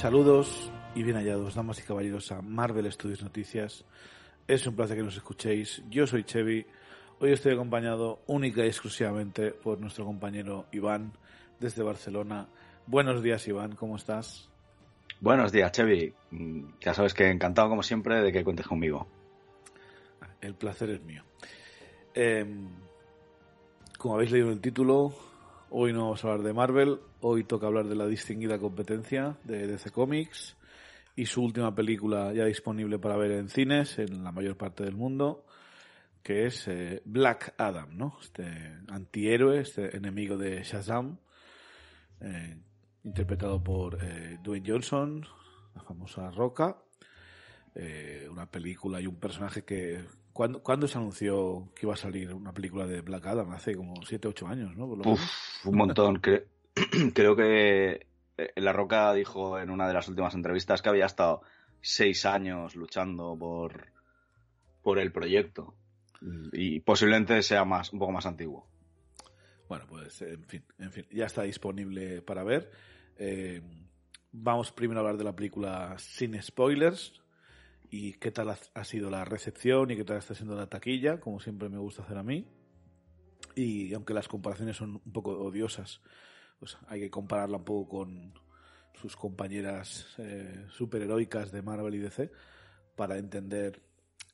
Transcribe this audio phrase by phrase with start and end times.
[0.00, 3.84] Saludos y bien hallados, damas y caballeros, a Marvel Studios Noticias.
[4.48, 5.82] Es un placer que nos escuchéis.
[5.90, 6.64] Yo soy Chevy.
[7.18, 11.12] Hoy estoy acompañado única y exclusivamente por nuestro compañero Iván
[11.58, 12.48] desde Barcelona.
[12.86, 14.48] Buenos días, Iván, ¿cómo estás?
[15.20, 16.14] Buenos días, Chevy.
[16.30, 19.06] Mm, Ya sabes que encantado, como siempre, de que cuentes conmigo.
[20.40, 21.24] El placer es mío.
[22.14, 22.46] Eh,
[23.98, 25.12] como habéis leído en el título,
[25.70, 29.66] hoy no vamos a hablar de Marvel, hoy toca hablar de la distinguida competencia de
[29.66, 30.56] DC Comics
[31.14, 34.96] y su última película ya disponible para ver en cines en la mayor parte del
[34.96, 35.44] mundo,
[36.22, 38.16] que es eh, Black Adam, ¿no?
[38.20, 38.44] Este
[38.88, 41.18] antihéroe, este enemigo de Shazam,
[42.20, 42.56] eh,
[43.04, 45.24] interpretado por eh, Dwayne Johnson,
[45.74, 46.76] la famosa Roca,
[48.30, 50.04] una película y un personaje que...
[50.40, 53.50] ¿cuándo, cuándo se anunció que iba a salir una película de Black Adam?
[53.50, 54.88] Hace como 7, 8 años, ¿no?
[54.88, 55.20] Por lo menos.
[55.20, 56.22] Uf, un montón.
[56.22, 56.46] Cre-
[57.14, 58.06] Creo que
[58.38, 61.42] eh, La Roca dijo en una de las últimas entrevistas que había estado
[61.82, 63.88] seis años luchando por,
[64.80, 65.74] por el proyecto.
[66.54, 68.66] Y posiblemente sea más, un poco más antiguo.
[69.68, 72.70] Bueno, pues en fin, en fin, ya está disponible para ver.
[73.18, 73.60] Eh,
[74.32, 77.19] vamos primero a hablar de la película sin spoilers
[77.90, 81.40] y qué tal ha, sido la recepción y qué tal está siendo la taquilla, como
[81.40, 82.46] siempre me gusta hacer a mí.
[83.56, 86.00] Y aunque las comparaciones son un poco odiosas,
[86.60, 88.34] pues hay que compararla un poco con
[88.94, 92.30] sus compañeras eh, superheroicas de Marvel y DC
[92.96, 93.82] para entender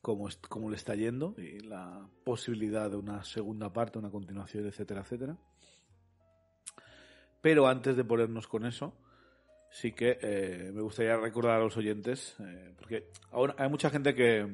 [0.03, 4.67] cómo, es- cómo le está yendo y la posibilidad de una segunda parte, una continuación,
[4.67, 5.39] etcétera, etcétera.
[7.41, 8.93] Pero antes de ponernos con eso,
[9.77, 14.15] sí que eh, me gustaría recordar a los oyentes, eh, porque ahora hay mucha gente
[14.15, 14.47] que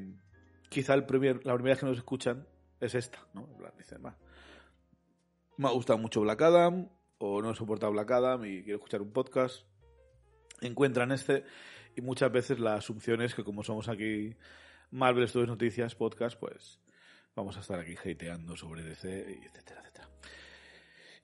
[0.69, 2.45] quizá el primer, la primera vez que nos escuchan
[2.81, 3.49] es esta, ¿no?
[3.79, 4.19] Dicen, "Va,
[5.59, 6.89] me ha gustado mucho Black Adam,
[7.19, 9.65] o no he soportado Black Adam y quiero escuchar un podcast.
[10.61, 11.45] Encuentran este,
[11.95, 14.35] y muchas veces la asunción es que como somos aquí
[14.91, 16.81] Marvel Studios Noticias Podcast, pues
[17.37, 20.12] vamos a estar aquí hateando sobre DC, etcétera, etcétera.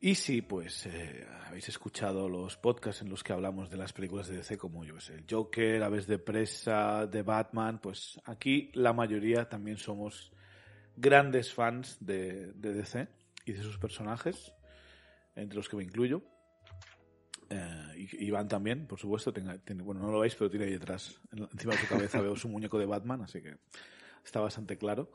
[0.01, 4.29] Y si, pues, eh, habéis escuchado los podcasts en los que hablamos de las películas
[4.29, 8.93] de DC, como yo sé, el Joker, Aves de Presa, de Batman, pues aquí la
[8.93, 10.31] mayoría también somos
[10.97, 13.09] grandes fans de, de DC
[13.45, 14.53] y de sus personajes,
[15.35, 16.23] entre los que me incluyo.
[17.51, 21.21] Eh, Iván también, por supuesto, tenga- tiene, bueno, no lo veis, pero tiene ahí detrás,
[21.33, 23.57] en- encima de su cabeza veo su muñeco de Batman, así que
[24.25, 25.11] está bastante claro.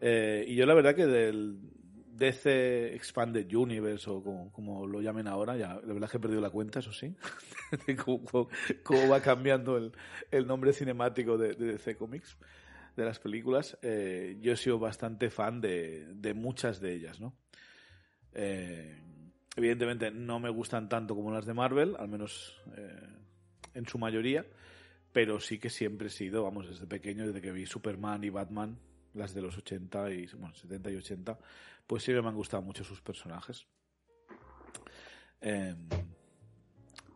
[0.00, 1.58] Eh, y yo la verdad que del
[2.16, 6.20] DC Expanded Universe o como, como lo llamen ahora, ya la verdad es que he
[6.20, 7.14] perdido la cuenta, eso sí,
[7.86, 8.48] de cómo,
[8.82, 9.92] cómo- va cambiando el,
[10.30, 12.36] el nombre cinemático de, de DC Comics,
[12.96, 13.76] de las películas.
[13.82, 17.34] Eh, yo he sido bastante fan de, de muchas de ellas, ¿no?
[18.32, 19.00] Eh,
[19.56, 23.08] evidentemente no me gustan tanto como las de Marvel, al menos eh,
[23.74, 24.44] en su mayoría,
[25.12, 28.78] pero sí que siempre he sido, vamos, desde pequeño, desde que vi Superman y Batman,
[29.14, 31.38] las de los 80 y, bueno, 70 y 80,
[31.86, 33.66] pues siempre me han gustado mucho sus personajes.
[35.40, 35.74] Eh,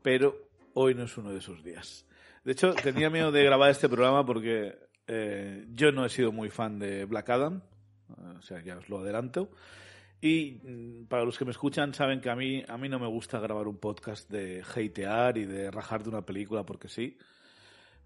[0.02, 2.06] pero hoy no es uno de esos días.
[2.44, 6.50] De hecho, tenía miedo de grabar este programa porque eh, yo no he sido muy
[6.50, 7.62] fan de Black Adam,
[8.38, 9.50] o sea, ya os lo adelanto.
[10.20, 13.06] Y mm, para los que me escuchan saben que a mí, a mí no me
[13.06, 17.16] gusta grabar un podcast de hatear y de rajar de una película porque sí.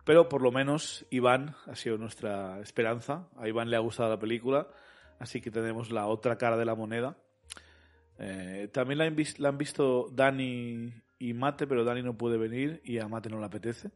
[0.04, 3.28] Pero por lo menos Iván ha sido nuestra esperanza.
[3.36, 4.68] A Iván le ha gustado la película,
[5.22, 7.16] así que tenemos la otra cara de la moneda.
[8.18, 12.36] Eh, también la han, vis- la han visto Dani y Mate, pero Dani no puede
[12.38, 13.90] venir y a Mate no le apetece.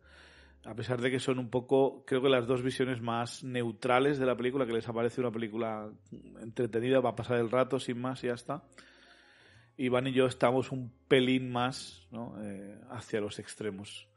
[0.65, 4.27] A pesar de que son un poco, creo que las dos visiones más neutrales de
[4.27, 5.89] la película, que les aparece una película
[6.43, 8.65] entretenida, va a pasar el rato sin más y ya está.
[9.77, 12.35] Iván y yo estamos un pelín más ¿no?
[12.43, 14.09] Eh, hacia los extremos.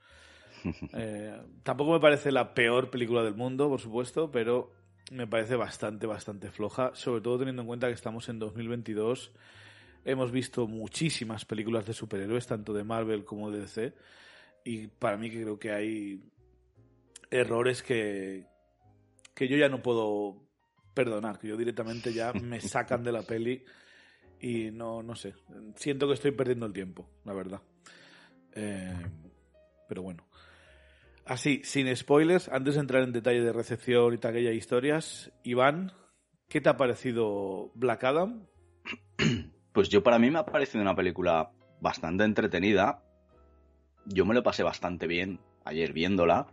[0.94, 4.74] Eh, tampoco me parece la peor película del mundo, por supuesto, pero
[5.10, 9.32] me parece bastante, bastante floja, sobre todo teniendo en cuenta que estamos en 2022.
[10.06, 13.94] Hemos visto muchísimas películas de superhéroes, tanto de Marvel como de DC,
[14.64, 16.24] y para mí que creo que hay
[17.32, 18.46] errores que,
[19.34, 20.48] que yo ya no puedo
[20.94, 23.64] perdonar, que yo directamente ya me sacan de la peli
[24.40, 25.34] y no, no sé,
[25.76, 27.62] siento que estoy perdiendo el tiempo, la verdad.
[28.54, 28.96] Eh,
[29.88, 30.29] pero bueno.
[31.30, 35.92] Así, sin spoilers, antes de entrar en detalle de recepción y taquilla historias, Iván,
[36.48, 38.48] ¿qué te ha parecido Black Adam?
[39.72, 43.04] Pues yo para mí me ha parecido una película bastante entretenida.
[44.06, 46.48] Yo me lo pasé bastante bien ayer viéndola.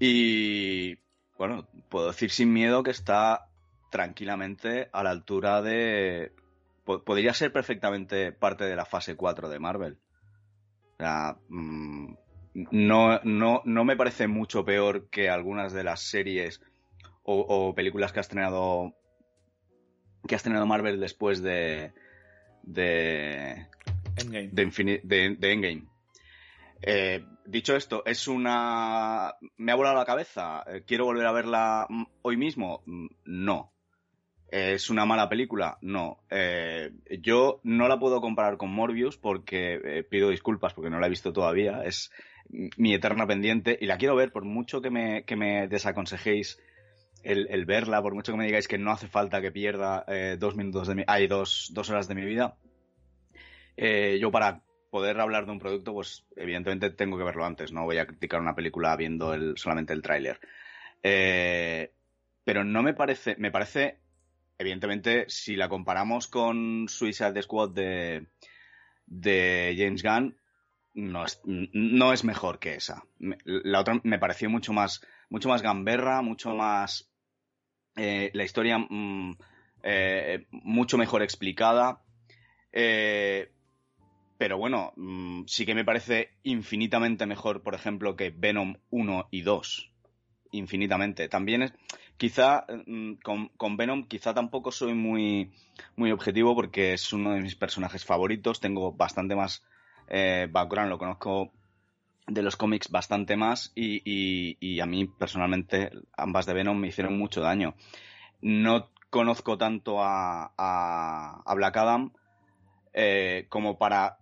[0.00, 0.96] Y
[1.36, 3.50] bueno, puedo decir sin miedo que está
[3.90, 6.32] tranquilamente a la altura de...
[6.84, 9.98] po- Podría ser perfectamente parte de la fase 4 de Marvel.
[10.94, 12.14] O sea, mm,
[12.54, 16.60] no, no, no me parece mucho peor que algunas de las series
[17.24, 18.94] o, películas que ha estrenado
[20.26, 21.92] que ha estrenado Marvel después de
[22.62, 23.66] de
[24.16, 24.50] Endgame.
[25.02, 25.84] De, de, Endgame.
[26.80, 29.34] Eh, dicho esto, es una.
[29.56, 30.64] ¿Me ha volado la cabeza?
[30.66, 31.86] Eh, ¿Quiero volver a verla
[32.22, 32.82] hoy mismo?
[32.86, 33.72] Mm, no.
[34.48, 35.78] ¿Es una mala película?
[35.80, 36.24] No.
[36.28, 36.90] Eh,
[37.22, 41.32] yo no la puedo comparar con Morbius porque pido disculpas porque no la he visto
[41.32, 41.82] todavía.
[41.84, 42.10] Es
[42.48, 46.58] mi eterna pendiente y la quiero ver por mucho que me, que me desaconsejéis
[47.22, 50.56] el, verla, por mucho que me digáis que no hace falta que pierda eh, dos
[50.56, 52.56] minutos de mi, hay dos, dos horas de mi vida.
[53.76, 57.84] Eh, yo para poder hablar de un producto, pues evidentemente tengo que verlo antes, no
[57.84, 60.40] voy a criticar una película viendo el, solamente el tráiler.
[61.02, 61.92] Eh,
[62.44, 64.00] pero no me parece, me parece,
[64.58, 68.26] evidentemente, si la comparamos con Suicide Squad de,
[69.06, 70.36] de James Gunn,
[70.94, 73.04] no es, no es mejor que esa.
[73.44, 75.00] La otra me pareció mucho más,
[75.30, 77.10] mucho más gamberra, mucho más
[77.96, 79.36] eh, la historia mm,
[79.82, 82.02] eh, mucho mejor explicada.
[82.72, 83.50] Eh,
[84.38, 89.42] pero bueno, mm, sí que me parece infinitamente mejor, por ejemplo, que Venom 1 y
[89.42, 89.92] 2.
[90.52, 91.28] Infinitamente.
[91.28, 91.72] También es,
[92.16, 93.14] quizá mm,
[93.56, 95.52] con, Venom, quizá tampoco soy muy,
[95.96, 98.60] muy objetivo porque es uno de mis personajes favoritos.
[98.60, 99.64] Tengo bastante más
[100.08, 101.52] background, lo conozco
[102.26, 107.40] de los cómics bastante más y, a mí personalmente ambas de Venom me hicieron mucho
[107.40, 107.74] daño.
[108.40, 112.12] No conozco tanto a, a, Black Adam
[112.92, 114.18] eh, como para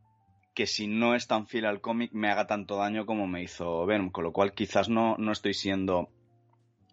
[0.54, 3.86] que si no es tan fiel al cómic me haga tanto daño como me hizo
[3.86, 6.08] Venom, con lo cual quizás no, no estoy siendo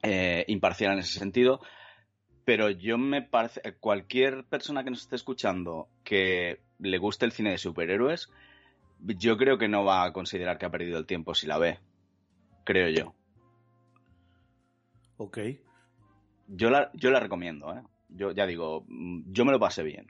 [0.04, 1.60] eh, imparcial en ese sentido,
[2.46, 7.52] pero yo me parece, cualquier persona que nos esté escuchando que le guste el cine
[7.52, 8.30] de superhéroes,
[9.00, 11.80] yo creo que no va a considerar que ha perdido el tiempo si la ve.
[12.64, 13.14] Creo yo.
[15.18, 15.40] Ok.
[16.48, 17.82] Yo la, yo la recomiendo, ¿eh?
[18.10, 20.08] Yo ya digo, yo me lo pasé bien.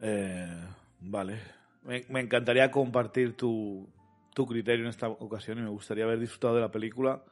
[0.00, 0.66] Eh,
[1.00, 1.40] vale.
[1.82, 3.88] Me, encantaría compartir tu,
[4.34, 7.22] tu criterio en esta ocasión y me gustaría haber disfrutado de la película,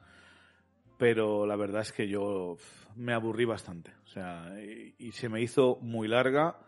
[0.98, 2.56] pero la verdad es que yo
[2.96, 3.92] me aburrí bastante.
[4.04, 4.54] O sea,
[4.98, 6.58] y se me hizo muy larga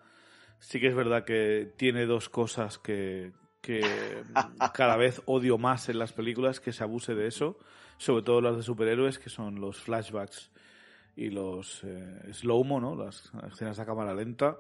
[0.59, 3.33] sí que es verdad que tiene dos cosas que,
[4.75, 7.59] cada vez odio más en las películas, que se abuse de eso,
[7.97, 10.51] sobre todo las de superhéroes, que son los flashbacks
[11.17, 12.97] y los eh, slow-mo, ¿no?
[12.97, 14.59] Las escenas a cámara lenta.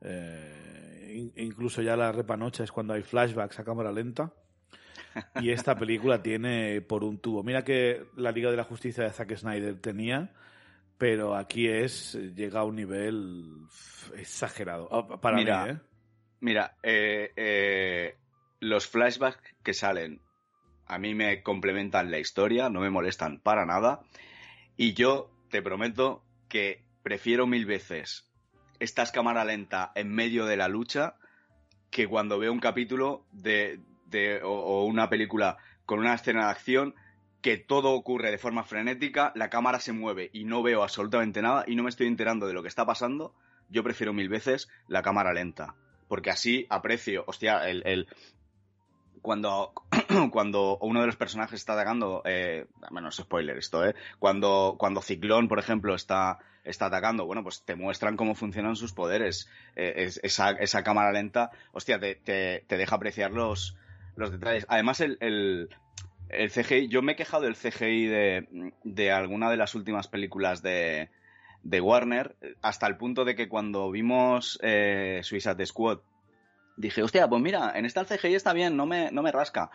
[0.00, 4.32] Eh, incluso ya la repanocha es cuando hay flashbacks a cámara lenta.
[5.40, 7.44] Y esta película tiene por un tubo.
[7.44, 10.32] Mira que la Liga de la Justicia de Zack Snyder tenía
[10.98, 13.66] pero aquí es llega a un nivel
[14.16, 15.78] exagerado ah, para mira, mí, ¿eh?
[16.40, 18.16] Mira, eh, eh,
[18.60, 20.20] los flashbacks que salen
[20.86, 24.02] a mí me complementan la historia, no me molestan para nada
[24.76, 28.30] y yo te prometo que prefiero mil veces
[28.80, 31.16] esta cámara lenta en medio de la lucha
[31.90, 36.94] que cuando veo un capítulo de, de o una película con una escena de acción
[37.44, 41.62] que todo ocurre de forma frenética, la cámara se mueve y no veo absolutamente nada
[41.66, 43.34] y no me estoy enterando de lo que está pasando,
[43.68, 45.74] yo prefiero mil veces la cámara lenta.
[46.08, 48.08] Porque así aprecio, hostia, el,
[49.20, 49.74] cuando,
[50.32, 53.94] cuando uno de los personajes está atacando, eh, bueno, es spoiler esto, ¿eh?
[54.18, 58.94] Cuando, cuando Ciclón, por ejemplo, está, está atacando, bueno, pues te muestran cómo funcionan sus
[58.94, 59.50] poderes.
[59.76, 63.76] Eh, esa, esa, cámara lenta, hostia, te, te, deja apreciar los,
[64.16, 64.64] los detalles.
[64.70, 65.68] Además, el, el
[66.50, 71.10] CGI, yo me he quejado del CGI de, alguna de las últimas películas de,
[71.64, 76.00] Warner, hasta el punto de que cuando vimos eh, Suicide Squad,
[76.76, 79.70] dije, hostia, pues mira, en esta el CGI está bien, no me, no me rasca.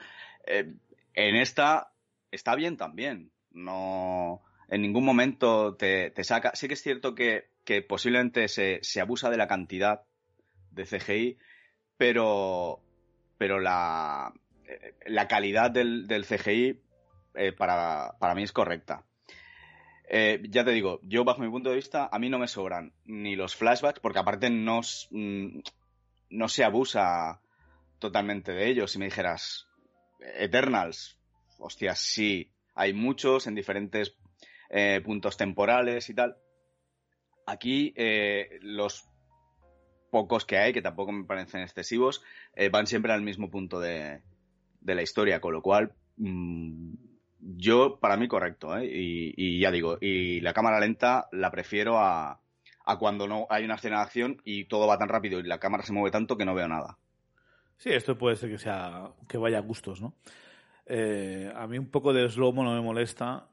[0.45, 0.73] Eh,
[1.13, 1.91] en esta
[2.31, 3.31] está bien también.
[3.51, 6.51] No, en ningún momento te, te saca.
[6.53, 10.03] Sí que es cierto que, que posiblemente se, se, abusa de la cantidad
[10.71, 11.37] de CGI,
[11.97, 12.81] pero,
[13.37, 14.33] pero la,
[15.05, 16.81] la calidad del, CGI
[17.35, 19.05] eh, para, mí es correcta.
[20.07, 22.93] Eh, ya te digo, yo bajo mi punto de vista, a mí no me sobran
[23.05, 25.59] ni los flashbacks, porque aparte no, mm,
[26.31, 27.41] no se abusa
[27.99, 28.91] totalmente de ellos.
[28.91, 29.67] Si me dijeras,
[30.19, 31.19] Eternals,
[31.59, 34.15] hostia, sí, hay muchos en diferentes
[35.03, 36.37] puntos temporales y tal.
[37.47, 37.91] Aquí
[38.61, 39.09] los
[40.11, 42.21] pocos que hay, que tampoco me parecen excesivos,
[42.71, 44.21] van siempre al mismo punto de,
[44.81, 46.93] de la historia, con lo cual mm,
[47.39, 48.85] yo, para mí, correcto, ¿eh?
[48.85, 52.41] y, ya digo, y la cámara lenta la prefiero a,
[52.85, 55.59] a cuando no hay una escena de acción y todo va tan rápido y la
[55.59, 56.97] cámara se mueve tanto que no veo nada.
[57.77, 60.13] Sí, esto puede ser que sea que vaya a gustos, ¿no?
[60.85, 63.47] Eh, a mí un poco de slow-mo no me molesta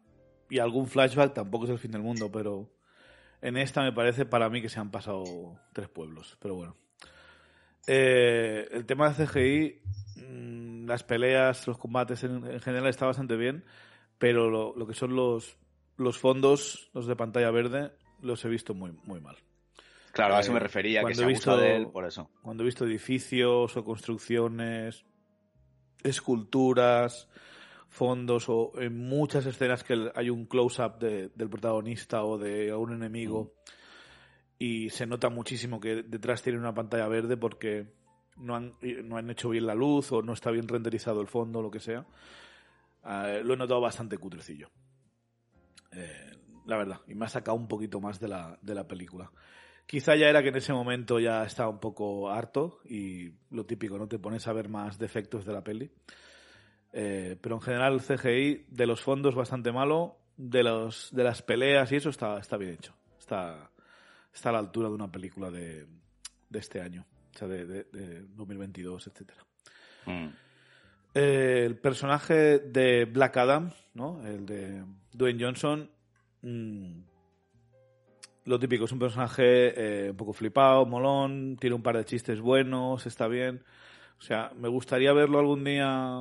[0.50, 2.70] y algún flashback tampoco es el fin del mundo, pero
[3.42, 6.76] en esta me parece para mí que se han pasado tres pueblos, pero bueno.
[7.86, 9.82] Eh, el tema de CGI,
[10.28, 13.64] mm, las peleas, los combates en, en general está bastante bien,
[14.18, 15.56] pero lo, lo que son los,
[15.96, 19.36] los fondos, los de pantalla verde, los he visto muy, muy mal.
[20.12, 22.30] Claro, a Eh, eso me refería, que cuando se he visto- de él, por eso.
[22.42, 25.04] Cuando he visto edificios o construcciones,
[26.02, 27.28] esculturas,
[27.88, 32.92] fondos o en muchas escenas que hay un close-up de- del protagonista o de algún
[32.94, 33.54] enemigo
[34.58, 37.92] y se nota muchísimo que detrás tiene una pantalla verde porque
[38.36, 41.62] no han, no han hecho bien la luz o no está bien renderizado el fondo
[41.62, 42.06] lo que sea.
[43.04, 44.70] Eh, lo he notado bastante cutrecillo.
[45.92, 46.32] Eh,
[46.66, 49.30] la verdad, y me ha sacado un poquito más de la, de la película.
[49.86, 53.96] Quizá ya era que en ese momento ya estaba un poco harto y lo típico,
[53.96, 54.08] ¿no?
[54.08, 55.92] Te pones a ver más defectos de la peli.
[56.92, 61.42] Eh, pero en general el CGI de los fondos bastante malo, de, los, de las
[61.42, 62.94] peleas y eso está, está bien hecho.
[63.16, 63.70] Está,
[64.36, 65.86] está a la altura de una película de,
[66.48, 69.44] de este año, o sea, de, de- de 2022, etcétera.
[70.06, 70.28] Mm.
[71.14, 74.24] Eh, el personaje de Black Adam, ¿no?
[74.26, 75.90] El de Dwayne Johnson.
[76.42, 77.00] mm,
[78.44, 82.40] lo típico, es un personaje eh, un poco flipado, molón, tiene un par de chistes
[82.40, 83.64] buenos, está bien.
[84.20, 86.16] O sea, me gustaría verlo algún día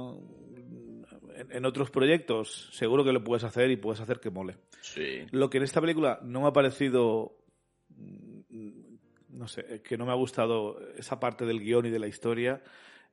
[1.35, 2.69] en, en otros proyectos.
[2.73, 4.57] Seguro que lo puedes hacer y puedes hacer que mole.
[4.81, 5.25] Sí.
[5.31, 7.37] Lo que en esta película no me ha parecido.
[7.97, 8.95] Mm,
[9.29, 12.61] No sé, que no me ha gustado esa parte del guion y de la historia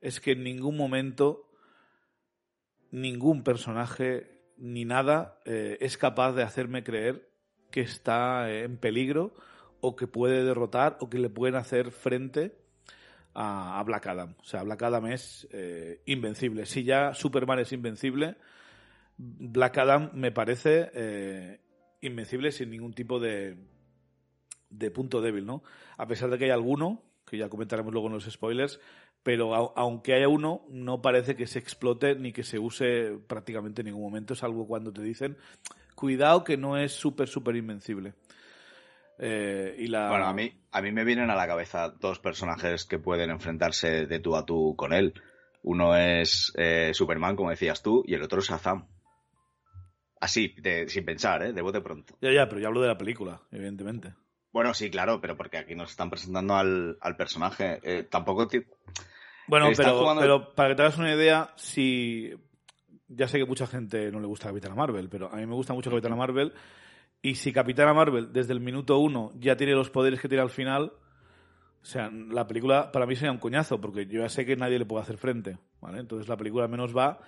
[0.01, 1.49] es que en ningún momento
[2.91, 7.29] ningún personaje ni nada eh, es capaz de hacerme creer
[7.71, 9.33] que está eh, en peligro
[9.81, 12.55] o que puede derrotar o que le pueden hacer frente
[13.33, 14.35] a, Black Adam.
[14.39, 16.65] O sea, Black Adam es eh, invencible.
[16.65, 18.37] Si ya Superman es invencible,
[19.17, 21.59] Black Adam me parece eh,
[22.01, 23.57] invencible sin ningún tipo de,
[24.77, 25.63] de punto débil, ¿no?
[25.97, 28.79] A pesar de que hay alguno, que ya comentaremos luego en los spoilers,
[29.23, 33.81] pero au- aunque haya uno, no parece que se explote ni que se use prácticamente
[33.81, 35.37] en ningún momento, salvo cuando te dicen,
[35.95, 38.13] cuidado que no es súper, súper invencible.
[39.19, 40.09] Eh, y la...
[40.09, 44.05] Bueno, a mí, a mí me vienen a la cabeza dos personajes que pueden enfrentarse
[44.07, 45.13] de tú a tú con él.
[45.61, 48.87] Uno es eh, Superman, como decías tú, y el otro es Shazam.
[50.19, 51.53] Así, de- sin pensar, ¿eh?
[51.53, 52.17] De bote pronto.
[52.21, 54.13] Ya, ya, pero yo hablo de la película, evidentemente.
[54.53, 57.79] Bueno, sí, claro, pero porque aquí nos están presentando al, al personaje.
[57.83, 58.47] Eh, tampoco...
[59.47, 62.33] Bueno, pero, jugando- pero para que te hagas una idea, si.
[63.09, 65.73] Ya sé que mucha gente no le gusta Capitana Marvel, pero a mí me gusta
[65.73, 66.53] mucho Capitana Marvel.
[67.21, 70.49] Y si Capitana Marvel desde el minuto uno ya tiene los poderes que tiene al
[70.49, 70.93] final,
[71.81, 74.79] o sea, la película para mí sería un coñazo, porque yo ya sé que nadie
[74.79, 75.57] le puede hacer frente.
[75.81, 75.99] ¿vale?
[75.99, 77.19] Entonces la película menos va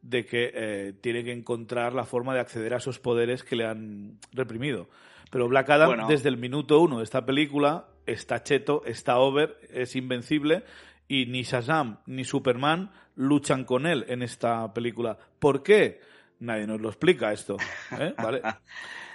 [0.00, 3.66] de que eh, tiene que encontrar la forma de acceder a esos poderes que le
[3.66, 4.88] han reprimido.
[5.30, 6.08] Pero Black Adam, Bueno.
[6.08, 10.64] desde el minuto uno de esta película, está cheto, está over, es invencible
[11.06, 15.18] y ni Shazam ni Superman luchan con él en esta película.
[15.38, 16.00] ¿Por qué?
[16.40, 17.56] Nadie nos lo explica esto.
[17.98, 18.14] ¿eh?
[18.22, 18.40] ¿Vale?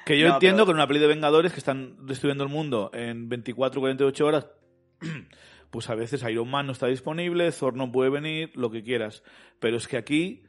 [0.05, 2.49] Que yo No, entiendo pero- que en una peli de Vengadores que están destruyendo el
[2.49, 4.47] mundo en 24 48 horas,
[5.71, 9.23] pues a veces Iron Man no está disponible, Thor no puede venir, lo que quieras.
[9.59, 10.43] Pero es que aquí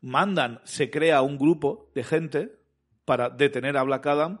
[0.00, 2.58] mandan, se crea un grupo de gente
[3.04, 4.40] para detener a Black Adam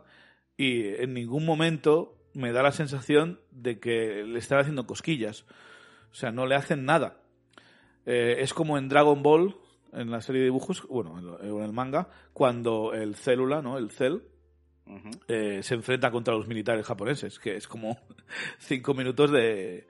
[0.56, 5.44] y en ningún momento me da la sensación de que le están haciendo cosquillas.
[6.10, 7.18] O sea, no le hacen nada.
[8.06, 9.56] Eh, es como en Dragon Ball,
[9.92, 13.78] en la serie de dibujos, bueno, en, el manga, cuando el célula, ¿no?
[13.78, 14.22] El cel,
[15.28, 17.98] eh, se enfrenta contra los militares japoneses, que es como
[18.58, 19.86] cinco minutos de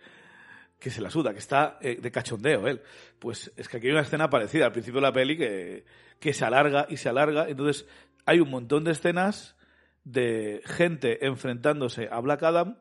[0.79, 2.83] que se la suda, que está eh, de cachondeo él.
[3.21, 5.85] Pues es que aquí hay una escena parecida al principio de la peli que,
[6.19, 7.49] que se alarga y se alarga.
[7.49, 7.87] Entonces
[8.27, 9.57] hay un montón de escenas
[10.05, 12.77] de gente enfrentándose a Black Adam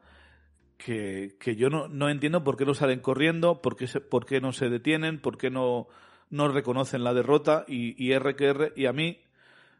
[0.78, 4.26] que, que yo no, no entiendo por qué no salen corriendo, por qué, se- por
[4.26, 5.88] qué no se detienen, por qué no,
[6.30, 8.74] no reconocen la derrota y, R que R.
[8.76, 9.20] Y a mí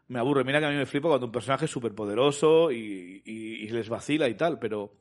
[0.08, 0.44] me aburre.
[0.44, 3.88] Mira que a mí me flipa cuando un personaje es súper poderoso y, y- les
[3.88, 4.92] vacila y tal, pero,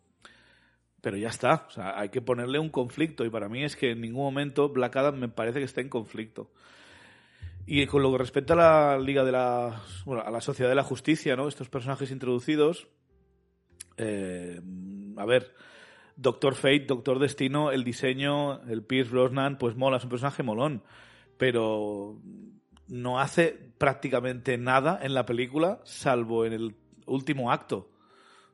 [1.01, 1.65] pero ya está.
[1.67, 4.69] O sea, hay que ponerle un conflicto y para mí es que en ningún momento
[4.69, 6.50] Black Adam me parece que esté en conflicto.
[7.65, 9.82] Y con lo que respecta a la Liga de la...
[10.06, 11.48] Bueno, a la Sociedad de la Justicia, ¿no?
[11.48, 12.88] Estos personajes introducidos...
[13.98, 14.60] eh,
[15.18, 15.53] a ver,
[16.15, 20.84] Doctor Fate, Doctor Destino, el diseño, el Pierce Brosnan, pues mola, es un personaje molón.
[21.38, 22.20] Pero
[22.88, 26.75] no hace prácticamente nada en la película, salvo en el
[27.06, 27.89] último acto.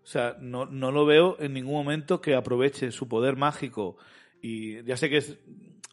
[0.04, 3.98] O sea, no, no lo veo en ningún momento que aproveche su poder mágico.
[4.42, 5.38] Y ya sé que es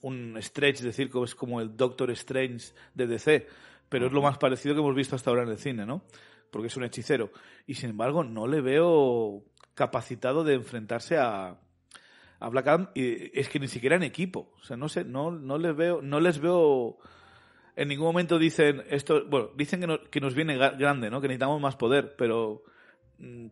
[0.04, 3.46] un stretch decir que es como el Doctor Strange de DC,
[3.88, 6.02] pero es lo más parecido que hemos visto hasta ahora en el cine, ¿no?
[6.50, 7.30] Porque es un hechicero.
[7.66, 9.42] Y sin embargo, no le veo
[9.74, 11.56] capacitado de enfrentarse a,
[12.38, 12.90] a Black Adam.
[12.94, 14.52] Y es que ni siquiera en equipo.
[14.60, 16.98] O sea, no sé, no, no les veo, no les veo.
[17.74, 21.20] En ningún momento dicen esto, bueno, dicen que, que nos viene grande, ¿no?
[21.20, 22.62] Que necesitamos más poder, pero
[23.18, 23.46] mm,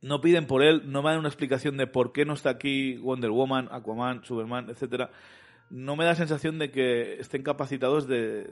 [0.00, 2.96] no piden por él, no me dan una explicación de por qué no está aquí
[2.96, 5.10] Wonder Woman, Aquaman, Superman, etcétera.
[5.70, 8.50] No me da la sensación de que estén capacitados de.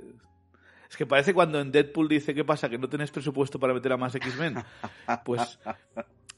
[0.89, 2.69] Es que parece cuando en Deadpool dice, ¿qué pasa?
[2.69, 4.57] ¿Que no tenés presupuesto para meter a más X-Men?
[5.25, 5.59] Pues,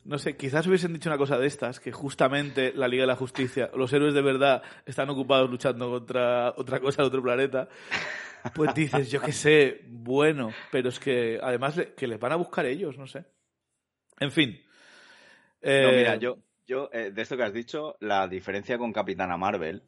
[0.04, 3.16] no sé, quizás hubiesen dicho una cosa de estas, que justamente la Liga de la
[3.16, 7.68] Justicia, los héroes de verdad, están ocupados luchando contra otra cosa de otro planeta.
[8.54, 12.66] Pues dices, yo qué sé, bueno, pero es que además que les van a buscar
[12.66, 13.24] ellos, no sé.
[14.20, 14.60] En fin,
[15.64, 19.36] no, mira, eh, yo, yo eh, de esto que has dicho, la diferencia con Capitana
[19.36, 19.82] Marvel,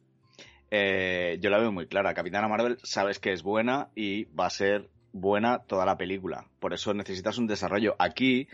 [0.71, 2.13] eh, yo la veo muy clara.
[2.13, 6.45] Capitana Marvel sabes que es buena y va a ser buena toda la película.
[6.59, 7.95] Por eso necesitas un desarrollo.
[7.99, 8.47] Aquí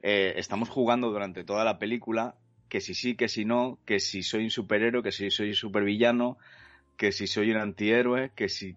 [0.00, 2.36] estamos jugando durante toda la película
[2.68, 5.54] que si sí, que si no, que si soy un superhéroe, que si soy un
[5.54, 6.38] supervillano,
[6.96, 8.76] que si soy un antihéroe, que si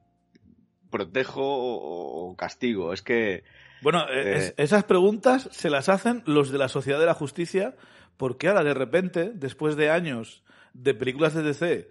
[0.90, 2.94] protejo o, castigo.
[2.94, 3.44] Es que...
[3.82, 7.76] Bueno, esas preguntas se las hacen los de la Sociedad de la Justicia
[8.18, 10.44] porque ahora de repente, después de años
[10.74, 11.90] de películas de DC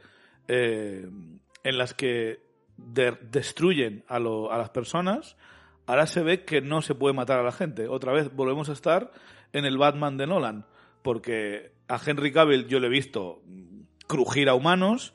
[0.49, 1.09] eh,
[1.64, 2.40] en las que
[2.76, 5.37] destruyen a, las personas,
[5.87, 7.88] ahora se ve que no se puede matar a la gente.
[7.88, 9.11] Otra vez volvemos a estar
[9.53, 10.66] en el Batman de Nolan,
[11.03, 13.42] porque a Henry Cavill yo le he visto
[14.07, 15.14] crujir a humanos,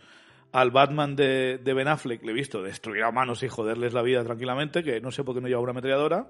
[0.51, 4.23] al Batman de, Ben Affleck le he visto destruir a humanos y joderles la vida
[4.23, 6.29] tranquilamente, que no sé por qué no lleva una ametralladora.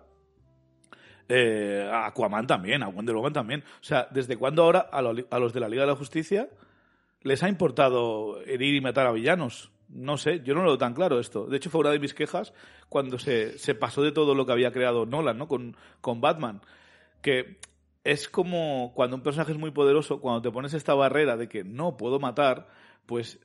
[1.27, 3.63] Eh, a Aquaman también, a Wonder Woman también.
[3.81, 6.49] O sea, ¿desde cuándo ahora a, los de la Liga de la Justicia
[7.25, 9.71] les ha importado herir y matar a villanos?
[9.89, 11.47] No sé, yo no lo veo tan claro esto.
[11.47, 12.53] De hecho, fue una de mis quejas
[12.87, 15.47] cuando se, se pasó de todo lo que había creado Nolan, ¿no?
[15.47, 16.61] Con, con Batman.
[17.21, 17.57] Que
[18.03, 21.63] es como cuando un personaje es muy poderoso, cuando te pones esta barrera de que
[21.63, 22.67] no puedo matar,
[23.07, 23.39] pues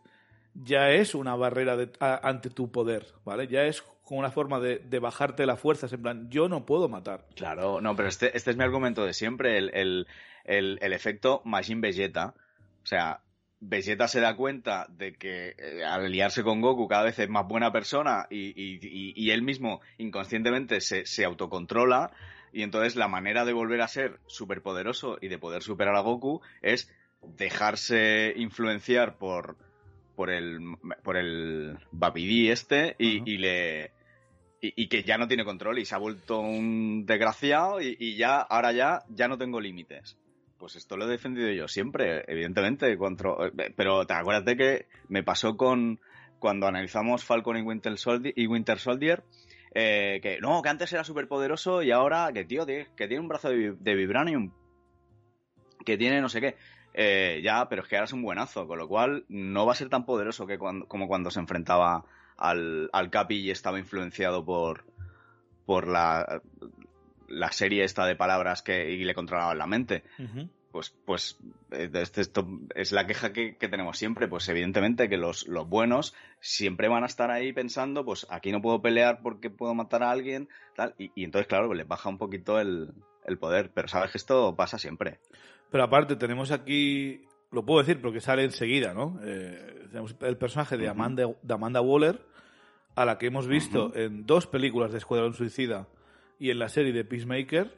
[0.55, 1.79] ya es una barrera
[2.23, 3.49] ante tu poder, ¿vale?
[3.49, 7.25] Ya es como una forma de, bajarte la fuerza, en plan, yo no puedo matar.
[7.35, 10.07] Claro, no, pero este, este es mi argumento de siempre, el,
[10.45, 12.35] efecto Machine Vegeta.
[12.83, 13.21] O sea,
[13.61, 17.47] Vegeta se da cuenta de que eh, al aliarse con Goku cada vez es más
[17.47, 22.11] buena persona y, él mismo inconscientemente se, se, autocontrola
[22.53, 26.41] y entonces la manera de volver a ser superpoderoso y de poder superar a Goku
[26.63, 26.91] es
[27.37, 29.57] dejarse influenciar por,
[30.17, 30.59] por el
[31.03, 31.79] por el
[32.51, 33.93] este y, le
[34.61, 38.73] y, que ya no tiene control y se ha vuelto un desgraciado y, ya, ahora
[38.73, 40.17] ya, ya no tengo límites.
[40.61, 42.95] Pues esto lo he defendido yo siempre, evidentemente,
[43.75, 45.99] pero te acuérdate que me pasó con
[46.39, 49.25] cuando analizamos Falcon y Winter Soldier, y Winter Soldier
[49.75, 53.29] eh, que no, que antes era súper poderoso y ahora que tío, que tiene un
[53.29, 54.53] brazo de, vibranium,
[55.87, 56.57] que tiene no sé qué.
[56.93, 59.77] Eh, ya, pero es que ahora es un buenazo, con lo cual no va a
[59.77, 62.05] ser tan poderoso que como cuando se enfrentaba
[62.37, 64.85] al, al Capi y estaba influenciado por,
[65.65, 66.43] por la,
[67.31, 70.05] la serie esta de palabras que y le controlaban la mente.
[70.73, 71.39] Pues, pues
[71.73, 74.29] eh, este, esto es la queja que, tenemos siempre.
[74.29, 78.61] Pues evidentemente que los, los, buenos siempre van a estar ahí pensando, pues aquí no
[78.61, 80.95] puedo pelear porque puedo matar a alguien, tal.
[80.99, 82.93] Y, y entonces, claro, les baja un poquito el,
[83.25, 83.73] el poder.
[83.73, 85.19] Pero sabes que esto pasa siempre.
[85.71, 89.19] Pero aparte, tenemos aquí lo puedo decir porque sale enseguida, ¿no?
[89.25, 92.25] Eh, tenemos el personaje de Amanda, de Amanda Waller,
[92.95, 95.89] a la que hemos visto en dos películas de Escuadrón Suicida
[96.41, 97.71] y en la serie de Peacemaker,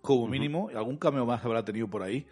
[0.00, 2.26] como mínimo, y algún cameo más habrá tenido por ahí.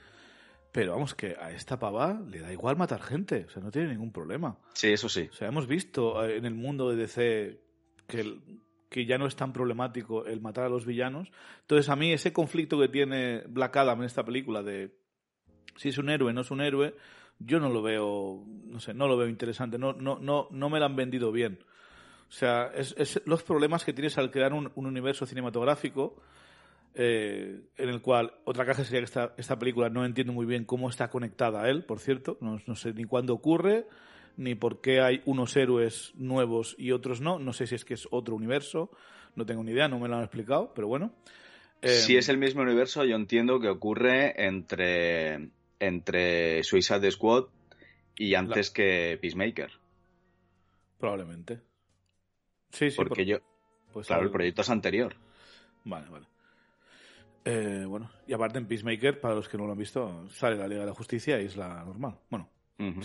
[0.73, 3.89] Pero vamos, que a esta pava le da igual matar gente, o sea, no tiene
[3.89, 4.59] ningún problema.
[4.73, 5.29] Sí, eso sí.
[5.31, 7.61] O sea, hemos visto eh, en el mundo de DC
[8.07, 8.39] que,
[8.89, 11.31] que ya no es tan problemático el matar a los villanos.
[11.61, 14.97] Entonces, a mí ese conflicto que tiene Black Adam en esta película de
[15.77, 16.95] si es un héroe o no es un héroe,
[17.39, 20.79] yo no lo veo, no sé, no lo veo interesante, no, no, no, no me
[20.79, 21.59] lo han vendido bien.
[22.29, 26.17] O sea, es, los problemas que tienes al crear un, universo cinematográfico
[26.95, 30.65] eh, en el cual otra caja sería que esta, esta, película no entiendo muy bien
[30.65, 33.87] cómo está conectada a él, por cierto, no, sé ni cuándo ocurre,
[34.37, 37.95] ni por qué hay unos héroes nuevos y otros no, no sé si es que
[37.95, 38.91] es otro universo,
[39.35, 41.13] no tengo ni idea, no me lo han explicado, pero bueno.
[41.83, 47.45] si em, es el mismo universo, yo entiendo que ocurre entre, entre Suicide Squad
[48.17, 49.71] y antes que Peacemaker.
[50.99, 51.61] Probablemente.
[52.77, 52.97] Sí, sí.
[52.97, 53.39] Porque yo.
[53.93, 55.17] Pues claro, el proyecto es anterior.
[55.85, 56.27] Vale, vale.
[57.45, 60.69] Eh, bueno, y aparte en Peacemaker, para los que no lo han visto, sale la
[60.69, 62.19] Liga de la Justicia y es la normal.
[62.29, 62.51] Bueno,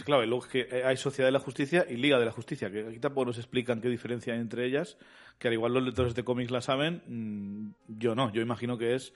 [0.03, 2.87] claro, luego es que hay Sociedad de la Justicia y Liga de la Justicia, que
[2.87, 4.97] aquí tampoco nos explican qué diferencia hay entre ellas,
[5.37, 8.95] que al igual los lectores de cómics la saben, mm, yo no, yo imagino que
[8.95, 9.13] es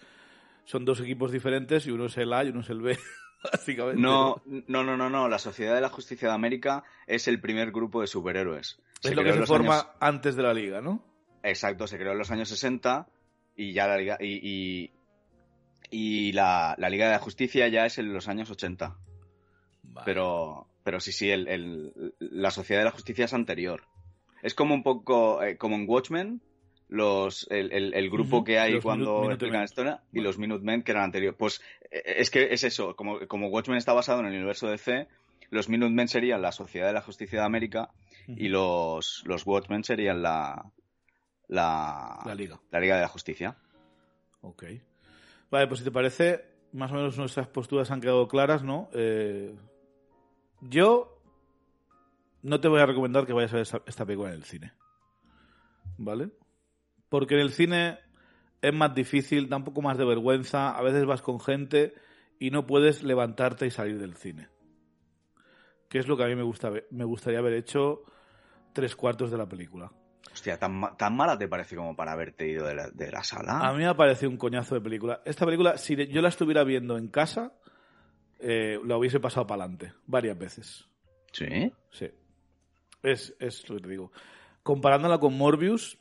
[0.65, 2.97] son dos equipos diferentes y uno es el A y uno es el B.
[3.51, 4.01] Básicamente.
[4.01, 5.29] No, no, no, no, no.
[5.29, 8.79] La Sociedad de la Justicia de América es el primer grupo de superhéroes.
[9.03, 11.03] Es lo que se forma antes de la liga, ¿no?
[11.43, 13.07] Exacto, se creó en los años 60
[13.55, 14.91] y ya la liga y,
[15.91, 18.97] y, la, Liga de la Justicia ya es en los años 80.
[20.03, 23.83] Pero, pero sí, sí, el, la Sociedad de la Justicia es anterior.
[24.41, 26.41] Es como un poco eh, como en Watchmen,
[26.87, 29.65] los el, grupo que hay cuando explican
[30.11, 31.37] y los Minutemen que eran anteriores.
[31.37, 34.77] Pues eh, es que es eso, como, como Watchmen está basado en el universo de
[34.77, 35.07] C,
[35.49, 37.89] los Minutemen serían la Sociedad de la Justicia de América
[38.27, 40.71] y los, los Watchmen serían la,
[41.47, 42.59] la, la, Liga.
[42.71, 43.57] la Liga de la Justicia.
[44.41, 44.63] Ok.
[45.49, 48.89] Vale, pues si te parece, más o menos nuestras posturas han quedado claras, ¿no?
[48.93, 49.55] Eh,
[50.61, 51.19] yo
[52.41, 54.73] no te voy a recomendar que vayas a ver esta, esta película en el cine.
[55.97, 56.29] ¿Vale?
[57.09, 57.99] Porque en el cine
[58.61, 61.93] es más difícil, da un poco más de vergüenza, a veces vas con gente
[62.39, 64.49] y no puedes levantarte y salir del cine.
[65.89, 68.03] Que es lo que a mí me, gusta, me gustaría haber hecho
[68.73, 69.91] tres cuartos de la película.
[70.33, 73.59] Hostia, ¿tan, mala te parece como para haberte ido de la, sala?
[73.59, 75.21] A mí me ha parecido un coñazo de película.
[75.23, 77.53] Esta película, si yo la estuviera viendo en casa,
[78.39, 80.89] eh, la hubiese pasado para adelante varias veces.
[81.31, 81.71] ¿Sí?
[81.91, 82.09] Sí.
[83.01, 84.11] Es, es lo que te digo.
[84.63, 85.97] Comparándola con Morbius,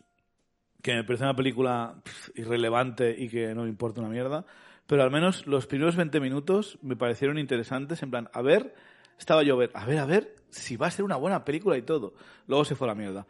[0.84, 1.94] que me parece una película
[2.34, 4.44] irrelevante y que no me importa una mierda,
[4.86, 8.74] pero al menos los primeros 20 minutos me parecieron interesantes, en plan, a ver,
[9.18, 11.78] estaba yo a ver, a ver, a ver, si va a ser una buena película
[11.78, 12.12] y todo.
[12.46, 13.26] Luego se fue a la mierda.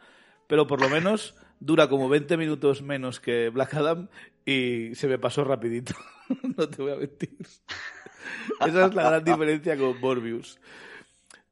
[0.47, 4.09] Pero por lo menos dura como 20 minutos menos que Black Adam
[4.45, 5.93] y se me pasó rapidito.
[6.57, 7.37] no te voy a mentir.
[8.67, 10.59] Esa es la gran diferencia con Morbius.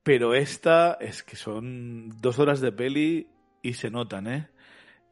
[0.03, 3.29] Pero esta es que son dos horas de peli
[3.61, 4.49] y se notan, ¿eh?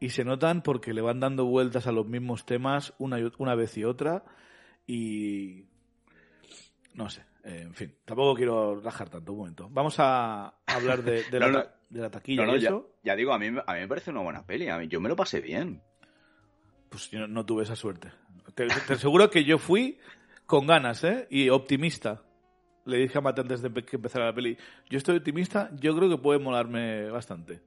[0.02, 3.78] Y se notan porque le van dando vueltas a los mismos temas una, una vez
[3.78, 4.24] y otra
[4.84, 5.66] y
[6.94, 9.68] no sé, en fin, tampoco quiero rajar tanto un momento.
[9.70, 11.24] Vamos a hablar de,
[11.90, 12.90] la, taquilla y eso.
[13.04, 15.08] Ya, digo, a mí, a mí me parece una buena peli, a mí, yo me
[15.08, 15.80] lo pasé bien.
[16.88, 18.10] Pues yo no, tuve esa suerte.
[18.56, 19.98] Te, aseguro que yo fui
[20.46, 21.28] con ganas, ¿eh?
[21.30, 22.22] Y optimista.
[22.86, 24.58] Le dije a Mate antes de que empezara la peli,
[24.90, 27.62] yo estoy optimista, yo creo que puede molarme bastante.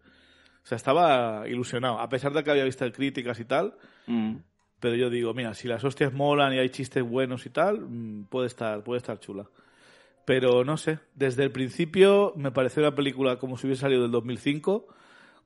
[0.66, 3.76] O sea, estaba ilusionado, a pesar de que había visto críticas y tal.
[4.08, 4.38] Mm.
[4.80, 8.26] Pero yo digo, mira, si las hostias molan y hay chistes buenos y tal, mm,
[8.26, 9.48] puede estar, puede estar chula.
[10.26, 14.12] Pero no sé, desde el principio me pareció una película como si hubiese salido del
[14.12, 14.88] 2005,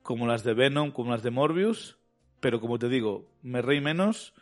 [0.04, 1.98] como las de Venom, como las de Morbius,
[2.40, 4.34] pero como te digo, me reí menos,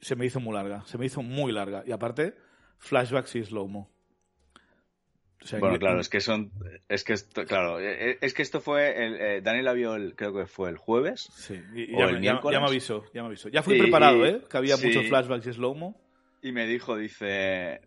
[0.00, 1.82] se me hizo muy larga, se me hizo muy larga.
[1.84, 2.36] Y aparte,
[2.78, 3.90] flashbacks y slow-mo
[5.58, 6.50] bueno, claro, es que son.
[6.88, 9.06] Es que esto, claro, e, e, es que esto fue.
[9.06, 11.30] El, eh, Daniel la vio, el, creo que fue el jueves.
[11.34, 13.48] Sí, y, ya, el ya, ya, me avisó, ya me avisó.
[13.48, 14.42] Ya fui preparado, ¿eh?
[14.50, 15.98] Que había muchos flashbacks y slow-mo.
[16.42, 17.80] Y me dijo, dice.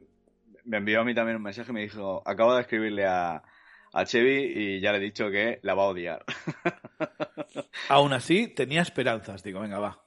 [0.65, 3.43] Me envió a mí también un mensaje y me dijo: Acabo de escribirle a,
[3.93, 6.25] a Chevy y ya le he dicho que la va a odiar.
[7.89, 9.43] Aún así, tenía esperanzas.
[9.43, 10.03] Digo, venga, va.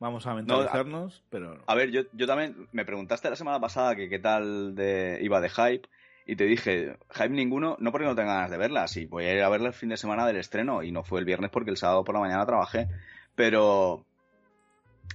[0.00, 1.62] Vamos a mentalizarnos, pero.
[1.66, 2.68] A ver, yo, yo también.
[2.72, 5.88] Me preguntaste la semana pasada que qué tal de, iba de hype
[6.26, 9.34] y te dije, hype ninguno, no porque no tenga ganas de verla, sí, voy a
[9.34, 11.70] ir a verla el fin de semana del estreno y no fue el viernes porque
[11.70, 12.88] el sábado por la mañana trabajé,
[13.34, 14.04] pero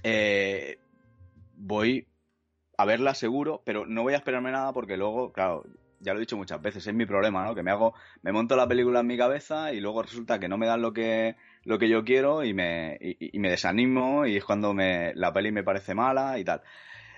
[0.02, 0.78] eh,
[1.56, 2.06] voy
[2.76, 5.64] a verla seguro, pero no voy a esperarme nada porque luego, claro,
[6.00, 7.54] ya lo he dicho muchas veces, es mi problema, ¿no?
[7.54, 10.58] Que me hago, me monto la película en mi cabeza y luego resulta que no
[10.58, 14.44] me dan lo que, lo que yo quiero y me, y, me desanimo y es
[14.44, 16.62] cuando me, la peli me parece mala y tal.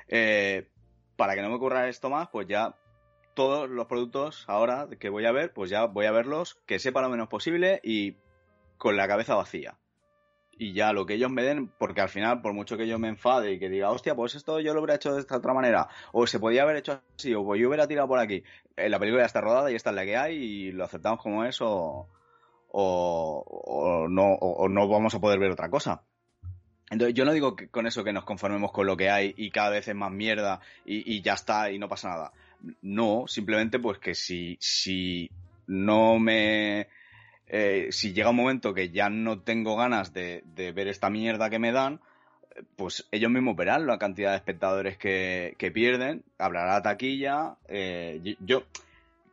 [0.07, 0.69] Eh,
[1.17, 2.75] para que no me ocurra esto más, pues ya
[3.39, 7.03] todos los productos ahora que voy a ver, pues ya voy a verlos que sepa
[7.03, 8.17] lo menos posible y
[8.79, 9.79] con la cabeza vacía.
[10.51, 13.07] Y ya lo que ellos me den, porque al final, por mucho que yo me
[13.07, 15.87] enfade y que diga, hostia, pues esto yo lo hubiera hecho de esta otra manera,
[16.11, 18.43] o se podía haber hecho así, o yo hubiera tirado por aquí.
[18.77, 21.23] Eh, la película ya está rodada y esta es la que hay y lo aceptamos
[21.23, 22.09] como es o,
[22.73, 26.03] o, no, o no vamos a poder ver otra cosa.
[26.91, 29.53] Entonces, yo no digo que con eso que nos conformemos con lo que hay y
[29.53, 32.33] cada vez es más mierda y ya está y no pasa nada.
[32.83, 35.31] No, simplemente pues que si, si
[35.67, 36.89] no me...
[37.51, 41.59] Eh, si llega un momento que ya no tengo ganas de, ver esta mierda que
[41.59, 42.01] me dan,
[42.77, 48.65] pues ellos mismos verán la cantidad de espectadores que, pierden, hablará la taquilla, eh, yo,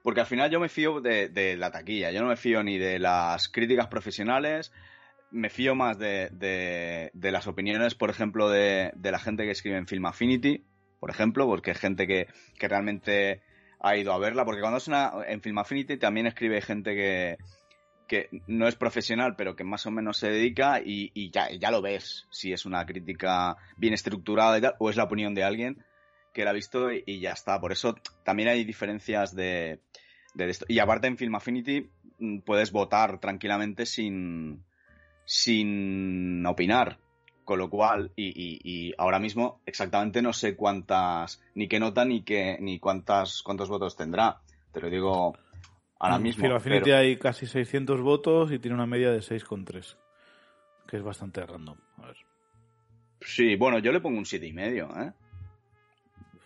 [0.01, 2.99] porque al final yo me fío de, la taquilla, yo no me fío ni de
[2.99, 4.71] las críticas profesionales,
[5.31, 6.29] me fío más de,
[7.11, 10.63] de las opiniones, por ejemplo, de, la gente que escribe en Film Affinity,
[10.99, 12.27] por ejemplo, porque es gente que,
[12.60, 13.41] realmente
[13.79, 15.12] ha ido a verla, porque cuando es una.
[15.27, 17.38] En Film Affinity también escribe gente que,
[18.08, 21.81] que no es profesional, pero que más o menos se dedica y, ya, ya lo
[21.81, 25.84] ves si es una crítica bien estructurada y tal, o es la opinión de alguien
[26.34, 27.60] que la ha visto y, ya está.
[27.60, 29.79] Por eso también hay diferencias de,
[30.34, 30.65] de esto.
[30.67, 34.63] Y aparte en Film Affinity mm, puedes votar tranquilamente sin,
[35.25, 36.99] sin opinar.
[37.45, 42.58] Con lo cual, y, ahora mismo exactamente no sé cuántas, ni qué nota ni qué,
[42.60, 44.41] ni cuántas, cuántos votos tendrá.
[44.73, 45.38] Te lo digo
[45.99, 46.41] ahora mismo.
[46.41, 49.95] Film Affinity hay casi 600 votos y tiene una media de 6,3.
[50.88, 51.77] Que es bastante random.
[51.97, 52.17] A ver.
[53.21, 55.13] Sí, bueno, yo le pongo un 7,5, ¿eh?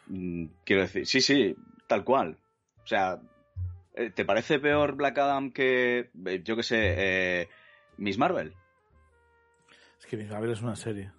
[0.08, 1.56] Mm, quiero decir, sí, sí,
[1.88, 2.38] tal cual.
[2.84, 3.20] O sea,
[3.94, 7.50] eh, ¿te parece peor Black Adam que, eh, yo qué sé, eh,
[7.98, 8.54] Miss Marvel?
[10.00, 11.12] Es que Miss Marvel es una serie.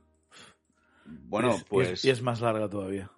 [1.04, 2.04] Bueno, pues.
[2.04, 3.10] Y es, más larga todavía.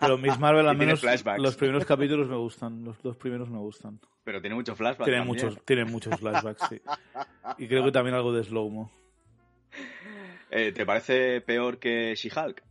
[0.00, 1.02] Pero, Miss Marvel, al menos,
[1.38, 2.84] los primeros capítulos me gustan.
[2.84, 4.00] Los dos primeros me gustan.
[4.24, 5.04] Pero tiene muchos flashbacks.
[5.04, 6.80] Tiene, muchos, tiene muchos flashbacks, sí.
[7.58, 8.90] Y creo que también algo de slow-mo.
[10.50, 12.62] ¿Te parece peor que She-Hulk?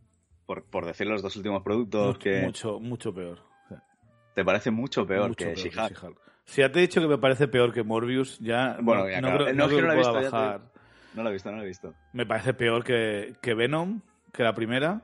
[0.45, 2.41] por, por decir los dos últimos productos que...
[2.41, 3.39] Mucho, mucho peor.
[4.34, 6.19] ¿Te parece mucho peor que She-Hulk?
[6.45, 9.54] Si ya te he dicho que me parece peor que Morbius, ya bueno, no, creo,
[9.54, 10.71] no, que, lo he visto, bajar.
[11.15, 11.93] No lo he visto, no lo he visto.
[12.13, 14.01] Me parece peor que, que Venom,
[14.34, 15.01] que la primera.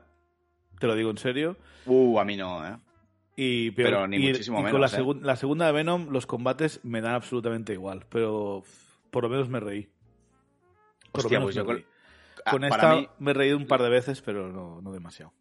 [0.78, 1.56] Te lo digo en serio.
[1.86, 2.76] Uh, a mí no, ¿eh?
[3.34, 5.20] Y pero ni muchísimo menos, con la, ¿eh?
[5.22, 8.04] la, segunda de Venom, los combates me dan absolutamente igual.
[8.08, 8.62] Pero
[9.10, 9.88] por lo menos me reí.
[11.12, 11.84] Por Hostia, pues yo Con,
[12.50, 15.32] con esta me he reído un par de veces, pero no, no demasiado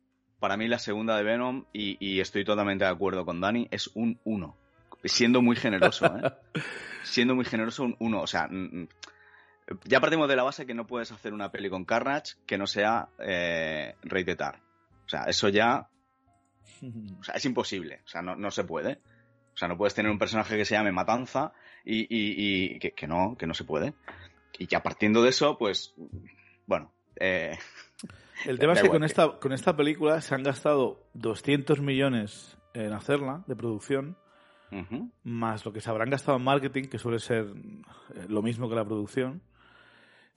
[0.41, 4.19] para mí la segunda de Venom, y, estoy totalmente de acuerdo con Dani, es un
[4.23, 4.57] 1.
[5.03, 6.31] Siendo muy generoso, ¿eh?
[7.03, 8.21] Siendo muy generoso, un 1.
[8.21, 8.49] O sea,
[9.86, 12.67] ya partimos de la base que no puedes hacer una peli con Carnage que no
[12.67, 15.88] sea eh, O sea, eso ya.
[17.19, 18.01] O sea, es imposible.
[18.05, 18.99] O sea, no, se puede.
[19.53, 21.53] O sea, no puedes tener un personaje que se llame Matanza
[21.86, 23.93] y, y, que, que, no, que no se puede.
[24.57, 25.93] Y ya partiendo de eso, pues.
[26.65, 26.91] Bueno.
[27.17, 27.57] Eh,
[28.45, 32.93] el tema es que con, esta, con esta película se han gastado 200 millones en
[32.93, 34.17] hacerla, de producción,
[35.23, 37.45] más lo que se habrán gastado en marketing, que suele ser
[38.15, 39.41] eh, lo mismo que la producción.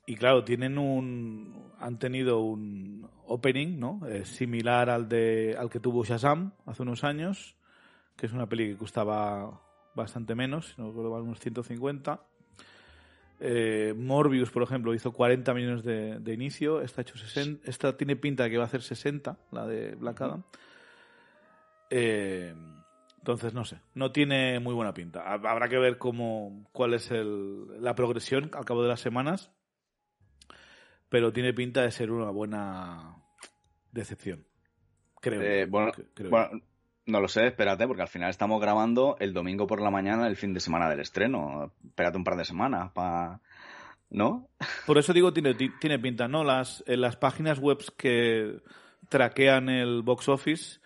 [0.07, 4.01] Y claro, tienen un, han tenido un opening, ¿no?
[4.07, 7.57] Eh, similar al de, al que tuvo Shazam hace unos años,
[8.17, 9.63] que es una peli que costaba
[9.95, 12.21] bastante menos, si no recuerdo unos 150.
[13.41, 16.83] Eh, Morbius, por ejemplo, hizo 40 millones de, inicio.
[16.83, 20.21] Esta, hecho 60, esta tiene pinta de que va a hacer 60, la de Black
[20.21, 20.43] Adam.
[21.91, 22.55] Eh,
[23.19, 25.33] entonces, no sé, no tiene muy buena pinta.
[25.33, 29.51] Habrá que ver cómo, cuál es la progresión al cabo de las semanas.
[31.09, 33.17] Pero tiene pinta de ser una buena
[33.93, 34.47] decepción.
[35.21, 35.41] Creo.
[35.41, 35.93] Eh, bueno,
[37.07, 40.37] no lo sé, espérate, porque al final estamos grabando el domingo por la mañana, el
[40.37, 41.73] fin de semana del estreno.
[41.85, 43.41] Espérate un par de semanas para...
[44.11, 44.49] ¿No?
[44.87, 46.45] Por eso digo, tiene, tiene pinta, ¿no?
[46.45, 48.61] Las, en las páginas web que
[49.09, 50.79] traquean el box office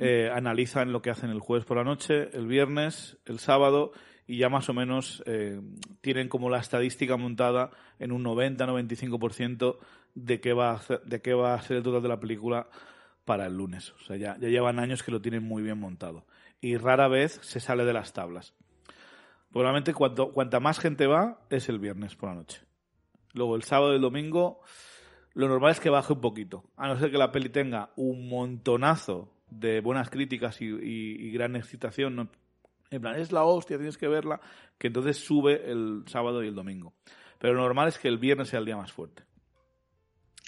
[0.00, 3.92] eh, analizan lo que hacen el jueves por la noche, el viernes, el sábado
[4.26, 5.60] y ya más o menos eh,
[6.00, 9.78] tienen como la estadística montada en un 90-95%
[10.14, 12.68] de qué va a de qué va a ser el total de la película
[13.24, 13.92] para el lunes.
[13.92, 16.26] O sea, ya, ya llevan años que lo tienen muy bien montado.
[16.60, 18.54] Y rara vez se sale de las tablas.
[19.54, 22.60] Probablemente cuanto, cuanta más gente va, es el viernes por la noche.
[23.34, 24.60] Luego el sábado y el domingo,
[25.32, 26.64] lo normal es que baje un poquito.
[26.76, 32.30] A no ser que la peli tenga un montonazo de buenas críticas y, gran excitación.
[32.94, 34.40] En plan, es la hostia, tienes que verla.
[34.78, 36.94] Que entonces sube el sábado y el domingo.
[37.38, 39.24] Pero lo normal es que el viernes sea el día más fuerte.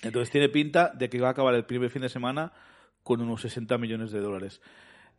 [0.02, 2.52] Entonces tiene pinta de que va a acabar el primer fin de semana
[3.02, 4.60] con unos 60 millones de dólares.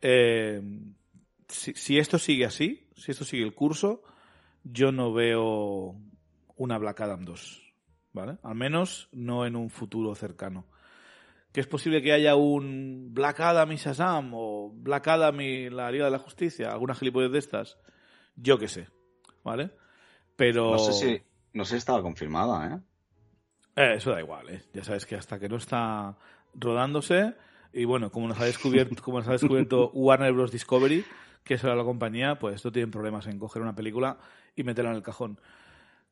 [0.01, 0.61] Eh,
[1.47, 4.03] si, esto sigue así, si esto sigue el curso,
[4.63, 5.95] yo no veo
[6.55, 7.63] una Black Adam 2.
[8.13, 8.37] ¿Vale?
[8.43, 10.65] Al menos no en un futuro cercano.
[11.51, 15.89] Que es posible que haya un Black Adam y Shazam o Black Adam y la
[15.91, 17.77] Liga de la Justicia, alguna gilipollas de estas.
[18.35, 18.87] Yo qué sé.
[19.43, 19.71] ¿Vale?
[20.35, 20.71] Pero.
[20.71, 21.21] No sé si.
[21.53, 22.79] No sé si estaba confirmada, ¿eh?
[23.77, 24.63] Eh, eso da igual, ¿eh?
[24.73, 26.17] Ya sabes que hasta que no está
[26.53, 27.35] rodándose,
[27.71, 30.51] y bueno, como nos ha descubierto, como nos ha descubierto Warner Bros.
[30.51, 31.05] Discovery,
[31.43, 34.17] que es la compañía, pues no tienen problemas en coger una película
[34.55, 35.39] y meterla en el cajón.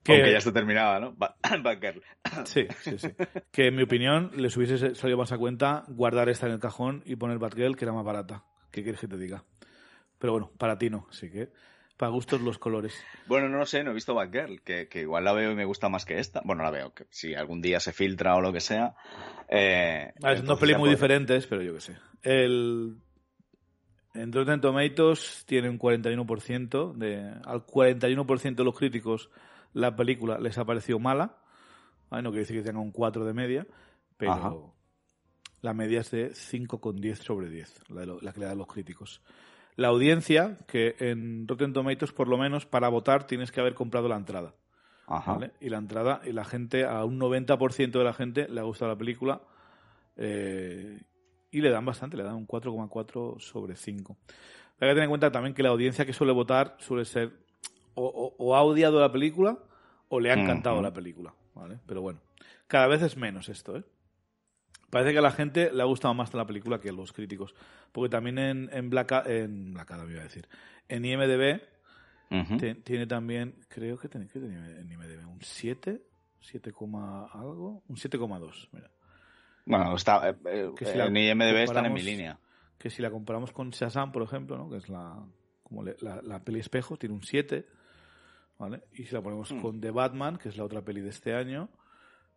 [0.06, 1.16] Que, ya está terminada, ¿no?
[1.16, 2.04] Batgirl.
[2.46, 3.10] Sí, sí, sí.
[3.52, 7.02] Que en mi opinión les hubiese salido más a cuenta guardar esta en el cajón
[7.06, 8.44] y poner Batgirl, que era más barata.
[8.72, 9.44] ¿Qué quieres que te diga?
[10.20, 11.50] Pero bueno, para ti no, así que
[11.98, 12.94] para gustos los colores.
[13.26, 15.66] Bueno, no lo sé, no he visto Batgirl, que, que igual la veo y me
[15.66, 16.42] gusta más que esta.
[16.44, 18.96] Bueno, la veo, que si algún día se filtra o lo que sea.
[19.48, 21.98] Eh, ah, no son dos pelis muy diferentes, pero yo qué sé.
[22.22, 22.98] El,
[24.14, 26.94] En Rotten Tomatoes tiene un 41%.
[26.94, 29.30] De, al 41% de los críticos
[29.76, 31.38] la película les ha parecido mala.
[32.10, 33.68] no quiere decir que tenga un 4 de media,
[34.18, 34.74] pero
[35.62, 39.22] la media es de 5,10 sobre 10, la, la que le dan los críticos.
[39.76, 44.08] La audiencia, que en Rotten Tomatoes, por lo menos, para votar tienes que haber comprado
[44.08, 44.56] la entrada.
[45.60, 48.92] Y la entrada, y la gente, a un 90% de la gente le ha gustado
[48.92, 49.42] la película.
[50.16, 51.02] Eh,
[51.52, 54.18] y le dan bastante, le dan un 4,4 sobre 5.
[54.24, 54.34] Hay
[54.80, 57.46] que tener en cuenta también que la audiencia que suele votar suele ser
[57.96, 59.58] o, ha odiado la película
[60.10, 61.34] o le ha encantado la película.
[61.54, 61.80] ¿vale?
[61.86, 62.20] Pero bueno,
[62.68, 63.78] cada vez es menos esto.
[63.78, 63.84] ¿eh?
[64.90, 67.56] Parece que a la gente le ha gustado más la película que a los críticos.
[67.92, 70.48] Porque también en, en Black, en Black Adam, iba a decir,
[70.88, 71.62] en IMDB
[72.84, 76.02] tiene también, creo que tiene, en IMDB un 7,
[76.42, 76.74] 7,
[77.34, 78.70] algo, un 7,2.
[78.72, 78.92] Mira.
[79.66, 82.40] Bueno, está, eh, eh, en IMDB están en mi línea.
[82.78, 84.70] Que si la comparamos con Shazam, por ejemplo, ¿no?
[84.70, 85.24] que es la,
[85.64, 87.66] como la, la, peli espejo, tiene un 7.
[88.58, 88.84] ¿Vale?
[88.94, 89.62] Y si la ponemos mm.
[89.62, 91.70] con The Batman, que es la otra peli de este año,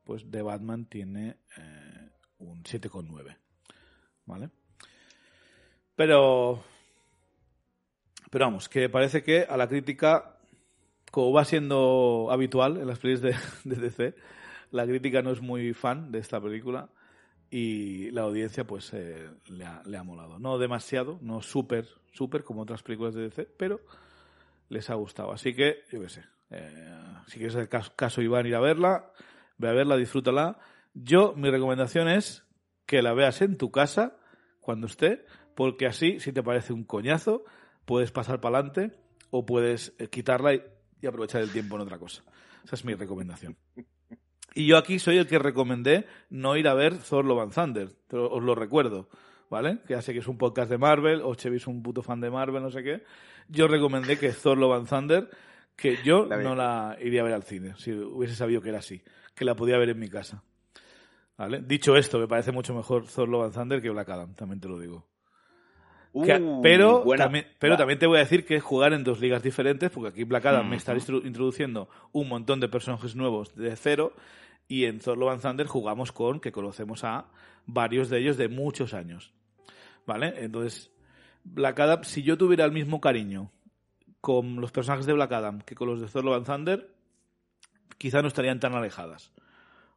[0.04, 3.36] pues The Batman tiene eh, un 7,9.
[4.26, 4.50] ¿Vale?
[5.94, 6.62] Pero.
[8.30, 10.38] Pero vamos, que parece que a la crítica,
[11.10, 14.14] como va siendo habitual en las pelis de, de DC,
[14.70, 16.90] la crítica no es muy fan de esta película
[17.50, 20.38] y la audiencia pues eh, le, ha, le, ha, molado.
[20.38, 23.80] No demasiado, no súper, súper como otras películas de DC, pero
[24.68, 25.32] les ha gustado.
[25.32, 29.12] Así que, yo qué sé, eh, si quieres el caso, caso, Iván ir a verla,
[29.56, 30.58] ve a verla, disfrútala.
[30.94, 32.44] Yo, mi recomendación es
[32.86, 34.16] que la veas en tu casa
[34.60, 37.44] cuando esté, porque así, si te parece un coñazo,
[37.84, 38.98] puedes pasar para adelante
[39.30, 40.62] o puedes eh, quitarla y,
[41.06, 42.22] aprovechar el tiempo en otra cosa.
[42.64, 43.56] Esa es mi recomendación.
[44.54, 47.90] Y yo aquí soy el que recomendé no ir a ver Thor and Thunder.
[48.10, 49.08] Os lo recuerdo,
[49.50, 49.80] ¿vale?
[49.86, 52.20] Que ya sé que es un podcast de Marvel, o Chevy es un puto fan
[52.20, 53.04] de Marvel, no sé qué.
[53.48, 55.30] Yo recomendé que Thor Love and Thunder,
[55.74, 59.02] que yo no la iría a ver al cine, si hubiese sabido que era así,
[59.34, 60.42] que la podía ver en mi casa.
[61.36, 61.62] ¿Vale?
[61.62, 64.68] Dicho esto, me parece mucho mejor Thor Love and Thunder que Black Adam, también te
[64.68, 65.06] lo digo.
[66.12, 69.90] Uh, pero, también, pero también te voy a decir que jugar en dos ligas diferentes,
[69.90, 74.14] porque aquí Black Adam me está introduciendo un montón de personajes nuevos de cero,
[74.66, 77.26] y en Thor Love and Thunder jugamos con, que conocemos a
[77.66, 79.32] varios de ellos de muchos años.
[80.06, 80.34] ¿Vale?
[80.38, 80.90] Entonces,
[81.44, 83.50] Black Adam, si yo tuviera el mismo cariño
[84.20, 86.94] con los personajes de Black Adam que con los de Thor Love and Thunder,
[87.98, 89.32] quizá no estarían tan alejadas.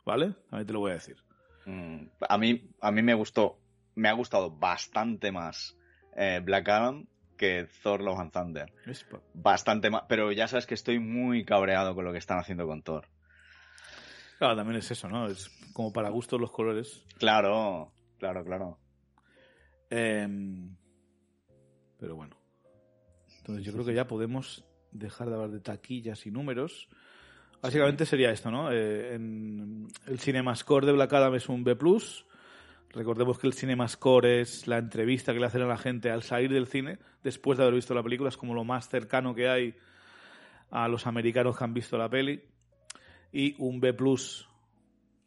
[0.05, 0.35] ¿Vale?
[0.49, 1.17] A mí te lo voy a decir.
[1.65, 3.59] Mm, a mí, a mí me gustó,
[3.95, 5.77] me ha gustado bastante más
[6.15, 7.05] eh, Black Adam
[7.37, 8.73] que Thor Love and Thunder.
[9.33, 12.83] Bastante más, pero ya sabes que estoy muy cabreado con lo que están haciendo con
[12.83, 13.07] Thor.
[14.37, 15.27] Claro, también es eso, ¿no?
[15.27, 17.03] Es como para gustos los colores.
[17.17, 18.79] Claro, claro, claro.
[19.89, 20.75] Em,
[22.01, 22.35] pero bueno.
[23.37, 26.89] Entonces yo creo que ya podemos dejar de hablar de taquillas y números.
[27.61, 28.71] Básicamente sería esto, ¿no?
[28.71, 31.77] Eh, en el CinemaScore de Black Adam es un B+.
[32.89, 36.51] Recordemos que el CinemaScore es la entrevista que le hacen a la gente al salir
[36.51, 38.29] del cine, después de haber visto la película.
[38.29, 39.75] Es como lo más cercano que hay
[40.71, 42.41] a los americanos que han visto la peli
[43.31, 44.49] y un B plus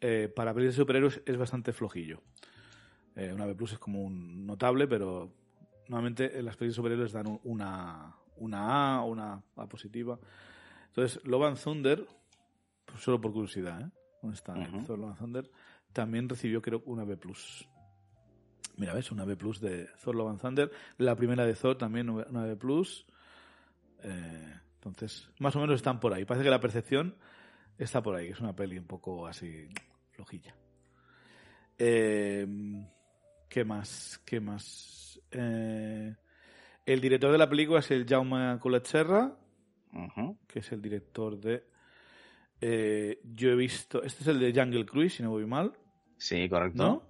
[0.01, 2.21] eh, para pelis de superhéroes es bastante flojillo.
[3.15, 5.44] Eh, una B plus es como un notable, pero
[5.89, 10.19] normalmente en las pelis superhéroes dan una, una A una A positiva.
[10.89, 12.07] Entonces, Lovan Thunder,
[12.85, 13.91] pues solo por curiosidad, ¿eh?
[14.23, 14.55] ¿Dónde está?
[14.87, 15.51] Thor Thunder
[15.93, 17.69] también recibió, creo, una B plus.
[18.77, 20.71] Mira, ves, una B plus de Thor Love Thunder.
[20.99, 23.07] La primera de Thor también una B plus.
[24.03, 26.25] Eh, entonces, más o menos están por ahí.
[26.25, 27.15] Parece que la percepción
[27.79, 29.69] está por ahí, es una peli un poco así
[30.11, 30.55] flojilla.
[31.79, 32.47] Eh,
[33.49, 34.21] ¿Qué más?
[34.25, 35.14] ¿Qué más?
[35.35, 36.15] Eh,
[36.87, 39.33] el director de la película es el Jaume Coletserra,
[40.47, 41.65] que es el director de...
[42.61, 44.03] Eh, yo he visto...
[44.03, 45.73] Este es el de Jungle Cruise, si no voy mal.
[46.17, 46.83] Sí, correcto.
[46.83, 47.03] ¿No?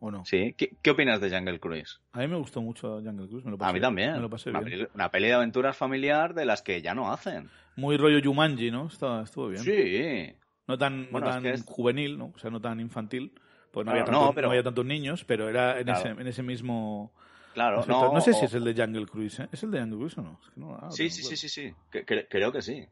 [0.00, 0.24] ¿O no?
[0.24, 0.54] Sí.
[0.54, 2.00] ¿Qué, opinas de Jungle Cruise?
[2.12, 3.44] A mí me gustó mucho Jungle Cruise.
[3.44, 4.12] Me lo pasé, a mí también.
[4.14, 4.78] Me lo pasé una, bien.
[4.78, 7.50] Peli, una peli de aventuras familiar de las que ya no hacen.
[7.76, 8.88] Muy rollo Jumanji, ¿no?
[8.88, 9.62] estuvo bien.
[9.62, 10.34] Sí.
[10.66, 12.32] No tan, no tan juvenil, ¿no?
[12.34, 13.32] O sea, no tan infantil.
[13.70, 17.12] Pues no, había, tanto, no, había tantos niños, pero era en, ese, en ese mismo...
[17.54, 19.48] Claro, no, no, sé si es el de Jungle Cruise, ¿eh?
[19.50, 20.40] ¿Es el de Jungle Cruise o no?
[20.42, 22.86] Es que no ah, sí, sí, sí, sí, sí, creo que sí.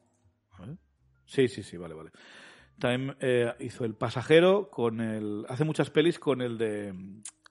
[1.26, 2.10] Sí, sí, sí, vale, vale.
[2.78, 5.44] También eh, hizo El Pasajero con el...
[5.48, 6.94] Hace muchas pelis con el de...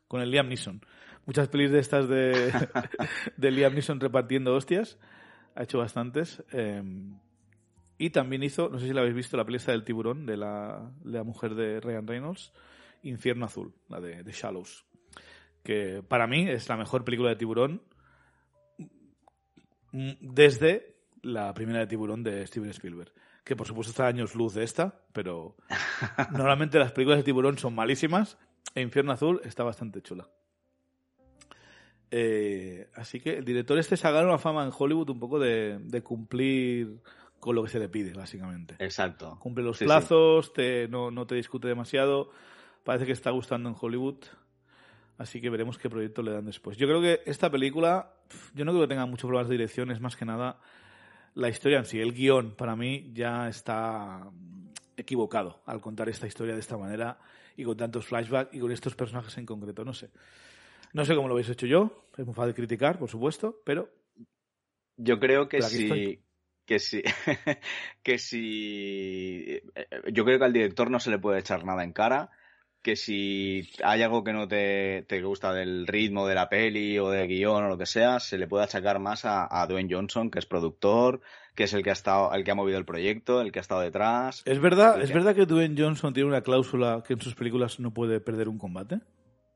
[0.08, 0.82] Con el Liam Neeson.
[1.26, 2.52] Muchas pelis de estas de,
[3.38, 4.98] de Liam Neeson repartiendo hostias.
[5.56, 6.44] Ha hecho bastantes.
[6.52, 6.82] Eh,
[7.98, 10.92] y también hizo, no sé si la habéis visto, la película del tiburón de la,
[11.04, 12.54] de la mujer de Ryan Reynolds,
[13.04, 14.86] Infierno Azul, la de, de Shallows.
[15.68, 17.82] Que para mí es la mejor película de tiburón
[19.92, 23.12] mm, desde la primera de Tiburón de Steven Spielberg.
[23.44, 25.58] Que por supuesto está a años luz de esta, pero
[26.32, 28.38] normalmente las películas de Tiburón son malísimas
[28.76, 30.30] e Infierno Azul está bastante chula.
[32.12, 35.38] Eh, así que el director este se ha ganado una fama en Hollywood un poco
[35.38, 37.02] de, de cumplir
[37.42, 38.76] con lo que se le pide, básicamente.
[38.80, 39.38] Exacto.
[39.42, 39.86] Cumple los Sí, sí.
[39.86, 42.30] plazos, Te, no, no te discute demasiado.
[42.86, 44.20] Parece que está gustando en Hollywood.
[45.18, 46.78] Así que veremos qué proyecto le dan después.
[46.78, 48.14] Yo creo que esta película,
[48.54, 50.60] yo no creo que tenga muchos problemas de dirección, es más que nada
[51.34, 52.00] la historia en sí.
[52.00, 54.30] El guion, para mí, ya está
[54.96, 57.18] equivocado al contar esta historia de esta manera
[57.56, 59.84] y con tantos flashbacks y con estos personajes en concreto.
[59.84, 60.10] No sé.
[60.94, 62.08] No sé cómo lo habéis hecho yo.
[62.18, 63.90] Es muy fácil criticar, por supuesto, pero
[64.98, 66.24] Yo creo que estoy.
[66.66, 67.02] Que si.
[68.04, 69.62] que si.
[69.76, 72.30] eh, Yo creo que al director no se le puede echar nada en cara.
[72.88, 77.10] Que si hay algo que no te, te gusta del ritmo de la peli o
[77.10, 80.32] del guion o lo que sea, se le puede achacar más a, a Dwayne Johnson,
[80.32, 81.20] que es productor,
[81.54, 83.62] que es el que ha estado, el que ha movido el proyecto, el que ha
[83.62, 84.42] estado detrás.
[84.46, 85.14] ¿es verdad, ¿es sí.
[85.14, 88.58] verdad que Dwayne Johnson tiene una cláusula que en sus películas no puede perder un
[88.58, 89.02] combate?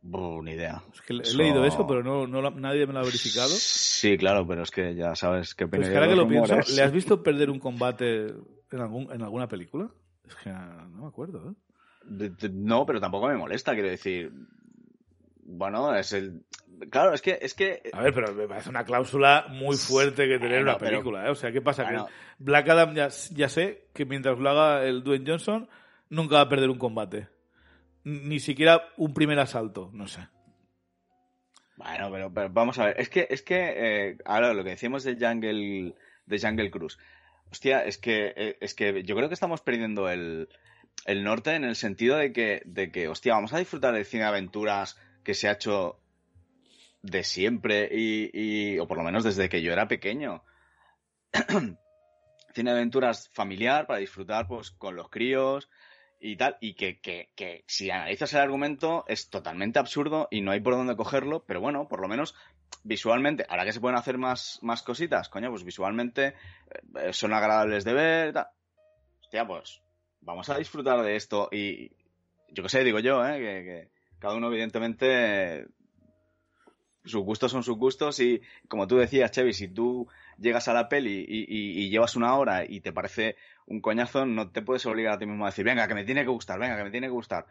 [0.02, 0.84] Buh, ni idea.
[0.94, 3.48] Es que he leído eso, pero no, no nadie me lo ha verificado.
[3.48, 6.28] Sí, claro, pero es que ya sabes qué Pero opinión es que ahora que lo
[6.28, 6.76] pienso, rumores.
[6.76, 9.90] ¿le has visto perder un combate en, algún, en alguna película?
[10.28, 11.54] Es que no me acuerdo, ¿eh?
[12.52, 14.32] No, pero tampoco me molesta, quiero decir.
[15.44, 16.44] Bueno, es el.
[16.90, 17.38] Claro, es que.
[17.42, 17.84] Es que...
[17.94, 20.92] A ver, pero me parece una cláusula muy fuerte que tener en Bueno, una pero-
[20.92, 21.30] película, ¿eh?
[21.30, 21.84] O sea, ¿qué pasa?
[21.84, 22.08] Bueno.
[22.08, 25.70] Que Black Adam ya, ya sé que mientras lo haga el Dwayne Johnson,
[26.10, 27.28] nunca va a perder un combate.
[28.04, 30.28] Ni siquiera un primer asalto, no sé.
[31.78, 33.00] Bueno, pero, pero vamos a ver.
[33.00, 33.74] Es que, es que
[34.10, 35.96] eh, ahora lo que decíamos de Jungle,
[36.26, 36.98] de Jungle Cruise.
[37.52, 40.48] Hostia, es que, eh, es que yo creo que estamos perdiendo el,
[41.06, 44.24] el norte en el sentido de que, de que, hostia, vamos a disfrutar del cine
[44.24, 46.00] de aventuras que se ha hecho
[47.02, 50.44] de siempre y, y- o por lo menos desde que yo era pequeño.
[52.54, 55.70] cine aventuras familiar para disfrutar pues con los críos
[56.20, 60.52] y tal, y que, que, que si analizas el argumento es totalmente absurdo y no
[60.52, 62.36] hay por dónde cogerlo, pero bueno, por lo menos
[62.84, 66.36] visualmente, ahora que se pueden hacer más, más cositas, coño, pues visualmente
[66.96, 68.48] eh, son agradables de ver, tal.
[69.22, 69.82] Hostia, pues
[70.22, 71.92] vamos a disfrutar de esto y
[72.50, 73.40] yo qué sé, digo yo, ¿eh?
[73.40, 75.68] que, cada uno evidentemente
[77.04, 80.08] sus gustos son sus gustos y como tú decías, Chevy, si tú
[80.38, 84.62] llegas a la peli y, llevas una hora y te parece un coñazo, no te
[84.62, 86.84] puedes obligar a ti mismo a decir, venga, que me tiene que gustar, venga, que
[86.84, 87.48] me tiene que gustar.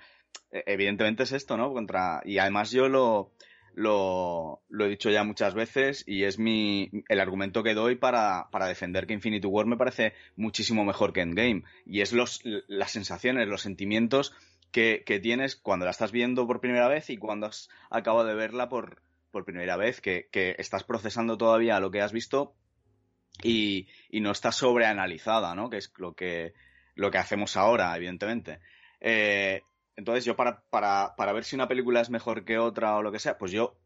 [0.50, 1.72] Eh, Evidentemente es esto, ¿no?
[1.72, 2.20] Contra...
[2.24, 3.32] Y además yo lo,
[3.80, 8.48] lo, lo he dicho ya muchas veces y es mi, el argumento que doy para,
[8.50, 11.62] para defender que Infinity War me parece muchísimo mejor que Endgame.
[11.86, 14.34] Y es los, las sensaciones, los sentimientos
[14.70, 18.34] que, que tienes cuando la estás viendo por primera vez y cuando has acabado de
[18.34, 19.00] verla por,
[19.30, 22.54] por primera vez, que, que estás procesando todavía lo que has visto
[23.42, 25.70] y, y no está sobreanalizada, ¿no?
[25.70, 26.52] Que es lo que,
[26.96, 28.60] lo que hacemos ahora, evidentemente.
[29.00, 29.62] Eh,
[30.00, 33.12] entonces, yo para, para, para ver si una película es mejor que otra o lo
[33.12, 33.76] que sea, pues yo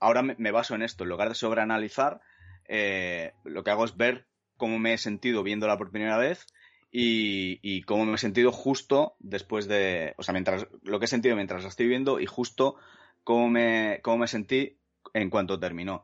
[0.00, 1.04] ahora me, baso en esto.
[1.04, 2.22] En lugar de sobreanalizar,
[2.68, 4.26] eh, lo que hago es ver
[4.56, 6.46] cómo me he sentido viéndola por primera vez
[6.90, 10.14] y, y cómo me he sentido justo después de.
[10.16, 12.76] O sea, mientras lo que he sentido mientras la estoy viendo y justo
[13.22, 14.78] cómo me, cómo me sentí
[15.12, 16.02] en cuanto terminó.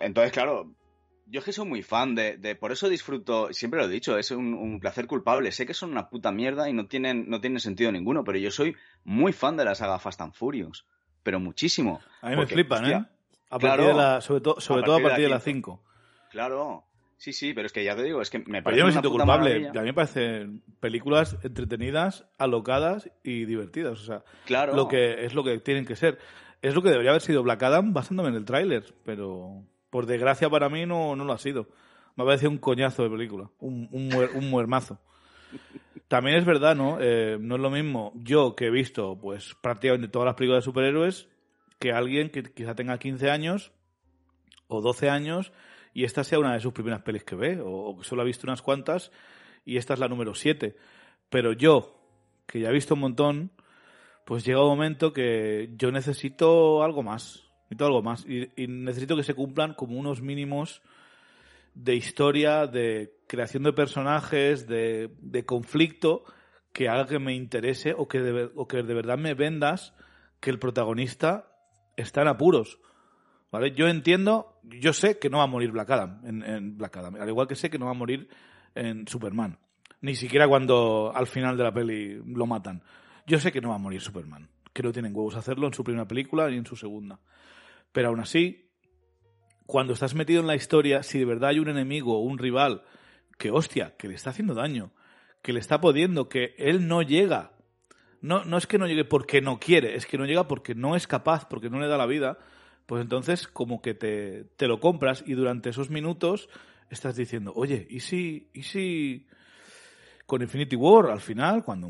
[0.00, 0.74] Entonces, claro,
[1.26, 4.16] yo es que soy muy fan de, de- por eso disfruto, siempre lo he dicho,
[4.18, 5.50] es un, un placer culpable.
[5.52, 8.50] Sé que son una puta mierda y no tienen, no tienen sentido ninguno, pero yo
[8.50, 10.86] soy muy fan de la saga Fast and Furious.
[11.22, 12.00] Pero muchísimo.
[12.20, 13.36] A mí Porque, me flipan, hostia, ¿eh?
[13.50, 15.40] A claro, partir de la, sobre todo, sobre a todo a partir de la la
[15.40, 15.82] 5.
[16.30, 16.84] Claro.
[17.16, 18.92] Sí, sí, pero es que ya te digo, es que me Pero parece yo me
[18.92, 19.50] siento culpable.
[19.60, 19.70] maravilla.
[19.70, 24.00] A mí me parecen películas entretenidas, alocadas y divertidas.
[24.00, 24.74] O sea, Claro.
[24.74, 26.18] lo que es lo que tienen que ser.
[26.60, 29.62] Es lo que debería haber sido Black Adam basándome en el tráiler, pero
[29.94, 31.68] por desgracia para mí no, no lo ha sido.
[32.16, 34.98] Me ha parecido un coñazo de película, un, un, muer- un muermazo.
[36.08, 36.98] También es verdad, ¿no?
[37.00, 40.70] Eh, no es lo mismo yo que he visto pues prácticamente todas las películas de
[40.70, 41.28] superhéroes
[41.78, 43.70] que alguien que quizá tenga 15 años
[44.66, 45.52] o 12 años
[45.92, 48.24] y esta sea una de sus primeras pelis que ve, o, o que solo ha
[48.24, 49.12] visto unas cuantas
[49.64, 50.76] y esta es la número 7.
[51.30, 51.96] Pero yo,
[52.48, 53.52] que ya he visto un montón,
[54.24, 59.16] pues llega un momento que yo necesito algo más, necesito algo más y, y necesito
[59.16, 60.82] que se cumplan como unos mínimos
[61.74, 66.24] de historia, de creación de personajes, de, de conflicto
[66.72, 69.94] que haga que me interese o que, de, o que de verdad me vendas
[70.40, 71.48] que el protagonista
[71.96, 72.78] está en apuros.
[73.50, 73.72] ¿Vale?
[73.72, 77.14] Yo entiendo, yo sé que no va a morir Black Adam en, en Black Adam,
[77.14, 78.28] al igual que sé que no va a morir
[78.74, 79.58] en Superman.
[80.00, 82.82] Ni siquiera cuando al final de la peli lo matan.
[83.26, 85.84] Yo sé que no va a morir Superman, que no tienen huevos hacerlo en su
[85.84, 87.20] primera película ni en su segunda.
[87.94, 88.72] Pero aún así,
[89.66, 92.82] cuando estás metido en la historia, si de verdad hay un enemigo o un rival
[93.38, 94.92] que, hostia, que le está haciendo daño,
[95.42, 97.52] que le está pudiendo, que él no llega.
[98.20, 100.96] No, no es que no llegue porque no quiere, es que no llega porque no
[100.96, 102.40] es capaz, porque no le da la vida.
[102.86, 106.48] Pues entonces como que te, te lo compras y durante esos minutos
[106.90, 109.28] estás diciendo, oye, ¿y si, ¿y si
[110.26, 111.88] con Infinity War al final, cuando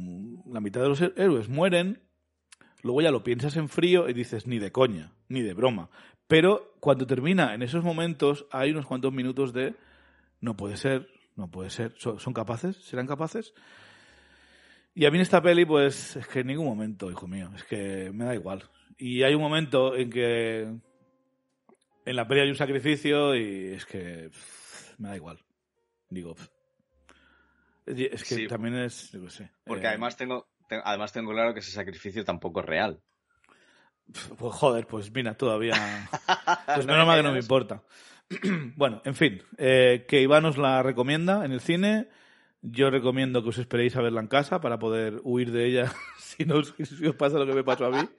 [0.52, 2.02] la mitad de los héroes mueren,
[2.84, 5.90] luego ya lo piensas en frío y dices, ni de coña, ni de broma.
[6.28, 9.74] Pero cuando termina, en esos momentos, hay unos cuantos minutos de,
[10.40, 12.76] no puede ser, no puede ser, ¿son capaces?
[12.76, 13.54] ¿Serán capaces?
[14.94, 17.64] Y a mí en esta peli, pues, es que en ningún momento, hijo mío, es
[17.64, 18.62] que me da igual.
[18.98, 20.60] Y hay un momento en que
[22.04, 24.30] en la peli hay un sacrificio y es que
[24.98, 25.38] me da igual.
[26.10, 26.36] Digo,
[27.86, 29.10] es que también es,
[29.64, 30.46] Porque eh, además tengo,
[30.84, 33.00] además tengo claro que ese sacrificio tampoco es real.
[34.38, 35.74] Pues joder, pues mira, todavía.
[36.74, 37.82] Pues menos mal que no me importa.
[38.76, 42.08] bueno, en fin, eh, que Iván os la recomienda en el cine.
[42.62, 46.44] Yo recomiendo que os esperéis a verla en casa para poder huir de ella si,
[46.44, 48.08] no, si os pasa lo que me pasó a mí.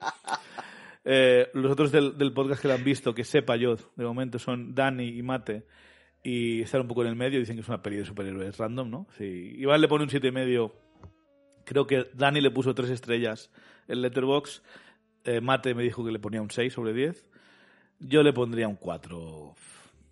[1.08, 4.40] Eh, los otros del, del, podcast que la han visto, que sepa yo, de momento
[4.40, 5.64] son Dani y Mate,
[6.26, 7.38] y estar un poco en el medio.
[7.38, 9.06] Dicen que es una peli de superhéroes random, ¿no?
[9.16, 9.54] Sí.
[9.56, 10.74] Iván le pone un siete y medio.
[11.66, 13.50] Creo que Dani le puso tres estrellas
[13.88, 14.62] en Letterbox.
[15.24, 17.28] Eh, Mate me dijo que le ponía un 6 sobre 10.
[17.98, 19.54] Yo le pondría un 4.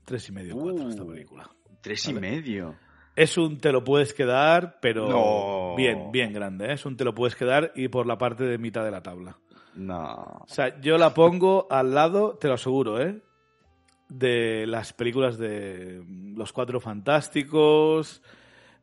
[0.04, 1.50] Tres y medio, 4 a esta uh, película.
[1.80, 2.74] Tres y medio.
[3.16, 6.66] Es un te lo puedes quedar, pero bien, bien grande.
[6.66, 6.72] ¿eh?
[6.72, 9.38] Es un te lo puedes quedar y por la parte de mitad de la tabla.
[9.76, 10.42] No.
[10.42, 13.22] O sea, yo la pongo al lado, te lo aseguro, ¿eh?
[14.08, 16.02] de las películas de
[16.36, 18.22] Los Cuatro Fantásticos,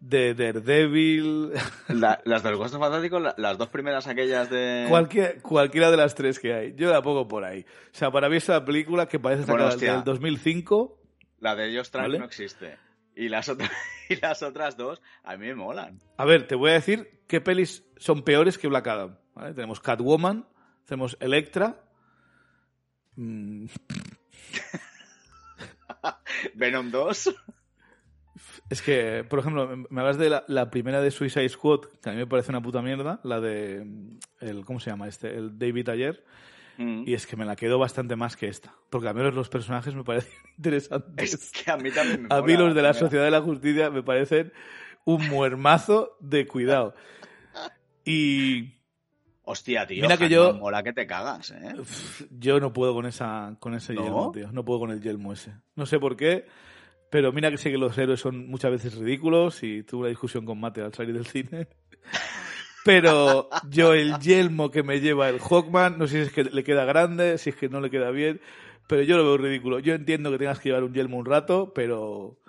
[0.01, 1.51] de Daredevil.
[1.87, 4.87] las de Los Cuatro Fantásticos, las dos primeras aquellas de...
[4.89, 6.75] Cualquier, cualquiera de las tres que hay.
[6.75, 7.61] Yo la pongo por ahí.
[7.61, 10.97] O sea, para mí es una película que parece sacada del 2005.
[11.39, 12.77] La de Trank no existe.
[13.15, 13.71] Y las, otras,
[14.09, 15.99] y las otras dos a mí me molan.
[16.17, 19.17] A ver, te voy a decir qué pelis son peores que Black Adam.
[19.55, 20.47] Tenemos Catwoman,
[20.85, 21.83] tenemos Electra...
[23.15, 23.65] Mm,
[26.55, 27.35] Venom 2.
[28.69, 32.19] Es que, por ejemplo, me hablas de la, primera de Suicide Squad, que a mí
[32.19, 33.85] me parece una puta mierda, la de
[34.39, 35.35] el ¿cómo se llama este?
[35.35, 36.23] El David Ayer.
[36.77, 37.03] Mm.
[37.05, 38.73] Y es que me la quedo bastante más que esta.
[38.89, 41.33] Porque a mí los personajes me parecen interesantes.
[41.33, 43.89] Es que a mí también me A mí los de la Sociedad de la Justicia
[43.89, 44.53] me parecen
[45.03, 46.95] un muermazo de cuidado.
[48.05, 48.81] Y
[49.43, 50.03] Hostia, tío.
[50.03, 50.53] Mira que yo.
[50.53, 51.75] Mola que te cagas, ¿eh?
[52.29, 54.51] Yo no puedo con esa con ese yelmo, tío.
[54.51, 55.53] No puedo con el yelmo ese.
[55.75, 56.45] No sé por qué,
[57.11, 60.45] pero mira que sé que los héroes son muchas veces ridículos y tuve una discusión
[60.45, 61.67] con Mate al salir del cine.
[62.85, 66.63] Pero yo el yelmo que me lleva el Hawkman, no sé si es que le
[66.63, 68.41] queda grande, si es que no le queda bien,
[68.87, 69.77] pero yo lo veo ridículo.
[69.77, 72.39] Yo entiendo que tengas que llevar un yelmo un rato, pero...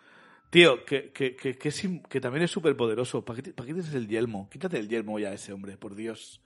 [0.48, 3.22] Tío, que, que, que, también es súper poderoso.
[3.24, 4.48] ¿Para qué, ¿Para qué tienes el yelmo?
[4.48, 6.40] Quítate el yelmo ya ese hombre, por Dios.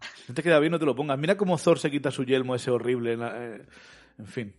[0.00, 1.18] Si no te queda bien, no te lo pongas.
[1.18, 3.18] Mira cómo Thor se quita su yelmo ese horrible.
[3.20, 3.62] Eh,
[4.18, 4.54] en fin.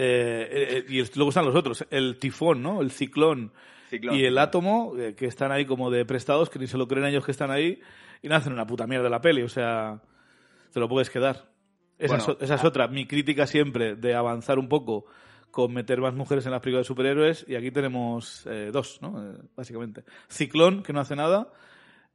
[0.00, 1.86] Eh, eh, y luego están los otros.
[1.90, 2.80] El tifón, ¿no?
[2.80, 3.52] El ciclón.
[3.90, 7.24] y el átomo, que están ahí como de prestados, que ni se lo creen ellos
[7.24, 7.80] que están ahí,
[8.22, 9.42] y no hacen una puta mierda la peli.
[9.42, 10.00] O sea,
[10.72, 11.50] te lo puedes quedar.
[11.98, 12.86] Esa, es, esa es otra.
[12.86, 15.06] Mi crítica siempre de avanzar un poco
[15.50, 19.34] con meter más mujeres en las películas de superhéroes, y aquí tenemos dos, ¿no?
[19.56, 20.04] básicamente.
[20.28, 21.50] Ciclón, que no hace nada,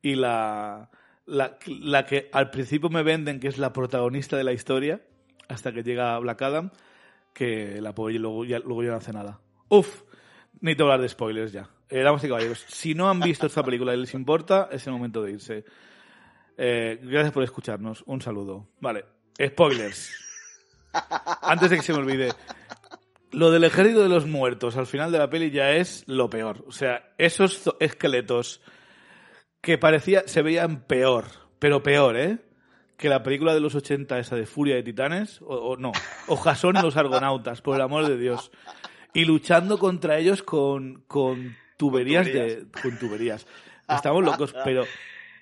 [0.01, 0.89] y la
[1.25, 5.01] la, la, que al principio me venden que es la protagonista de la historia,
[5.47, 6.71] hasta que llega Black Adam,
[7.33, 9.39] que la pobre luego ya, luego ya no hace nada.
[9.69, 10.03] Uf,
[10.61, 11.69] necesito hablar de spoilers ya.
[11.89, 14.93] Eh, damas y caballeros, si no han visto esta película y les importa, es el
[14.93, 15.65] momento de irse.
[16.57, 18.03] Eh, gracias por escucharnos.
[18.05, 18.69] Un saludo.
[18.79, 19.05] Vale,
[19.43, 20.11] spoilers.
[21.41, 22.31] Antes de que se me olvide.
[23.31, 26.63] Lo del ejército de los muertos al final de la peli ya es lo peor.
[26.67, 28.61] O sea, esos esqueletos
[29.59, 31.25] que parecía, se veían peor,
[31.57, 32.39] pero peor, ¿eh?
[32.97, 35.91] Que la película de los 80, esa de Furia de Titanes, o, no,
[36.27, 38.51] o Jason y los Argonautas, por el amor de Dios.
[39.13, 42.65] Y luchando contra ellos con, con tuberías, de.
[42.81, 43.47] con tuberías.
[43.89, 44.85] Estamos locos, pero.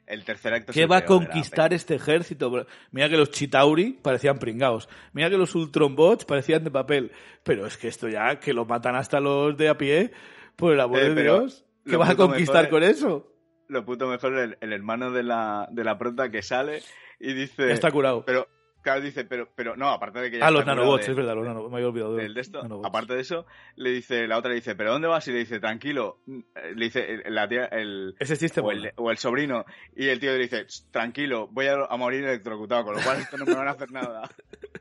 [0.08, 2.66] El tercer acto ¿Qué va a conquistar este ejército?
[2.92, 4.90] Mira que los Chitauri parecían pringados.
[5.14, 7.12] Mira que los Ultronbots parecían de papel.
[7.44, 10.12] Pero es que esto ya, que lo matan hasta los de a pie,
[10.58, 11.66] por el amor eh, de Dios.
[11.86, 13.32] ¿Qué vas a conquistar con eso?
[13.72, 16.82] lo puto mejor el, el hermano de la, de la prota que sale
[17.22, 17.72] y dice...
[17.72, 18.24] Está curado.
[18.26, 18.48] Pero,
[18.82, 21.46] claro, dice, pero, pero no, aparte de que ya Ah, los nanobots, es verdad, los
[21.46, 22.62] nanobots, me había olvidado de, de esto.
[22.84, 23.46] Aparte de eso,
[23.76, 25.28] le dice, la otra le dice, ¿pero dónde vas?
[25.28, 26.20] Y le dice, tranquilo.
[26.26, 28.16] Le dice, la tía, el...
[28.20, 29.66] Ese chiste o el, o el sobrino.
[29.96, 33.38] Y el tío le dice, tranquilo, voy a, a morir electrocutado, con lo cual esto
[33.38, 34.30] no me van a hacer nada.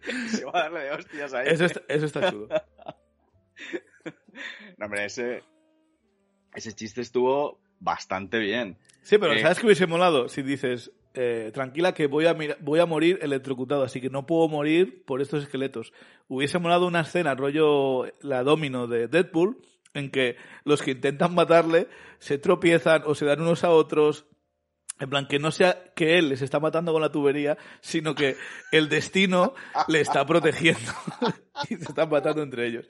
[0.28, 1.48] se va a darle de hostias ahí.
[1.48, 2.48] Eso está, eso está chulo.
[4.78, 5.42] No, hombre, ese,
[6.54, 8.78] ese chiste estuvo bastante bien.
[9.02, 10.28] Sí, pero Eh, ¿sabes qué hubiese molado?
[10.28, 14.48] Si dices, eh, tranquila que voy a, voy a morir electrocutado, así que no puedo
[14.48, 15.92] morir por estos esqueletos.
[16.28, 19.58] Hubiese molado una escena, rollo la domino de Deadpool,
[19.94, 21.88] en que los que intentan matarle
[22.18, 24.26] se tropiezan o se dan unos a otros.
[25.00, 28.36] En plan, que no sea que él les está matando con la tubería, sino que
[28.70, 29.54] el destino
[29.88, 30.92] le está protegiendo
[31.70, 32.86] y se están matando entre ellos.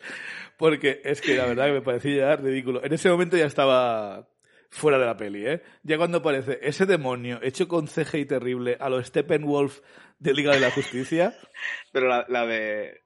[0.59, 2.85] Porque es que la verdad que me parecía ridículo.
[2.85, 4.29] En ese momento ya estaba
[4.71, 5.63] fuera de la peli, ¿eh?
[5.83, 9.81] Ya cuando aparece ese demonio hecho con CGI terrible a los Steppenwolf
[10.19, 11.35] de Liga de la Justicia,
[11.93, 13.03] Pero la, la de.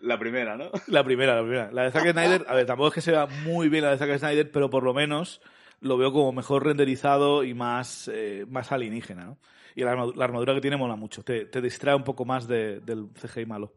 [0.00, 0.70] La primera, ¿no?
[0.86, 1.70] la primera, la primera.
[1.70, 3.98] La de Zack Snyder, a ver, tampoco es que se vea muy bien la de
[3.98, 5.42] Zack Snyder, pero por lo menos
[5.80, 9.38] lo veo como mejor renderizado y más, eh, más alienígena, ¿no?
[9.74, 11.22] Y la armadura, la armadura que tiene mola mucho.
[11.22, 13.74] Te, te distrae un poco más de- del CGI malo.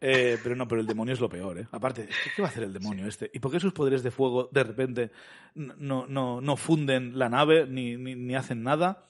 [0.00, 1.66] Eh, pero no, pero el demonio es lo peor, ¿eh?
[1.72, 3.30] Aparte, ¿qué va a hacer el demonio este?
[3.32, 5.10] ¿Y por qué sus poderes de fuego de repente
[5.54, 9.04] no, no, no funden la nave ni, ni, ni hacen nada?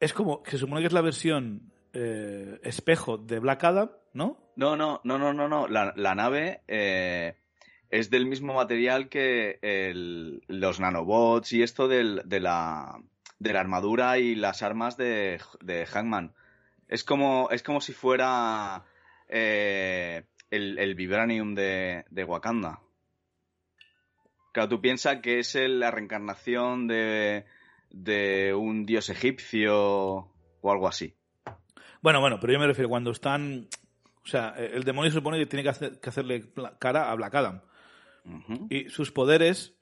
[0.00, 4.38] Es como que se supone que es la versión eh, espejo de Black Adam, ¿no?
[4.56, 5.66] No, no, no, no, no, no.
[5.66, 7.34] La, la nave eh,
[7.90, 13.00] es del mismo material que el- los nanobots y esto del- de, la,
[13.40, 16.32] de la armadura y las armas de, de Hangman.
[16.86, 18.84] Es como, es como si fuera
[19.28, 22.80] eh, el, el vibranium de, de Wakanda.
[24.52, 27.44] Claro, tú piensas que es la reencarnación de,
[27.90, 29.76] de un dios egipcio
[30.60, 31.14] o algo así.
[32.00, 33.68] Bueno, bueno, pero yo me refiero cuando están.
[34.24, 37.34] O sea, el demonio se supone que tiene que, hacer- que hacerle cara a Black
[37.34, 37.60] Adam.
[38.68, 39.74] Y sus poderes.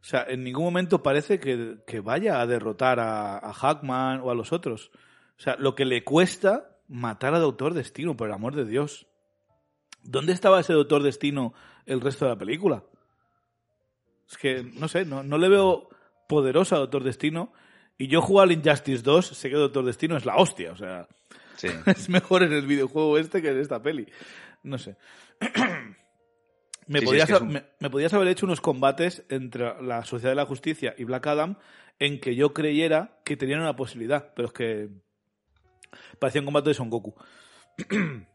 [0.00, 4.30] O sea, en ningún momento parece que, que vaya a derrotar a, a Hackman o
[4.30, 4.90] a los otros.
[5.38, 9.06] O sea, lo que le cuesta matar a Doctor Destino, por el amor de Dios.
[10.02, 11.54] ¿Dónde estaba ese Doctor Destino
[11.86, 12.84] el resto de la película?
[14.30, 15.88] Es que, no sé, no, no le veo
[16.28, 17.52] poderoso a Doctor Destino.
[17.98, 21.08] Y yo juego al Injustice 2, sé que Doctor Destino es la hostia, o sea,
[21.56, 21.68] Sí.
[21.86, 24.06] es mejor en el videojuego este que en esta peli.
[24.64, 24.96] No sé.
[26.88, 29.24] me, Sí, sí, podías, es que es un- me, me podías haber hecho unos combates
[29.28, 31.56] entre la Sociedad de la Justicia y Black Adam
[31.98, 34.88] en que yo creyera que tenían una posibilidad, pero es que
[36.18, 37.14] parecía un combate de Son Goku.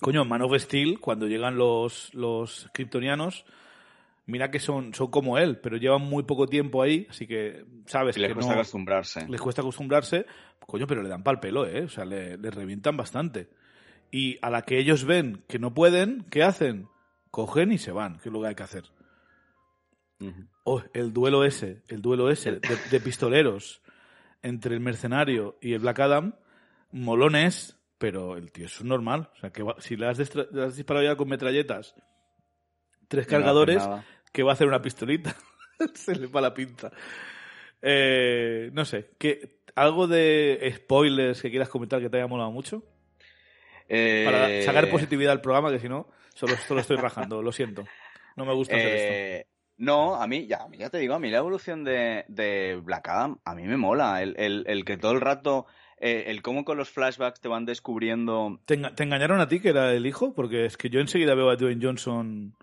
[0.00, 3.44] Coño, en Man of Steel, cuando llegan los, los kryptonianos,
[4.26, 8.16] mira que son, son como él, pero llevan muy poco tiempo ahí, así que sabes
[8.16, 9.26] Y les que cuesta no acostumbrarse.
[9.28, 10.26] les cuesta acostumbrarse,
[10.66, 11.84] coño, pero le dan pal pelo, ¿eh?
[11.84, 13.48] O sea, le, le revientan bastante.
[14.10, 16.88] Y a la que ellos ven que no pueden, ¿qué hacen?
[17.30, 18.84] Cogen y se van, que es lo que hay que hacer.
[20.62, 23.82] Oh, el duelo ese, el duelo ese de, de pistoleros
[24.42, 26.36] entre el mercenario y el Black Adam,
[26.92, 29.30] molones, pero el tío es un normal.
[29.34, 30.18] O sea, que va- si le has,
[30.52, 31.94] le has disparado ya con metralletas,
[33.08, 34.04] tres no cargadores, nada.
[34.32, 35.34] que va a hacer una pistolita.
[35.94, 36.92] Se le va la pinta.
[37.80, 42.82] Eh, no sé, ¿qué, ¿algo de spoilers que quieras comentar que te haya molado mucho?
[43.88, 47.84] Para Eh, sacar positividad al programa, que si no, solo, solo estoy rajando, lo siento.
[48.36, 49.12] No me gusta hacer esto.
[49.12, 49.46] eh,
[49.78, 53.38] no, a mí, ya, ya te digo, a mí la evolución de, de Black Adam,
[53.44, 54.22] a mí me mola.
[54.22, 55.66] El, el- el que todo el rato,
[56.02, 58.60] eh, el cómo con los flashbacks te van descubriendo.
[58.66, 60.34] ¿Te, enga- te engañaron a ti que era el hijo?
[60.34, 62.54] Porque es que yo enseguida veo a Dwayne Johnson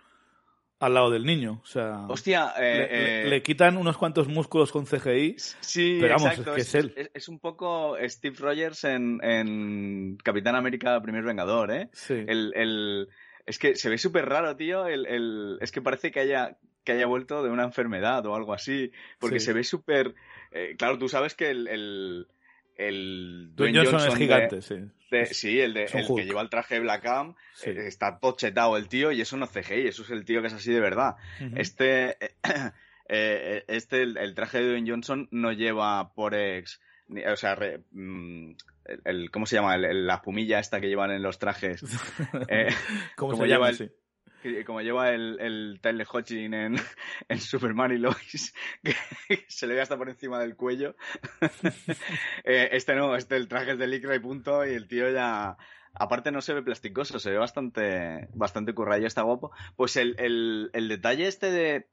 [0.79, 1.59] al lado del niño.
[1.63, 5.35] O sea, Hostia, eh, le, eh, le quitan unos cuantos músculos con CGI.
[5.59, 6.51] Sí, Pero vamos, exacto.
[6.51, 6.93] es que es él.
[6.95, 11.89] es- es un poco Steve Rogers en, en Capitán América Primer Vengador, ¿eh?
[11.93, 12.13] Sí.
[12.27, 13.07] El, el-
[13.45, 14.85] es que se ve súper raro, tío.
[14.85, 18.53] El, el- es que parece que haya, que haya vuelto de una enfermedad o algo
[18.53, 18.91] así.
[19.19, 19.47] Porque Sí.
[19.47, 20.13] se ve súper.
[20.51, 21.67] eh, claro, tú sabes que el.
[21.67, 22.27] el,
[22.87, 24.75] el Dwayne Johnson, es de- gigante, sí.
[25.11, 27.05] de- sí, el, de, el que lleva el traje de Black.
[27.53, 27.69] Sí.
[27.71, 30.47] eh, está pochetado el tío y eso no es CGI, eso es el tío que
[30.47, 31.15] es así de verdad.
[31.55, 32.17] Este,
[33.09, 37.81] eh, este el, el traje de Dwayne Johnson no lleva Porex, ni- o sea, re-
[37.91, 38.51] mm,
[39.05, 39.77] el, ¿cómo se llama?
[39.77, 41.81] La espumilla esta que llevan en los trajes.
[42.49, 42.69] Eh,
[43.15, 43.69] ¿Cómo, se lleva llama?
[43.69, 43.91] el- Sí.
[44.41, 46.75] Que- como lleva el, el Tyler Hodgkin en,
[47.29, 48.95] en Superman y Lois, que
[49.47, 50.95] se le ve hasta por encima del cuello.
[52.43, 55.57] Eh, este no, este el traje es de licra y punto, y el tío ya...
[55.93, 59.51] Aparte no se ve plasticoso, se ve bastante, bastante currado y está guapo.
[59.75, 61.87] Pues el, el, el detalle este de,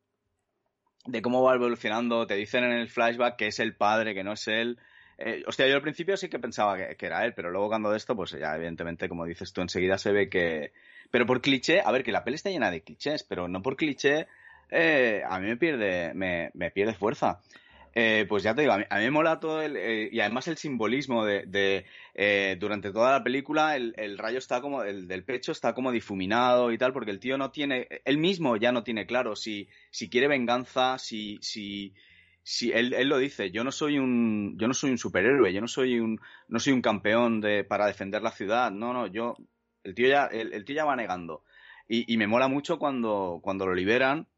[1.06, 4.32] de cómo va evolucionando, te dicen en el flashback que es el padre, que no
[4.32, 4.78] es él.
[5.18, 7.96] Eh, hostia, yo al principio sí que pensaba que, era él, pero luego cuando de
[7.96, 10.72] esto, pues ya evidentemente, como dices tú, enseguida se ve que...
[11.10, 13.76] Pero por cliché, a ver, que la peli está llena de clichés, pero no por
[13.76, 14.26] cliché,
[14.70, 17.40] eh, a mí me pierde, me, me pierde fuerza.
[17.98, 19.74] Eh, pues ya te digo, a mí, me mola todo el.
[19.76, 21.86] Eh, y además el simbolismo de.
[22.58, 24.82] Durante toda la película, el, rayo está como.
[24.82, 27.88] El del pecho está como difuminado y tal, porque el tío no tiene.
[28.04, 31.38] Él mismo ya no tiene claro si, si quiere venganza, si.
[31.40, 31.94] si
[32.48, 35.60] si él, él, lo dice, yo no soy un yo no soy un superhéroe, yo
[35.60, 39.34] no soy un no soy un campeón de, para defender la ciudad, no, no, yo
[39.82, 41.42] el tío ya el, tío ya va negando
[41.88, 44.28] y, y, me mola mucho cuando cuando lo liberan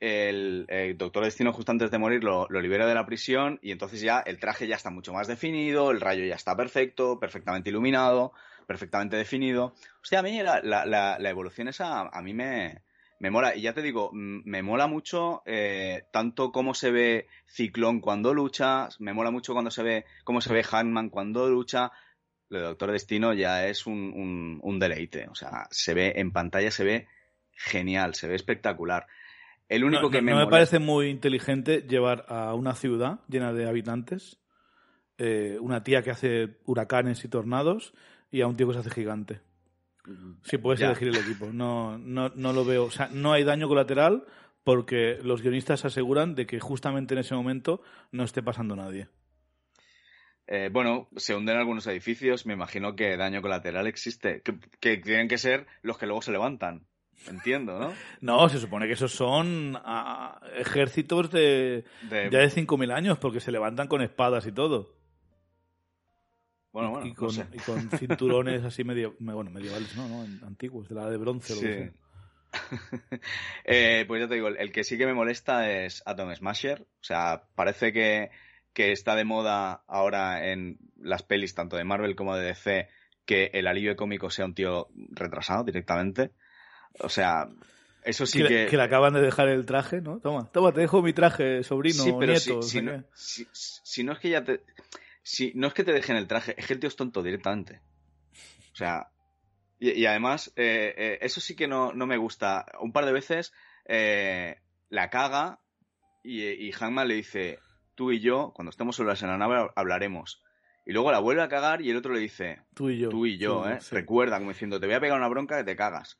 [0.00, 0.66] el,
[0.98, 4.40] Doctor Destino justo antes de morir lo, libera de la prisión y entonces ya el
[4.40, 8.32] traje ya está mucho más definido, el rayo ya está perfecto, perfectamente iluminado,
[8.66, 9.66] perfectamente definido.
[10.02, 12.82] O sea, a mí la, la, evolución esa a mí me,
[13.18, 13.56] me mola.
[13.56, 18.88] Y ya te digo, me mola mucho eh, tanto cómo se ve Ciclón cuando lucha,
[18.98, 21.92] me mola mucho cuando se ve cómo se ve Hangman cuando lucha.
[22.48, 25.26] Lo de Doctor Destino ya es un, un, un deleite.
[25.28, 27.08] O sea, se ve en pantalla, se ve
[27.50, 29.06] genial, se ve espectacular.
[29.68, 33.68] El único que me, no me parece muy inteligente llevar a una ciudad llena de
[33.68, 34.38] habitantes,
[35.18, 37.92] eh, una tía que hace huracanes y tornados
[38.30, 39.40] y a un tío que se hace gigante.
[40.42, 41.50] Si puedes elegir el equipo.
[41.52, 42.84] No, no, no lo veo.
[42.84, 44.24] O sea, no hay daño colateral
[44.64, 47.82] porque los guionistas aseguran de que justamente en ese momento
[48.12, 49.08] no esté pasando nadie.
[50.48, 54.42] Eh, bueno, se hunden algunos edificios, me imagino que daño colateral existe,
[54.80, 56.86] que tienen que ser los que luego se levantan.
[57.28, 57.92] Entiendo, ¿no?
[58.20, 62.30] No, se supone que esos son ah, ejércitos de, de...
[62.30, 64.95] ya de 5.000 años, porque se levantan con espadas y todo.
[66.76, 70.06] Bueno, bueno, y con, y con cinturones así medio, bueno, medievales, ¿no?
[70.08, 70.46] ¿no?
[70.46, 71.54] Antiguos, de la de bronce.
[71.54, 71.90] Sí.
[73.64, 76.82] eh, pues ya te digo, el que sí que me molesta es Atom Smasher.
[76.82, 78.30] O sea, parece que,
[78.74, 82.90] que está de moda ahora en las pelis tanto de Marvel como de DC
[83.24, 86.32] que el alivio cómico sea un tío retrasado directamente.
[87.00, 87.48] O sea,
[88.04, 88.66] eso sí que...
[88.66, 90.20] Que, le acaban de dejar el traje, ¿no?
[90.20, 92.60] Toma, toma, te dejo mi traje, sobrino, sí, pero nieto.
[92.60, 94.60] Si, no, si, no, es que ya te...
[95.26, 97.80] Si, no es que te dejen el traje, es que el tío es tonto directamente.
[98.72, 99.10] O sea...
[99.78, 102.64] Y, además, eh, eh, eso sí que no, no, me gusta.
[102.80, 103.52] Un par de veces
[103.84, 104.56] eh,
[104.88, 105.60] la caga
[106.24, 107.58] y, y le dice,
[107.94, 110.42] tú y yo, cuando estemos solas en la nave, hablaremos.
[110.86, 113.10] Y luego la vuelve a cagar y el otro le dice, tú y yo.
[113.10, 113.78] Tú y yo, ¿eh?
[113.90, 116.18] Recuerda, como diciendo, te voy a pegar una bronca que te cagas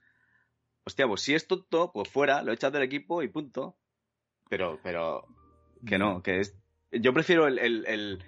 [0.86, 3.76] hostia, pues si es tonto, pues fuera, lo echas del equipo y punto.
[4.48, 5.26] Pero, pero,
[5.84, 6.56] que no, que es.
[6.92, 8.24] Yo prefiero el, el, el,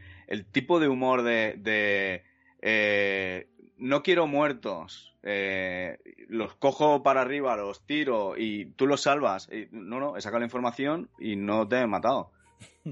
[0.51, 1.55] tipo de humor de.
[1.59, 2.25] de
[2.61, 3.49] eh,
[3.79, 5.99] no quiero muertos, eh,
[6.29, 9.49] los cojo para arriba, los tiro y tú los salvas.
[9.71, 12.33] no, no, he sacado la información y no te he matado.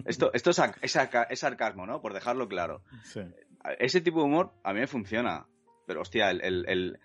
[0.04, 2.00] Esto, esto es, es, sarcasmo, ¿no?
[2.00, 2.82] Por dejarlo claro.
[3.78, 5.46] Ese tipo de humor a mí me funciona.
[5.86, 6.98] Pero, hostia, el, el,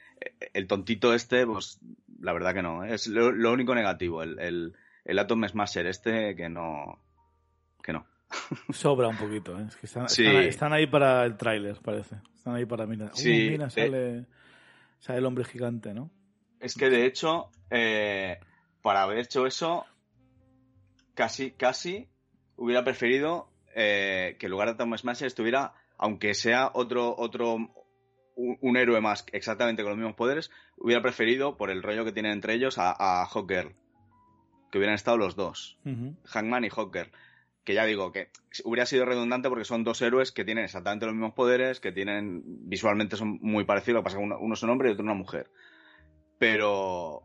[0.54, 1.80] el, tontito este, pues
[2.20, 2.84] la verdad que no.
[2.84, 2.96] ¿eh?
[2.96, 4.74] Es lo, único negativo, el, el,
[5.06, 7.00] el, Atom Smasher este que no.
[7.84, 8.08] que no.
[8.74, 9.66] Sobra un poquito, ¿eh?
[9.68, 12.18] Es que están, ahí para el tráiler, parece.
[12.36, 13.12] Están ahí para mirar.
[13.14, 14.26] Sí, mira, sale,
[15.00, 16.10] sale, el hombre gigante, ¿no?
[16.60, 18.40] Es que de hecho, eh,
[18.82, 19.86] para haber hecho eso,
[21.14, 22.08] casi, casi
[22.56, 27.58] hubiera preferido que en lugar de Atom Smasher estuviera, aunque sea otro, otro,
[28.36, 32.34] un, héroe más exactamente con los mismos poderes, hubiera preferido, por el rollo que tienen
[32.34, 33.76] entre ellos, a, a Hawker.
[34.72, 35.78] Que hubieran estado los dos.
[36.26, 37.12] Hangman y Hawker.
[37.64, 38.30] Que ya digo, que
[38.64, 42.41] hubiera sido redundante porque son dos héroes que tienen exactamente los mismos poderes, que tienen.
[42.45, 45.14] visualmente son muy parecidos, lo que pasa que uno, es un hombre y otro una
[45.14, 45.49] mujer.
[46.38, 47.24] Pero.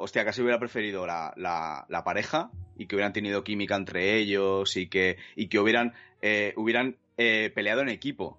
[0.00, 4.88] Hostia, casi hubiera preferido la, la, pareja y que hubieran tenido química entre ellos y
[4.88, 8.38] que, y que hubieran, eh, hubieran eh, peleado en equipo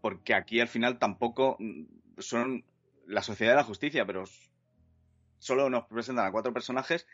[0.00, 1.58] porque aquí al final tampoco
[2.18, 2.64] son
[3.06, 4.24] la sociedad de la justicia, pero
[5.38, 7.06] solo nos presentan a cuatro personajes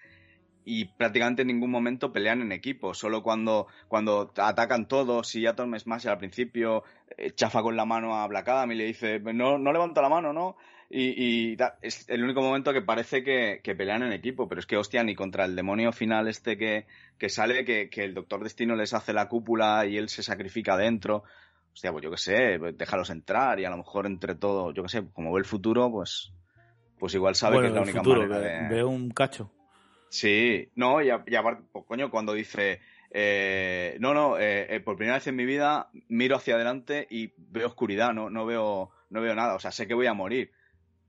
[0.68, 2.92] y prácticamente en ningún momento pelean en equipo.
[2.92, 6.82] Solo cuando, cuando atacan todos y Atom Smash al principio
[7.16, 10.08] eh, chafa con la mano a Black Adam y le dice, no, no levanta la
[10.08, 10.56] mano, ¿no?
[10.90, 15.04] Y, es el único momento que parece que, pelean en equipo, pero es que hostia,
[15.04, 16.86] ni contra el demonio final este que,
[17.16, 20.76] que sale, que, que, el Doctor Destino les hace la cúpula y él se sacrifica
[20.76, 21.22] dentro
[21.72, 24.82] hostia, pues yo qué sé, pues déjalos entrar y a lo mejor entre todo, yo
[24.82, 26.32] qué sé, como ve el futuro, pues,
[26.98, 28.68] pues igual sabe que es la única manera de...
[28.68, 29.52] Ve un cacho.
[30.16, 35.18] Sí, no, y, aparte, pues, coño, cuando dice, eh, no, no, eh, eh, por primera
[35.18, 39.34] vez en mi vida miro hacia adelante y veo oscuridad, no, no, veo, no veo
[39.34, 40.52] nada, o sea, sé que voy a morir.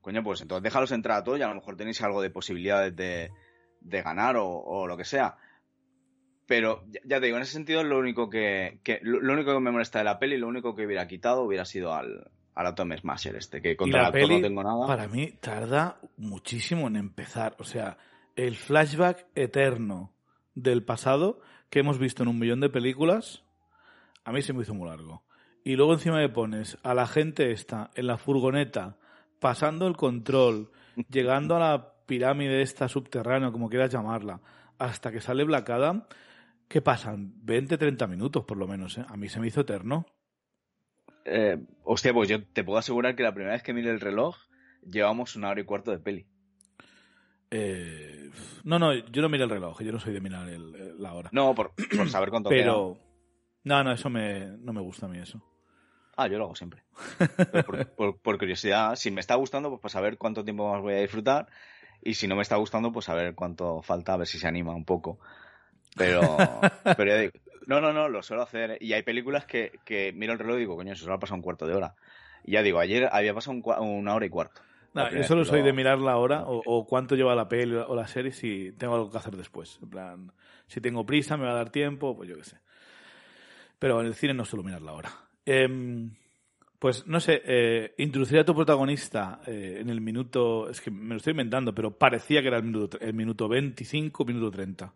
[0.02, 2.98] Coño, pues entonces déjalos entrar a todos y a lo mejor tenéis algo de posibilidades
[2.98, 3.32] de,
[3.80, 5.38] de ganar o, o, lo que sea.
[6.46, 10.00] Pero ya te digo, en ese sentido lo único que, lo, único que me molesta
[10.00, 13.62] de la peli, lo único que hubiera quitado hubiera sido al, al Atom Smasher este,
[13.62, 14.86] que contra el actor no tengo nada.
[14.86, 17.56] Para mí tarda muchísimo en empezar.
[17.60, 17.98] O sea,
[18.38, 20.14] el flashback eterno
[20.54, 23.44] del pasado que hemos visto en un millón de películas,
[24.24, 25.24] a mí se me hizo muy largo.
[25.64, 28.98] Y luego encima me pones a la gente esta en la furgoneta,
[29.40, 30.72] pasando el control,
[31.10, 34.40] llegando a la pirámide esta subterránea, como quieras llamarla,
[34.78, 36.06] hasta que sale Black Adam,
[36.68, 37.34] ¿qué pasan?
[37.44, 39.06] 20, 30 minutos por lo menos, ¿eh?
[39.10, 40.06] A mí se me hizo eterno.
[41.26, 44.38] Eh, hostia, pues yo te puedo asegurar que la primera vez que miré el reloj,
[44.84, 46.28] llevamos una hora y cuarto de peli.
[47.50, 48.30] Eh,
[48.64, 51.30] no, no, yo no miré el reloj, yo no soy de mirar el, la hora.
[51.32, 51.72] No, por,
[52.10, 52.98] saber cuánto Pero,
[53.64, 55.42] no, no, eso me, no me gusta a mí eso.
[56.16, 56.84] Ah, yo lo hago siempre.
[57.96, 61.48] por, curiosidad, si me está gustando, pues para saber cuánto tiempo más voy a disfrutar.
[62.02, 64.48] Y si no me está gustando, pues a ver cuánto falta, a ver si se
[64.48, 65.20] anima un poco.
[65.96, 66.22] Pero,
[66.98, 67.32] pero
[67.68, 68.78] no, no, no, lo suelo hacer.
[68.82, 71.36] Y hay películas que, que miro el reloj y digo, coño, eso solo ha pasado
[71.36, 71.96] un cuarto de hora.
[72.44, 74.62] Y ya digo, ayer había pasado una hora y cuarto.
[74.94, 78.08] No, yo solo soy de mirar la hora o, cuánto lleva la peli o la
[78.08, 79.80] serie si tengo algo que hacer después.
[79.82, 80.32] En plan,
[80.68, 82.58] si tengo prisa, me va a dar tiempo, pues yo qué sé.
[83.80, 85.12] Pero en el cine no suelo mirar la hora.
[85.46, 86.12] Em,
[86.80, 91.10] pues no sé, eh, introducir a tu protagonista eh, en el minuto, es que me
[91.10, 94.94] lo estoy inventando, pero parecía que era el minuto, el minuto 25, minuto 30.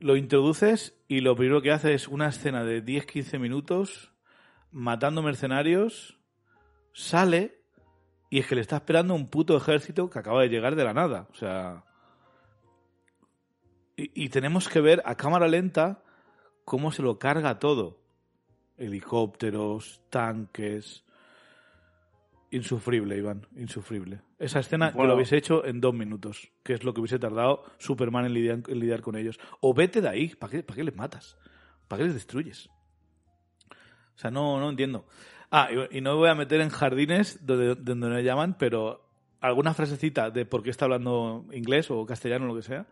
[0.00, 4.12] Lo introduces y lo primero que hace es una escena de 10-15 minutos
[4.70, 6.18] matando mercenarios,
[6.92, 7.55] sale
[8.36, 10.92] y es que le está esperando un puto ejército que acaba de llegar de la
[10.92, 11.26] nada.
[11.32, 11.84] O sea.
[13.96, 16.02] Y, tenemos que ver a cámara lenta
[16.66, 17.98] cómo se lo carga todo.
[18.76, 21.02] Helicópteros, tanques.
[22.50, 24.20] Insufrible, Iván, insufrible.
[24.38, 27.64] Esa escena yo lo hubiese hecho en dos minutos, que es lo que hubiese tardado
[27.78, 29.40] Superman en lidiar, en lidiar con ellos.
[29.62, 31.38] O vete de ahí, ¿para qué, ¿para qué les matas?
[31.88, 32.68] ¿Para qué les destruyes?
[34.14, 35.06] O sea, no, no entiendo.
[35.58, 39.08] Ah, y, no me voy a meter en jardines donde, donde me llaman, pero
[39.40, 42.86] alguna frasecita de por qué está hablando inglés o castellano o lo que sea.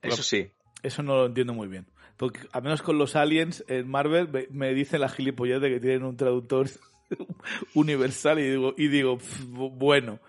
[0.00, 0.48] Eso sí.
[0.84, 1.88] Eso no lo entiendo muy bien.
[2.16, 5.80] Porque al menos con los aliens en Marvel me, me dicen la gilipollez de que
[5.80, 6.68] tienen un traductor
[7.74, 10.20] universal y digo, y digo bueno.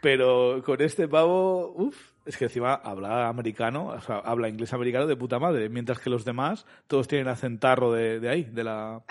[0.00, 5.06] Pero con este pavo, uff, es que encima habla americano, o sea, habla inglés americano
[5.06, 9.02] de puta madre, mientras que los demás todos tienen acentarro de, de ahí, de la,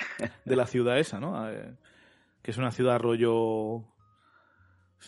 [0.46, 1.50] de la ciudad esa, ¿no?
[1.50, 1.74] Eh,
[2.42, 3.84] que es una ciudad rollo...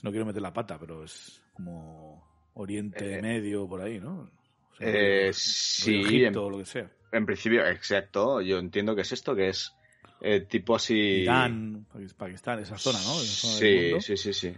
[0.04, 4.30] No quiero meter la pata, pero es como Oriente eh, Medio, por ahí, ¿no?
[4.80, 6.92] eh, sí, en, lo que sea.
[7.12, 8.42] En principio, exacto.
[8.42, 9.74] Yo entiendo que es esto, que es
[10.48, 10.94] tipo así...
[10.94, 13.16] Irán, Pakistán, esa zona, ¿no?
[13.16, 14.54] sí, sí, sí, sí.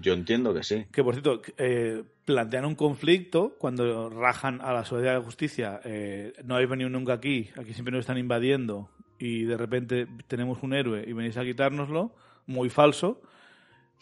[0.00, 0.86] Yo entiendo que sí.
[0.90, 5.80] Que por cierto, eh, plantean un conflicto cuando rajan a la Sociedad de Justicia.
[5.84, 10.62] Eh, no habéis venido nunca aquí, aquí siempre nos están invadiendo y de repente tenemos
[10.62, 12.14] un héroe y venís a quitárnoslo,
[12.46, 13.20] muy falso.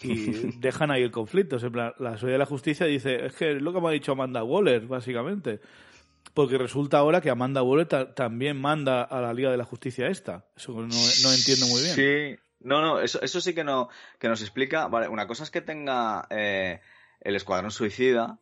[0.02, 0.16] Y
[0.60, 1.56] dejan ahí el conflicto.
[1.98, 4.44] la Sociedad de la Justicia dice: Es que es lo que me ha dicho Amanda
[4.44, 5.60] Waller, básicamente.
[6.34, 10.44] Porque resulta ahora que Amanda Waller también manda a la Liga de la Justicia esta.
[10.54, 11.94] Eso no, no entiendo muy bien.
[11.94, 13.88] Sí, no, no, eso, eso sí que, no,
[14.18, 14.88] que nos explica.
[14.88, 16.80] Vale, una cosa es que tenga eh,
[17.20, 18.40] el Escuadrón Suicida,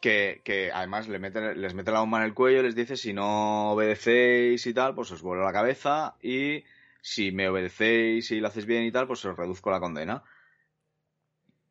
[0.00, 3.70] que, además le mete, les mete la bomba en el cuello les dice: si no
[3.70, 6.16] obedecéis y tal, pues os vuelo la cabeza.
[6.20, 6.64] Y
[7.02, 10.24] si me obedecéis y lo hacéis bien y tal, pues os reduzco la condena.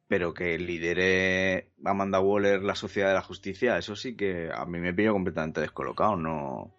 [0.07, 4.79] Pero que lidere Amanda Waller la sociedad de la justicia, eso sí que a mí
[4.79, 6.15] me pillo completamente descolocado.
[6.15, 6.73] no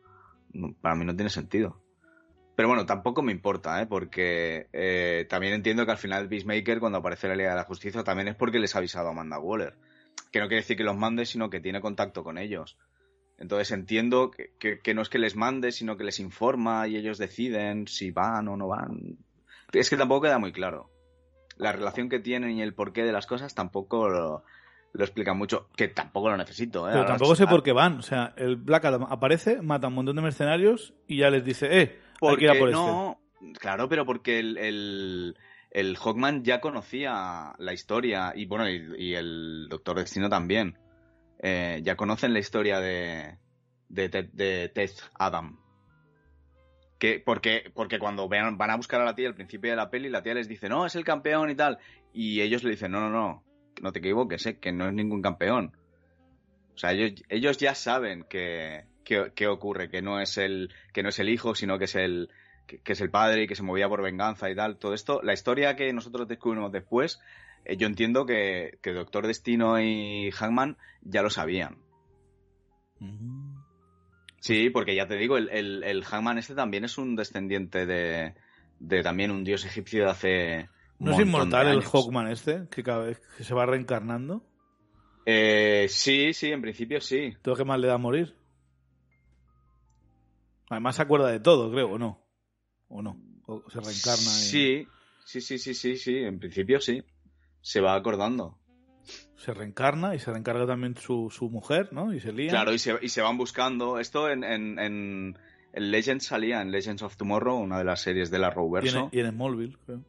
[0.80, 1.82] para mí no tiene sentido.
[2.60, 3.86] Pero bueno, tampoco me importa, ¿eh?
[3.86, 8.04] porque eh, también entiendo que al final Peacemaker, cuando aparece la Liga de la Justicia,
[8.04, 9.78] también es porque les ha avisado a Amanda Waller.
[10.30, 12.76] Que no quiere decir que los mande, sino que tiene contacto con ellos.
[13.38, 17.88] Entonces entiendo que, no es que les mande, sino que les informa y ellos deciden
[17.88, 19.16] si van o no van.
[19.72, 20.90] Es que tampoco queda muy claro.
[21.56, 24.44] La relación que tienen y el porqué de las cosas tampoco lo,
[24.92, 26.86] explican mucho, que tampoco lo necesito.
[26.90, 26.92] ¿eh?
[26.92, 28.00] Pero tampoco sé por qué van.
[28.00, 31.42] O sea, el Black Adam aparece, mata a un montón de mercenarios y ya les
[31.42, 33.58] dice, eh, porque no, este.
[33.58, 35.36] claro, pero porque el,
[35.70, 40.78] el, Hawkman ya conocía la historia y bueno, y, el Doctor Destino también.
[41.42, 43.38] Eh, ya conocen la historia de,
[43.88, 45.58] de, de, Adam.
[46.98, 49.88] Que, porque, porque cuando vean, van a buscar a la tía al principio de la
[49.88, 51.78] peli, la tía les dice, no, es el campeón y tal.
[52.12, 53.42] Y ellos le dicen, no, no, no,
[53.80, 55.74] no te equivoques, eh, que no es ningún campeón.
[56.74, 61.08] O sea, ellos, ellos ya saben que, qué, ocurre, que no es el, que no
[61.08, 62.30] es el hijo, sino que es el,
[62.66, 64.76] que, es el padre y que se movía por venganza y tal.
[64.78, 67.20] Todo esto, la historia que nosotros descubrimos después,
[67.64, 71.78] eh, yo entiendo que, que, Doctor Destino y Hangman ya lo sabían.
[72.98, 73.60] Mm.
[74.40, 78.34] Sí, porque ya te digo, el, el, Hangman este también es un descendiente de,
[78.78, 80.68] de también un dios egipcio de hace.
[80.98, 82.66] ¿No es inmortal el Hawkman este?
[82.70, 84.42] Que cada vez que se va reencarnando.
[85.26, 87.34] Eh, sí, sí, en principio sí.
[87.42, 88.34] ¿Todo qué más le da a morir?
[90.70, 92.24] Además se acuerda de todo, creo, ¿o no?
[92.88, 93.20] ¿O no?
[93.46, 94.22] ¿O se reencarna?
[94.22, 94.86] y- Sí,
[95.26, 97.02] sí, sí, sí, sí, sí, en principio sí.
[97.60, 98.56] Se va acordando.
[99.36, 102.14] Se reencarna y se reencarga también su, su mujer, ¿no?
[102.14, 102.50] Y se lía.
[102.50, 103.98] Claro, y se, y se van buscando.
[103.98, 105.38] Esto en, en, en,
[105.72, 108.54] en Legends salía, en Legends of Tomorrow, una de las series de la y, en,
[108.54, 109.08] Roverso.
[109.12, 110.04] y en Smallville, creo.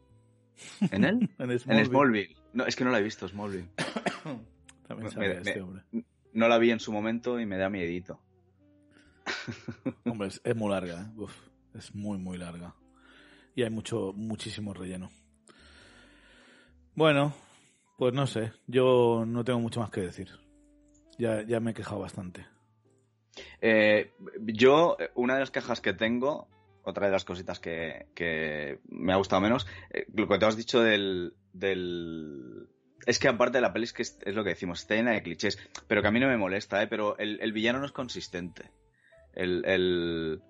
[0.92, 1.30] ¿En él?
[1.40, 1.86] En En Smallville.
[1.90, 2.36] Smallville.
[2.54, 3.70] No, es que no la he visto, Smallville.
[4.88, 5.84] También Me- sale me- este me- hombre.
[6.34, 8.22] No la vi en su momento y me da miedito.
[10.06, 11.14] Hombre, es, muy larga, ¿eh?
[11.18, 11.34] Uf,
[11.74, 12.76] es muy, muy larga.
[13.56, 15.10] Y hay mucho, muchísimo relleno.
[16.96, 17.34] Bueno,
[17.98, 18.52] pues no sé.
[18.68, 20.30] Yo no tengo mucho más que decir.
[21.18, 22.46] Ya, ya me he quejado bastante.
[23.62, 26.48] Eh, yo, una de las quejas que tengo,
[26.84, 30.58] otra de las cositas que, que me ha gustado menos, eh, lo que te has
[30.58, 32.68] dicho del, del...
[33.06, 35.24] Es que aparte de la peli es que es, lo que decimos, está llena de
[35.24, 35.58] clichés,
[35.88, 36.88] pero que a mí no me molesta, ¿eh?
[36.88, 38.70] pero el villano no es consistente.
[39.34, 40.42] El, el...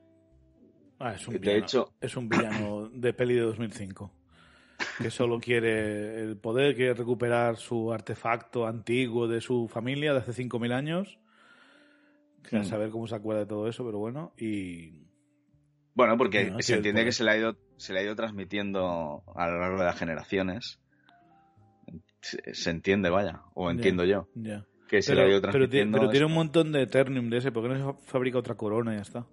[1.00, 4.12] Ah, es un De villano, hecho- es un villano de peli de 2005.
[5.02, 10.34] Que solo quiere el poder, quiere recuperar su artefacto antiguo de su familia de hace
[10.34, 11.20] 5.000 años.
[12.48, 12.66] Que a Hmm.
[12.66, 14.34] saber cómo se acuerda de todo eso, pero bueno.
[14.38, 15.08] Y
[15.94, 19.24] Bueno, porque No, se entiende que se le, ha ido, se le ha ido transmitiendo
[19.36, 20.80] a lo largo de las generaciones.
[22.22, 24.66] Se, se entiende, vaya, o entiendo yo, ya.
[24.92, 25.98] Que se Pero, tiene, transmitiendo.
[26.00, 28.56] pero tiene un montón de Eternium de ese, ¿por qué no se fa- fabrica otra
[28.56, 29.26] corona y ya está?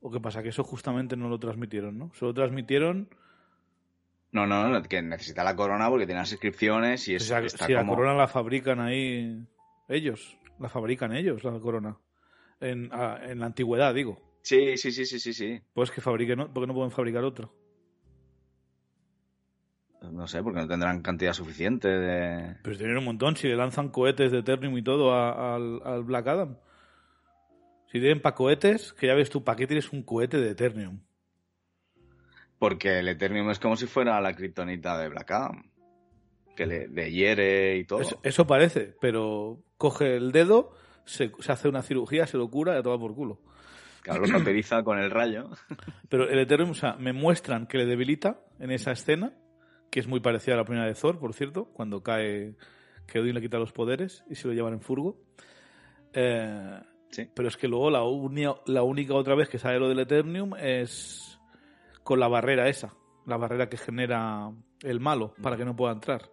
[0.00, 0.42] ¿O qué pasa?
[0.44, 2.12] Que eso justamente no lo transmitieron, ¿no?
[2.14, 3.08] Solo transmitieron.
[4.30, 7.40] No, no, no, que necesita la corona porque tiene las inscripciones y o es, sea,
[7.40, 9.44] está si la corona la fabrican ahí
[9.88, 11.96] ellos, la fabrican ellos, la corona.
[12.60, 14.20] En, a- en la antigüedad, digo.
[14.42, 15.60] Sí, sí, sí, sí, sí, sí.
[15.74, 16.52] Pues que fabriquen, ¿no?
[16.52, 17.48] ¿por qué no pueden fabricar otra?
[20.02, 22.56] No sé, porque no tendrán cantidad suficiente de...
[22.62, 26.04] Pero tienen un montón, si le lanzan cohetes de Eternium y todo a- al, al
[26.04, 26.56] Black Adam.
[27.86, 31.00] Si tienen para cohetes, que ya ves tú, ¿para qué tienes un cohete de Eternium?
[32.58, 35.64] Porque el Eternium es como si fuera la kriptonita de Black Adam.
[36.56, 38.00] Que le, le hiere y todo.
[38.00, 40.72] Eso, eso parece, pero coge el dedo,
[41.04, 43.40] se, se hace una cirugía, se lo cura y a todo por culo.
[44.02, 45.48] Claro, lo cauteriza con el rayo.
[46.08, 49.32] Pero el Ethereum, o sea, me muestran que le debilita en esa escena,
[49.90, 52.54] que es muy parecida a la primera de Thor, por cierto, cuando cae,
[53.06, 55.20] que Odin le quita los poderes y se lo llevan en furgo.
[56.12, 56.80] Eh,
[57.10, 57.28] Sí.
[57.34, 58.00] Pero es que luego la,
[58.66, 61.40] la única otra vez que sale lo del Eternium es
[62.04, 62.94] con la barrera esa,
[63.26, 64.50] la barrera que genera
[64.82, 66.30] el malo para que no pueda entrar.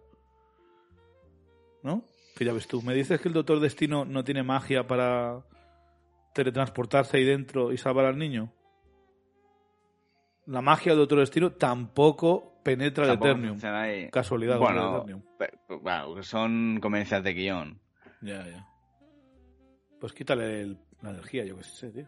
[1.82, 2.04] ¿No?
[2.36, 5.44] Que ya ves tú, me dices que el Doctor Destino no tiene magia para
[6.32, 8.52] teletransportarse ahí dentro y salvar al niño.
[10.46, 13.58] La magia del Doctor Destino tampoco penetra el Eternium.
[13.64, 14.10] ahí.
[14.10, 14.58] Casualidad.
[14.58, 15.22] Bueno, Eternium.
[15.82, 17.80] bueno, son conveniencias de guion.
[18.20, 18.66] Ya, ya.
[20.00, 22.06] Pues quítale el- la energía, yo qué sé, tío.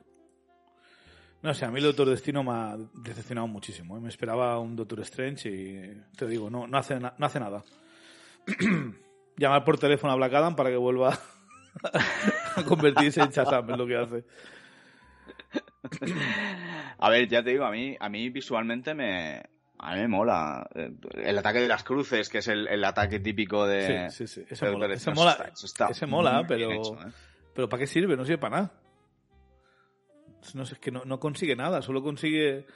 [1.43, 3.97] No sé, a mí el Doctor Destino me ha decepcionado muchísimo.
[3.97, 4.01] ¿eh?
[4.01, 7.65] Me esperaba un Doctor Strange y te digo, no, no, hace, no hace nada.
[9.37, 11.19] Llamar por teléfono a Black Adam para que vuelva
[12.57, 14.25] a convertirse en Shazam, es lo que hace.
[16.99, 19.43] A ver, ya te digo, a mí, a mí visualmente me,
[19.83, 20.69] a mí me mola.
[20.75, 24.11] Eh, El ataque de las cruces, que es el, el ataque típico de...
[24.11, 24.47] Sí, sí, sí.
[24.51, 27.11] Ese mola, ese mola, Eso está- eso está ese mola, pero, hecho, ¿eh?
[27.55, 28.17] pero ¿para qué sirve?
[28.17, 28.73] No sirve para nada.
[30.55, 32.67] No sé, es que no, no consigue nada, solo consigue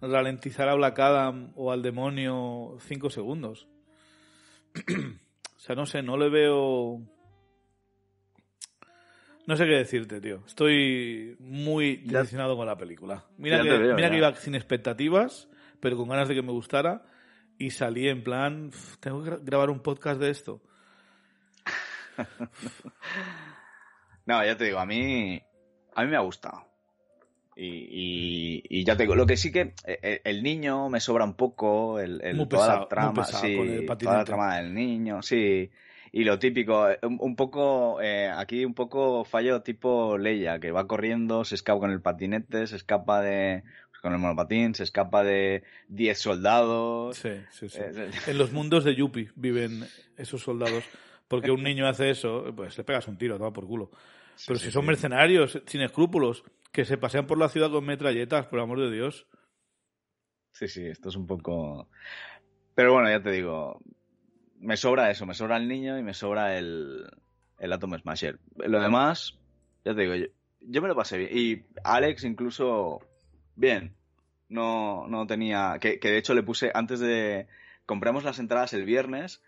[0.00, 3.66] ralentizar a Black Adam o al demonio cinco segundos.
[5.56, 7.00] o sea, no sé, no le veo...
[9.46, 10.42] No sé qué decirte, tío.
[10.46, 13.24] Estoy muy decepcionado con la película.
[13.36, 15.48] Mira, Ya que, veo, mira que iba sin expectativas,
[15.80, 17.02] pero con ganas de que me gustara.
[17.58, 20.60] Y salí en plan, "Uf, tengo que gra- grabar un podcast de esto.
[24.26, 25.40] No, ya te digo, a mí,
[25.94, 26.64] a mí me ha gustado.
[27.56, 30.98] Y, y- y ya te digo, lo que sí que eh, eh, el niño me
[31.00, 34.56] sobra un poco, el, el- Muy toda la trama, sí, con el toda la trama
[34.56, 35.70] del niño, sí.
[36.10, 40.70] Y lo típico, eh, un, un poco, eh, aquí un poco fallo tipo Leia, que
[40.72, 43.62] va corriendo, se escapa con el patinete, se escapa de,
[44.04, 47.16] con el monopatín, se escapa de 10 soldados.
[47.16, 47.78] Sí, sí, sí.
[47.80, 49.82] Eh, eh, En los mundos de Yuppie viven
[50.18, 50.84] esos soldados.
[51.26, 53.90] Porque un niño hace eso, pues le pegas un tiro, toma por culo.
[54.46, 58.44] Pero sí, si son mercenarios, sin escrúpulos, que se pasean por la ciudad con metralletas,
[58.44, 59.26] por amor de Dios.
[60.52, 61.88] Sí, sí, esto es un poco...
[62.74, 63.80] Pero bueno, ya te digo,
[64.58, 67.06] me sobra eso, me sobra el niño y me sobra el,
[67.58, 68.38] el Atom Smasher.
[68.56, 69.38] Lo demás,
[69.82, 70.26] ya te digo, yo,
[70.60, 71.30] yo me lo pasé bien.
[71.32, 73.00] Y Alex incluso,
[73.56, 73.94] bien,
[74.48, 75.78] no, no tenía...
[75.80, 77.46] Que, que de hecho le puse antes de...
[77.86, 79.42] Compramos las entradas el viernes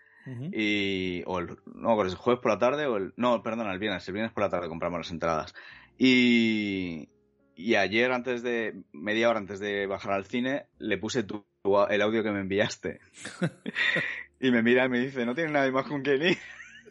[0.51, 1.23] y...
[1.25, 3.13] O el, no, el jueves por la tarde o el...
[3.15, 4.07] No, perdona, el viernes.
[4.07, 5.53] El viernes por la tarde compramos las entradas.
[5.97, 7.09] Y...
[7.55, 11.45] y ayer, antes de, media hora antes de bajar al cine, le puse tu,
[11.89, 12.99] el audio que me enviaste.
[14.39, 16.37] y me mira y me dice, no tiene nada más con Kenny.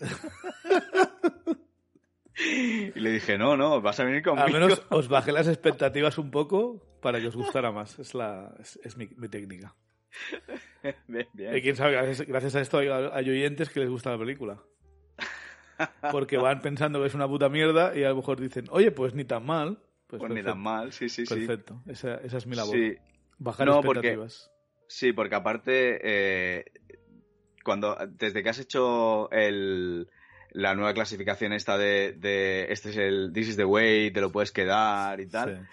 [2.36, 4.46] y le dije, no, no, vas a venir conmigo.
[4.46, 8.00] Al menos os bajé las expectativas un poco para que os gustara más.
[8.00, 8.52] Es, la,
[8.82, 9.76] es, mi, técnica.
[11.34, 11.92] Y quién sabe,
[12.26, 14.60] gracias, a esto hay, hay oyentes que les gusta la película
[16.10, 19.14] porque van pensando que es una puta mierda y a lo mejor dicen, oye, pues
[19.14, 19.78] ni tan mal.
[20.08, 21.34] Pues, pues ni tan mal, sí, sí, sí.
[21.34, 22.74] Perfecto, esa, esa, es mi labor.
[22.74, 22.96] Sí.
[23.38, 24.50] Bajar expectativas.
[24.88, 26.64] sí, porque aparte, eh,
[27.62, 30.08] cuando desde que has hecho el,
[30.56, 34.32] la nueva clasificación esta de, de, este es el This is the way, te lo
[34.32, 35.68] puedes quedar y tal.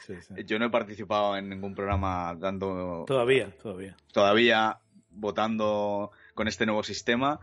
[0.45, 3.05] Yo no he participado en ningún programa dando...
[3.07, 3.95] Todavía, todavía.
[4.11, 4.79] Todavía
[5.09, 7.39] votando con este nuevo sistema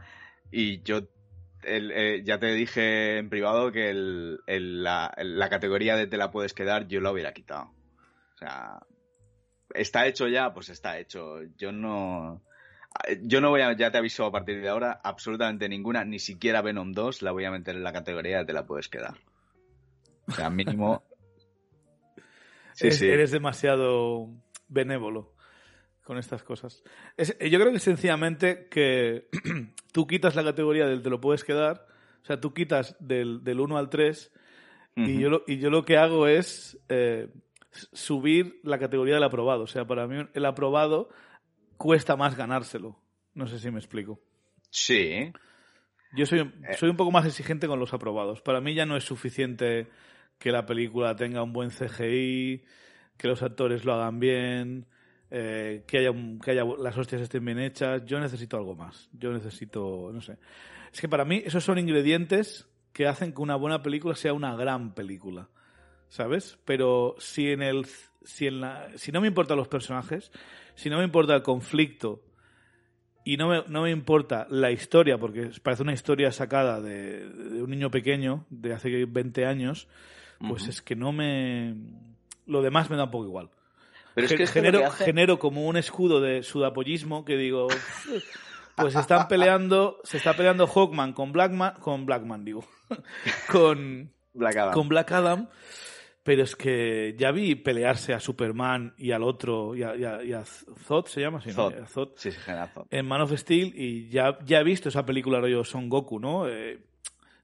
[0.50, 1.08] y yo
[1.62, 7.00] eh, ya te dije en privado que la, categoría de te la puedes quedar yo
[7.00, 7.72] la hubiera quitado.
[8.34, 8.80] O sea,
[9.72, 11.42] está hecho ya, pues está hecho.
[11.56, 12.42] Yo no...
[13.22, 16.62] Yo no voy a, ya te aviso a partir de ahora, absolutamente ninguna, ni siquiera
[16.62, 19.18] Venom 2 la voy a meter en la categoría de te la puedes quedar.
[20.26, 21.04] O sea, mínimo...
[22.80, 24.30] Eres demasiado
[24.68, 25.34] benévolo
[26.02, 26.82] con estas cosas.
[27.18, 29.28] yo creo que sencillamente que
[29.92, 31.86] tú quitas la categoría del te lo puedes quedar,
[32.22, 34.32] o sea, tú quitas del, del 1 al 3
[34.96, 37.28] y, yo lo, y yo lo que hago es eh,
[37.70, 39.62] subir la categoría del aprobado.
[39.62, 41.10] O sea, para mí el aprobado
[41.80, 42.94] cuesta más ganárselo.
[43.32, 44.20] No sé si me explico.
[44.68, 45.32] Sí.
[46.12, 46.74] Yo soy, eh.
[46.78, 48.42] soy un poco más exigente con los aprobados.
[48.42, 49.88] Para mí ya no es suficiente
[50.38, 52.64] que la película tenga un buen CGI,
[53.16, 54.88] que los actores lo hagan bien,
[55.30, 56.12] eh, que, haya,
[56.44, 58.04] que haya las hostias estén bien hechas.
[58.04, 59.08] Yo necesito algo más.
[59.14, 60.36] Yo necesito, no sé.
[60.92, 64.54] Es que para mí esos son ingredientes que hacen que una buena película sea una
[64.54, 65.48] gran película.
[66.10, 66.58] ¿Sabes?
[66.66, 67.86] Pero si en el
[68.22, 70.30] si en la si no me importan los personajes,
[70.74, 72.22] si no me importa el conflicto
[73.24, 77.28] y no me, no me importa la historia, porque parece una historia sacada de,
[77.62, 79.88] un niño pequeño de hace 20 años,
[80.38, 81.74] pues es que no me...
[82.46, 83.50] Lo demás me da un poco igual.
[84.14, 87.68] Pero es que genero, genero como un escudo de sudapollismo que digo,
[88.74, 92.64] pues están peleando, se está peleando Hawkman con Blackman, con Blackman digo,
[93.52, 94.72] con Black Adam.
[94.72, 95.48] con Black Adam,
[96.22, 100.32] pero es que ya vi pelearse a Superman y al otro, y a, y
[100.84, 101.70] Zod, se llama así, ¿no?
[101.86, 102.10] Zod.
[102.16, 102.86] Sí, sí, Zod.
[102.90, 106.48] En Man of Steel y ya, ya he visto esa película rollo Son Goku, ¿no?
[106.48, 106.78] Eh,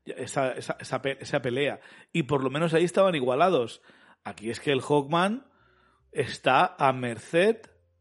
[0.04, 1.80] esa, esa, esa, esa pelea.
[2.12, 3.82] Y por lo menos ahí estaban igualados.
[4.24, 5.46] Aquí es que el Hawkman
[6.12, 7.58] está a merced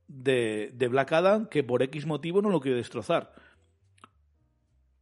[0.08, 3.34] de, Black Adam que por X motivo no lo quiere destrozar.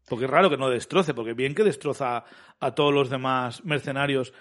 [0.08, 2.26] Porque es raro que no destroce, porque bien que destroza
[2.60, 4.34] a todos los demás mercenarios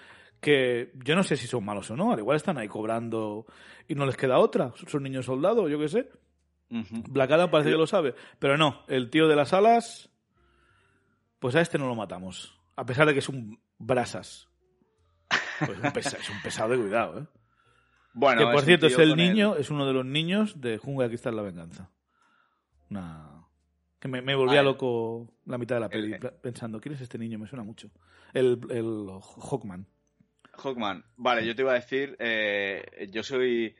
[0.43, 3.47] que yo no sé si son malos o no, al igual están ahí cobrando
[3.87, 6.11] y no les queda otra, son niños soldados, yo qué sé.
[7.09, 10.11] Black Adam parece que lo sabe, pero no, el tío de las alas,
[11.39, 14.49] pues a este no lo matamos, a pesar de que es un brasas.
[15.93, 17.25] Pues es un pesado de cuidado, ¿eh?
[18.13, 21.15] Bueno, que por cierto es el niño, es uno de los niños de Jungle aquí
[21.15, 21.89] está la venganza.
[22.89, 23.47] Una...
[23.99, 27.39] Que me, me volvía loco la mitad de la peli pensando, ¿quién es este niño?
[27.39, 27.89] Me suena mucho.
[28.33, 29.07] El, el
[29.49, 29.87] Hawkman.
[30.63, 31.03] Hawkman.
[31.17, 33.75] Vale, yo te iba a decir, eh, yo soy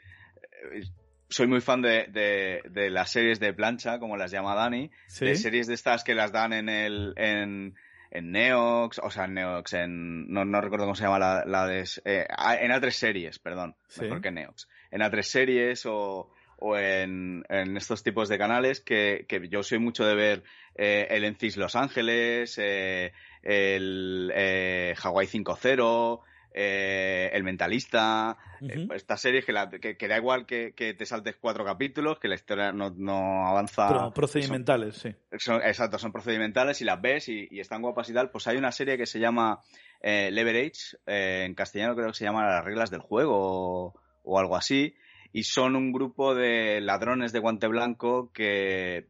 [1.29, 5.67] soy muy fan de, de, las series de plancha, como las llama Dani, de series
[5.67, 7.75] de estas que las dan en el en,
[8.11, 11.65] en Neox, o sea, en Neox, en, no, no recuerdo cómo se llama la, la
[11.65, 12.27] de, eh,
[12.61, 18.03] en A3 series, perdón, mejor que Neox, en A3 series o, o en, en, estos
[18.03, 20.43] tipos de canales que, que yo soy mucho de ver
[20.75, 23.11] eh, el Encis Los Ángeles, eh,
[23.41, 26.19] el eh, Hawaii 5.0,
[26.55, 32.19] eh, El Mentalista, eh, estas series que, que, da igual que, te saltes cuatro capítulos,
[32.19, 34.11] que la historia no, avanza.
[34.13, 35.09] procedimentales, sí.
[35.31, 38.29] exacto, son procedimentales y las ves y, están guapas y tal.
[38.29, 39.61] Pues hay una serie que se llama
[40.01, 43.93] eh, Leverage, en castellano creo que se llama Las reglas del juego
[44.23, 44.95] o, algo así,
[45.31, 49.07] y son un grupo de ladrones de guante blanco que,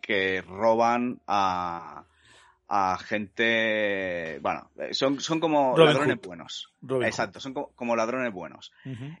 [0.00, 2.06] que roban a
[2.68, 6.72] a gente, bueno, son, son como ladrones buenos.
[7.02, 8.72] Exacto, son como, ladrones buenos.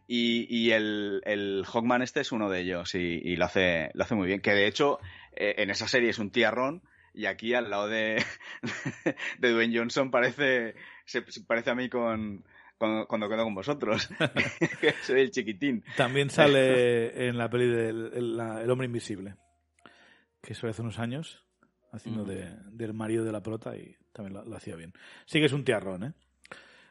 [0.06, 4.04] Y, y el, el, Hawkman este es uno de ellos y, y, lo, hace, lo
[4.04, 4.40] hace muy bien.
[4.40, 4.98] Que de hecho,
[5.34, 6.82] eh, en esa serie es un tiarrón
[7.14, 8.22] y aquí al lado de,
[9.38, 10.74] de Dwayne Johnson parece,
[11.06, 12.44] se, parece a mí con,
[12.76, 14.10] cuando quedo con vosotros.
[15.02, 15.84] Soy el chiquitín.
[15.96, 19.36] También sale en la peli del el, Hombre Invisible,
[20.42, 21.47] que eso hace unos años
[21.92, 24.92] haciendo de, del marido de la prota y también lo, hacía bien.
[25.26, 26.12] Sí que es un tiarrón, ¿eh?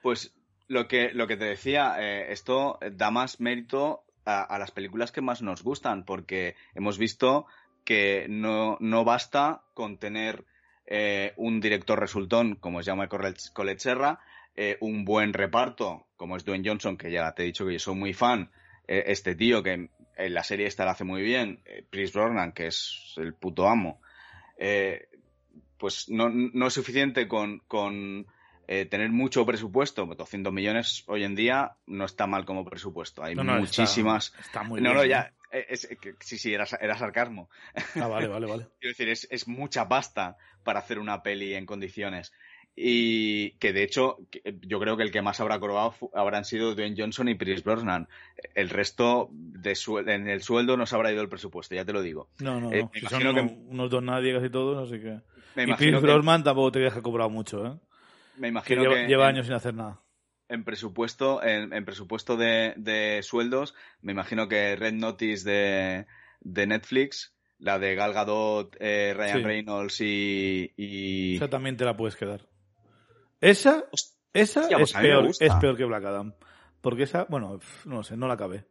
[0.01, 0.35] Pues
[0.67, 5.11] lo que, lo que te decía, eh, esto da más mérito a, a, las películas
[5.11, 7.47] que más nos gustan, porque hemos visto
[7.83, 10.45] que no, no basta con tener
[10.85, 14.19] eh, un director resultón como es Jaume Collet Serra,
[14.55, 17.79] eh, un buen reparto como es Dwayne Johnson, que ya te he dicho que yo
[17.79, 18.51] soy muy fan,
[18.87, 19.73] eh, este tío que
[20.17, 23.67] en la serie esta la hace muy bien, eh, Chris Brosnan, que es el puto
[23.67, 24.01] amo,
[24.57, 25.07] eh,
[25.77, 28.25] pues no, no, es suficiente con, con
[28.67, 33.23] eh, tener mucho presupuesto, 200 millones hoy en día no está mal como presupuesto.
[33.23, 34.27] Hay No, no, muchísimas.
[34.27, 34.97] Está, está muy no, bien.
[34.97, 35.09] no, ¿eh?
[35.09, 35.33] ya.
[35.51, 35.87] es-
[36.19, 37.49] sí, sí, era, era sarcasmo.
[37.95, 38.67] Ah, vale, vale, vale.
[38.79, 42.33] Quiero decir, es, es mucha pasta para hacer una peli en condiciones.
[42.79, 46.45] Y que de hecho, que- eh, yo creo que el que más habrá cobrado habrán
[46.45, 48.07] sido Dwayne Johnson y Pierce Brosnan.
[48.53, 49.75] El resto de
[50.05, 52.29] en el sueldo no se habrá ido el presupuesto, ya te lo digo.
[52.39, 52.91] No, no, Eh, no.
[52.93, 55.19] Si son imagino que- unos, unos dos nadie casi todos, así que...
[55.55, 57.73] Me y Pierce que, Brosnan tampoco te deja cobrado mucho, ¿eh?
[58.35, 59.99] me Que imagino lleva, que lleva en- años sin hacer nada.
[60.49, 66.05] en presupuesto, en, en presupuesto de, de sueldos, me imagino que Red Notice de,
[66.41, 69.43] de Netflix, la de Gal Gadot, eh, Ryan Sí.
[69.43, 72.45] Reynolds y, y- Esa también te la puedes quedar.
[73.41, 73.85] Esa,
[74.33, 76.33] esa Hostia, pues es, peor, es peor que Black Adam.
[76.81, 78.65] Porque esa, bueno, no lo sé, no la acabé.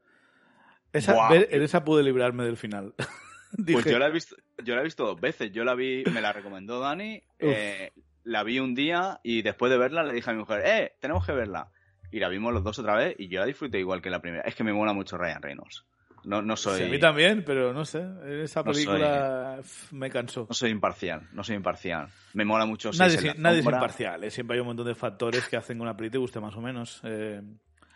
[0.92, 2.94] Esa, en esa pude librarme del final.
[3.64, 5.52] Pues yo la he visto, yo la he visto dos veces.
[5.52, 7.92] Yo la vi, me la recomendó Dani, eh,
[8.24, 11.24] la vi un día y después de verla le dije a mi mujer, eh, tenemos
[11.24, 11.70] que verla.
[12.10, 14.42] Y la vimos los dos otra vez y yo la disfruté igual que la primera.
[14.42, 15.86] Es que me mola mucho Ryan Reynolds.
[16.26, 18.00] No, no soy, sí, a mí también, pero no sé,
[18.42, 19.60] esa No soy- película
[19.92, 20.44] me cansó.
[20.48, 22.08] no soy imparcial, no soy imparcial.
[22.34, 24.30] Me mola mucho Nadie, es- la nadie es imparcial, ¿eh?
[24.32, 26.60] siempre hay un montón de factores que hacen que una peli te guste más o
[26.60, 27.00] menos.
[27.04, 27.40] Eh,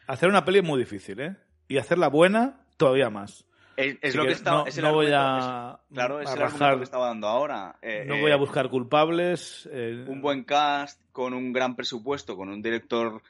[0.06, 1.36] hacer una peli es muy difícil, ¿eh?
[1.66, 3.44] Y hacerla buena, todavía más.
[3.76, 6.32] Es, lo que, que estaba, no, es el no voy a, es- claro, es a
[6.34, 7.78] el rajar, que estaba dando ahora.
[7.82, 9.68] Eh, no eh, voy a buscar culpables.
[9.72, 13.22] eh, un buen cast, con un gran presupuesto, con un director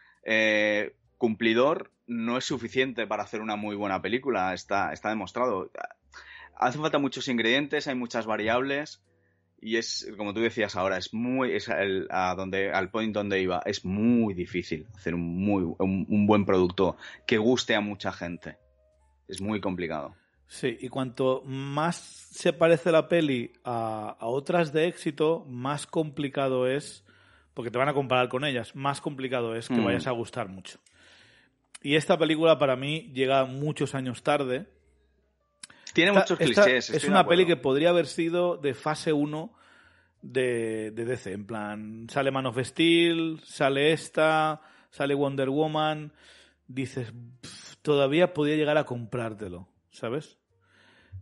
[1.16, 4.52] cumplidor, no es suficiente para hacer una muy buena película.
[4.52, 5.70] Está, está demostrado.
[6.56, 9.02] Hace falta muchos ingredientes, hay muchas variables.
[9.62, 13.40] Y es, como tú decías ahora, es muy, es el- a donde, al point donde
[13.42, 16.96] iba, es muy difícil hacer un muy, un, un buen producto
[17.26, 18.56] que guste a mucha gente.
[19.28, 20.14] Es muy complicado.
[20.48, 26.66] Sí, y cuanto más se parece la peli a, a otras de éxito, más complicado
[26.66, 27.04] es,
[27.54, 29.84] porque te van a comparar con ellas, más complicado es que Mm.
[29.84, 30.80] vayas a gustar mucho.
[31.82, 34.66] Y esta película para mí llega muchos años tarde.
[35.94, 36.90] Tiene Esta- muchos esta clichés.
[36.90, 39.52] es una peli que podría haber sido de fase 1
[40.22, 41.32] de, de DC.
[41.32, 46.12] En plan, sale Man of Steel, sale esta, sale Wonder Woman.
[46.68, 50.38] Dices, "Pff, todavía podía llegar a comprártelo, ¿sabes?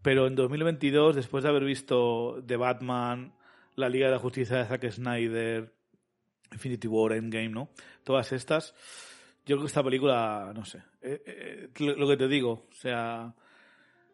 [0.02, 3.32] Pero en 2022, después de haber visto The Batman,
[3.76, 5.72] la Liga de la Justicia de Zack Snyder,
[6.52, 7.70] Infinity War, Endgame, ¿no?
[8.04, 8.74] Todas estas,
[9.48, 13.34] yo creo que esta película, no sé, eh, eh, lo que te digo, o sea,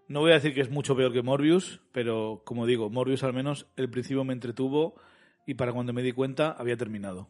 [0.07, 3.33] no voy a decir que es mucho peor que Morbius, pero como digo, Morbius al
[3.33, 4.95] menos el principio me entretuvo
[5.45, 7.29] y para cuando me di cuenta había terminado.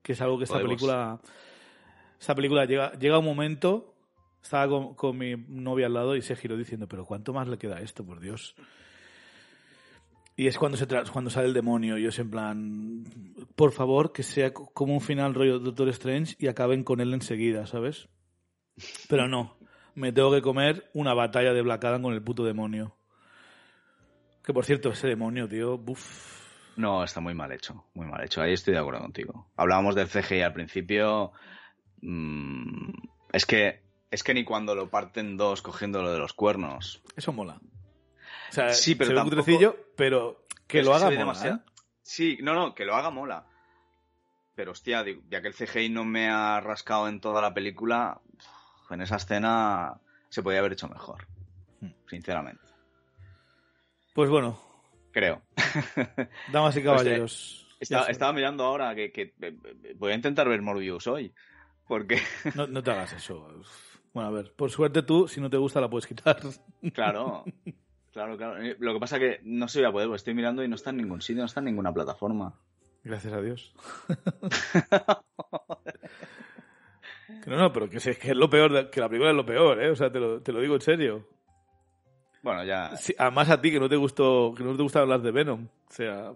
[0.00, 0.74] Que es algo que esta Podemos.
[0.76, 1.20] película,
[2.20, 3.96] esta película llega, llega un momento,
[4.40, 7.58] estaba con, con mi novia al lado y se giró diciendo, pero ¿cuánto más le
[7.58, 8.54] queda a esto, por Dios?
[10.36, 13.04] Y es cuando, se cuando sale el demonio, yo es en plan,
[13.54, 17.14] por favor, que sea co- como un final rollo Doctor Strange y acaben con él
[17.14, 18.08] enseguida, ¿sabes?
[19.08, 19.56] Pero no,
[19.94, 22.94] me tengo que comer una batalla de Black Adam con el puto demonio.
[24.44, 26.44] Que por cierto, ese demonio, tío, buf.
[26.76, 28.42] No, está muy mal hecho, muy mal hecho.
[28.42, 29.50] Ahí estoy de acuerdo contigo.
[29.56, 31.32] Hablábamos del CGI al principio.
[32.02, 32.90] mm,
[33.32, 33.80] es que
[34.10, 37.02] es que ni cuando lo parten dos cogiéndolo de los cuernos.
[37.16, 37.58] Eso mola.
[38.50, 41.60] O sea, Sí, pero se ve tampoco- cutrecillo, pero que lo haga mola, demasiado- ¿eh?
[42.02, 43.46] Sí, no, no, que lo haga mola.
[44.54, 48.20] Pero hostia, digo, ya que el CGI no me ha rascado en toda la película,
[48.90, 51.26] en esa escena se podía haber hecho mejor.
[51.80, 51.90] Hmm.
[52.08, 52.62] Sinceramente.
[54.14, 54.58] Pues bueno,
[55.12, 55.42] Creo.
[56.52, 57.66] damas y eh, caballeros.
[57.80, 61.34] Estaba, mirando ahora que, que- eh, voy a intentar ver Morbius hoy.
[61.86, 62.20] Porque,
[62.54, 63.48] No, no te hagas eso.
[64.14, 66.40] Bueno, a ver, por suerte tú, si no te gusta, la puedes quitar.
[66.94, 67.44] claro,
[68.16, 68.62] claro, claro.
[68.62, 70.74] Eh, Lo que pasa que no se voy a poder, porque estoy mirando y no
[70.74, 72.54] está en ningún sitio, no está en ninguna plataforma.
[73.04, 73.74] Gracias a Dios.
[77.46, 79.80] No, no, pero que, es que es lo peor, que la película es lo peor,
[79.82, 79.90] ¿eh?
[79.90, 81.28] O sea, te lo, te lo digo en serio.
[82.42, 82.96] Bueno, ya.
[82.96, 85.66] Sí, además a ti, que no te gustó, que no te gusta hablar de Venom.
[85.66, 86.32] O sea,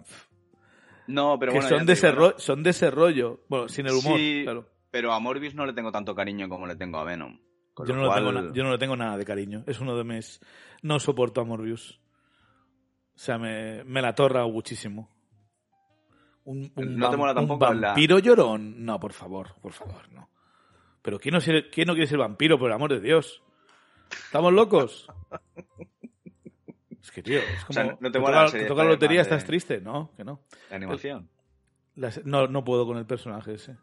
[1.07, 1.77] No, pero que bueno.
[1.79, 3.41] son, de ese digo, ro- son de ese rollo.
[3.49, 4.67] Bueno, sin el humor, Sí, claro.
[4.91, 7.39] Pero a Morbius no le tengo tanto cariño como le tengo a Venom.
[7.81, 9.65] Con Yo lo no, le cual- tengo yo no le tengo nada de cariño.
[9.67, 10.41] Es uno de mis...
[10.83, 12.01] No soporto a Morbius.
[13.15, 15.11] O sea, me, me la torra muchísimo.
[16.45, 18.85] Un, un ¿No te vam- mola un tampoco la- vampiro llorón?
[18.85, 20.31] No, por favor, por favor, no.
[21.03, 23.43] Pero ¿quién no, quiere- quién no quiere ser vampiro, por el amor de Dios?
[24.11, 25.07] ¿Estamos locos?
[27.03, 27.75] Es que, tío, es como...
[27.75, 29.81] sea, ¿no te mola toca, la toca la lotería, de- estás triste.
[29.81, 30.41] No, que no.
[30.71, 31.29] La animación.
[31.95, 33.77] Las- no, no puedo con el personaje ese.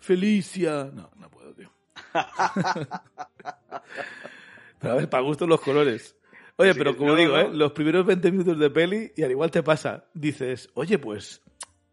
[0.00, 0.90] Felicia.
[0.92, 1.70] No, no puedo, tío.
[4.80, 6.16] pero a ver, para gusto los colores.
[6.56, 7.40] Oye, pero como no, digo, no.
[7.40, 7.50] ¿eh?
[7.52, 11.42] los primeros 20 minutos de peli, y al igual te pasa, dices, oye, pues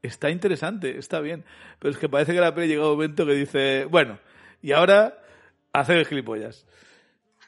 [0.01, 1.43] está interesante, está bien.
[1.79, 4.19] Pero es que parece que la peli llega a un momento que dice, bueno,
[4.61, 5.19] y ahora
[5.73, 6.65] hacer gilipollas.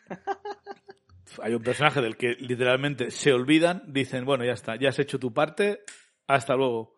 [1.42, 5.20] Hay un personaje del que literalmente se olvidan, dicen, bueno, ya está, ya has hecho
[5.20, 5.84] tu parte,
[6.28, 6.96] hasta luego.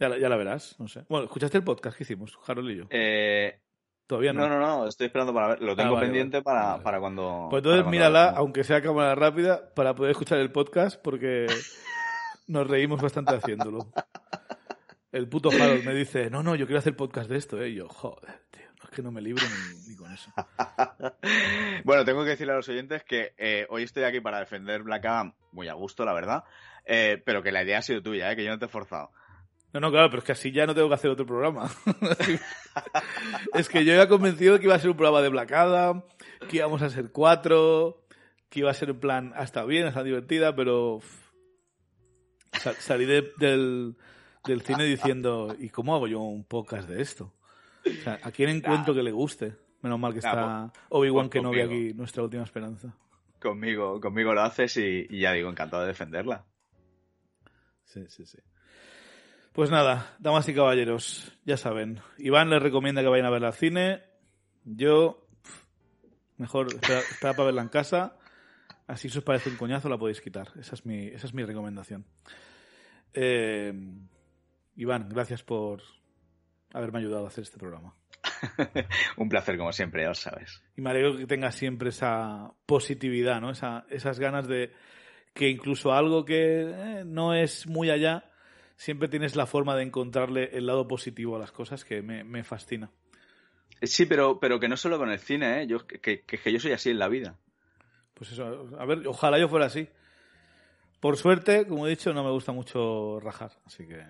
[0.00, 1.04] Ya la, ya la verás, no sé.
[1.08, 2.84] Bueno, ¿escuchaste el podcast que hicimos, Harold y yo?
[2.90, 3.60] Eh,
[4.08, 4.48] Todavía no.
[4.48, 5.62] no, no, no, estoy esperando para ver.
[5.62, 6.44] Lo tengo vale, pendiente vale.
[6.44, 6.82] Para, Vale.
[6.82, 7.46] para cuando.
[7.50, 11.46] Pues entonces cuando mírala, aunque sea cámara rápida, para poder escuchar el podcast, porque
[12.48, 13.92] nos reímos bastante haciéndolo.
[15.12, 17.68] El puto Harold me dice, no, no, yo quiero hacer podcast de esto, ¿eh?
[17.70, 20.30] Y yo, joder, tío, no es que no me libro ni, ni con eso.
[21.84, 25.04] bueno, tengo que decirle a los oyentes que eh, hoy estoy aquí para defender Black
[25.06, 26.44] Adam muy a gusto, la verdad.
[26.84, 28.36] eh, pero que la idea ha sido tuya, ¿eh?
[28.36, 29.10] que yo no te he forzado.
[29.72, 31.70] No, no, claro, pero es que así ya no tengo que hacer otro programa.
[33.54, 36.02] es que yo ya convencido de que iba a ser un programa de Black Adam,
[36.48, 38.02] que íbamos a ser cuatro,
[38.48, 41.00] que iba a ser en plan, hasta bien, hasta divertida, pero
[42.78, 43.96] salí de- del,
[44.44, 47.34] del cine diciendo, ¿y cómo hago yo un podcast de esto?
[47.86, 49.54] O sea, ¿a quién encuentro que le guste?
[49.82, 51.74] Menos mal que Nah, está Obi-Wan pues Kenobi conmigo.
[51.88, 52.94] aquí, nuestra última esperanza.
[53.40, 56.44] Conmigo, conmigo lo haces y, y ya digo, encantado de defenderla.
[57.84, 58.38] Sí, sí, sí.
[59.58, 62.00] Pues nada, damas y caballeros, ya saben.
[62.16, 64.04] Iván les recomienda que vayan a verla al cine.
[64.62, 65.26] Yo,
[66.36, 68.16] mejor esperar, esperar para verla en casa.
[68.86, 70.52] Así si os parece un coñazo, la podéis quitar.
[70.60, 72.06] Esa es mi, esa es mi recomendación.
[73.12, 73.72] Eh,
[74.76, 75.82] Iván, gracias por
[76.72, 77.96] haberme ayudado a hacer este programa.
[79.16, 80.62] Un placer, como siempre, ya lo sabes.
[80.76, 83.50] Y me alegro que tengas siempre esa positividad, ¿no?
[83.50, 84.70] Esa, esas ganas de
[85.34, 88.27] que incluso algo que eh, no es muy allá,
[88.78, 92.44] siempre tienes la forma de encontrarle el lado positivo a las cosas que me, me
[92.44, 92.90] fascina.
[93.82, 95.66] Sí, pero, pero que no solo con el cine, ¿eh?
[95.66, 97.36] Yo, que, que, que yo soy así en la vida.
[98.14, 99.88] Pues eso, a ver, ojalá yo fuera así.
[101.00, 104.02] Por suerte, como he dicho, no me gusta mucho rajar, así que...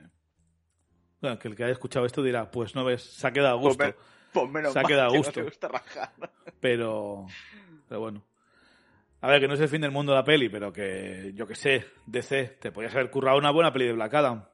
[1.21, 3.61] Bueno, que el que haya escuchado esto dirá, pues no ves, se ha quedado a
[3.61, 3.85] gusto.
[3.85, 3.97] Pues,
[4.33, 5.41] pues menos Se ha quedado a que gusto.
[5.41, 6.13] No te gusta rajar.
[6.61, 7.27] pero
[7.89, 8.25] pero bueno
[9.21, 11.55] a ver que no es el fin del mundo la peli pero que yo que
[11.55, 14.45] sé DC te podías haber currado una buena peli de Black Adam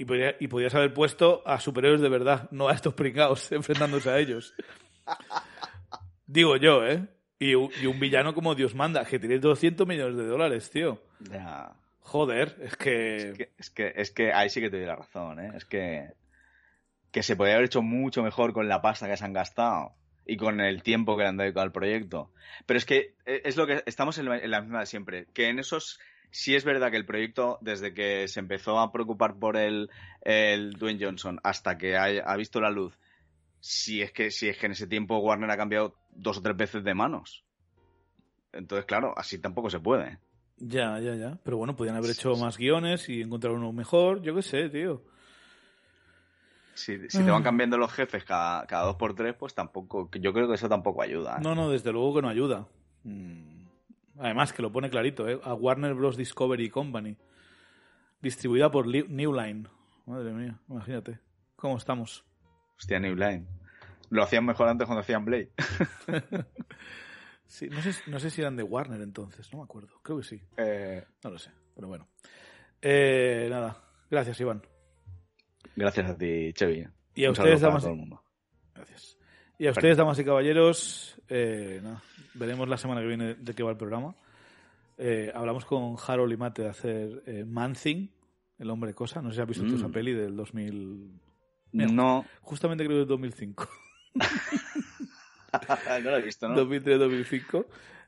[0.00, 4.08] y, podría- y podías haber puesto a superhéroes de verdad no a estos pringados enfrentándose
[4.10, 4.54] a ellos
[6.26, 7.06] digo yo eh
[7.38, 11.02] y, un- y un villano como Dios manda que tiene 200 millones de dólares tío
[11.30, 11.72] Ya.
[12.00, 14.96] joder es que, Es que, es que, es que ahí sí que te doy la
[14.96, 15.52] razón, ¿eh?
[15.54, 16.08] Es que,
[17.12, 19.92] que se podría haber hecho mucho mejor con la pasta que se han gastado
[20.26, 22.32] y con el tiempo que le han dedicado al proyecto.
[22.66, 25.26] Pero es que eh, es lo que estamos en la, en la misma de siempre,
[25.34, 25.98] que en esos
[26.30, 29.90] sí es verdad que el proyecto, desde que se empezó a preocupar por el,
[30.22, 32.98] el Dwayne Johnson hasta que ha, ha visto la luz,
[33.60, 36.56] si es que si es que en ese tiempo Warner ha cambiado dos o tres
[36.56, 37.44] veces de manos.
[38.52, 40.18] Entonces, claro, así tampoco se puede.
[40.56, 44.34] ya ya ya pero bueno podían haber hecho más guiones y encontrar uno mejor yo
[44.34, 45.02] qué sé tío
[46.74, 50.32] Si, si te van cambiando los jefes cada, cada dos por tres, pues tampoco, yo
[50.32, 51.36] creo que eso tampoco ayuda.
[51.36, 51.40] ¿eh?
[51.42, 52.68] No, no, desde luego que no ayuda.
[53.02, 53.57] Mm.
[54.18, 55.38] Además, que lo pone clarito, ¿eh?
[55.44, 56.16] A Warner Bros.
[56.16, 57.16] Discovery Company.
[58.20, 59.68] Distribuida por New Line.
[60.06, 61.20] Madre mía, imagínate.
[61.56, 62.24] ¿Cómo estamos?
[62.76, 63.46] Hostia, New Line.
[64.10, 65.50] Lo hacían mejor antes cuando hacían Blade.
[67.50, 69.88] Sí, no, sé, no sé si eran de Warner entonces, no me acuerdo.
[70.02, 70.38] Creo que sí.
[70.58, 72.06] Eh, No lo sé, pero bueno.
[72.82, 74.60] Eh, nada, gracias, Iván.
[75.74, 76.86] gracias a ti, Chevy.
[77.14, 78.22] Y a Un ustedes, damas todo el mundo.
[78.74, 79.16] Gracias.
[79.58, 81.82] Y a ustedes, damas y caballeros, eh,
[82.34, 84.14] veremos la semana que viene de qué va el programa.
[84.96, 88.08] Eh, hablamos con Harold y Mate de hacer eh, Man Thing,
[88.58, 89.20] el hombre cosa.
[89.20, 89.76] No sé si has visto tú Mm.
[89.76, 91.20] esa peli del 2000.
[91.72, 91.90] Mira.
[91.92, 93.68] No, Justamente creo que es 2005.
[96.04, 96.54] no lo he visto, ¿no?
[96.56, 97.66] 2003-2005.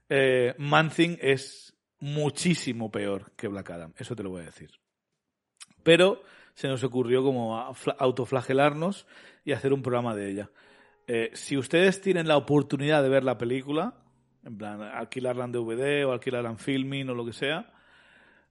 [0.08, 4.70] Eh, Man Thing es muchísimo peor que Black Adam, eso te lo voy a decir.
[5.82, 6.22] Pero
[6.54, 7.56] se nos ocurrió como
[7.98, 9.06] autoflagelarnos
[9.44, 10.50] y hacer un programa de ella.
[11.12, 13.94] Eh, si ustedes tienen la oportunidad de ver la película,
[14.44, 17.72] en plan alquilarla en DVD o alquilarla en filming o lo que sea,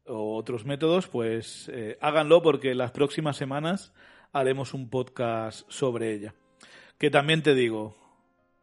[0.05, 3.93] o otros métodos, pues eh, háganlo porque las próximas semanas
[4.33, 6.33] haremos un podcast sobre ella.
[6.97, 7.95] Que también te digo,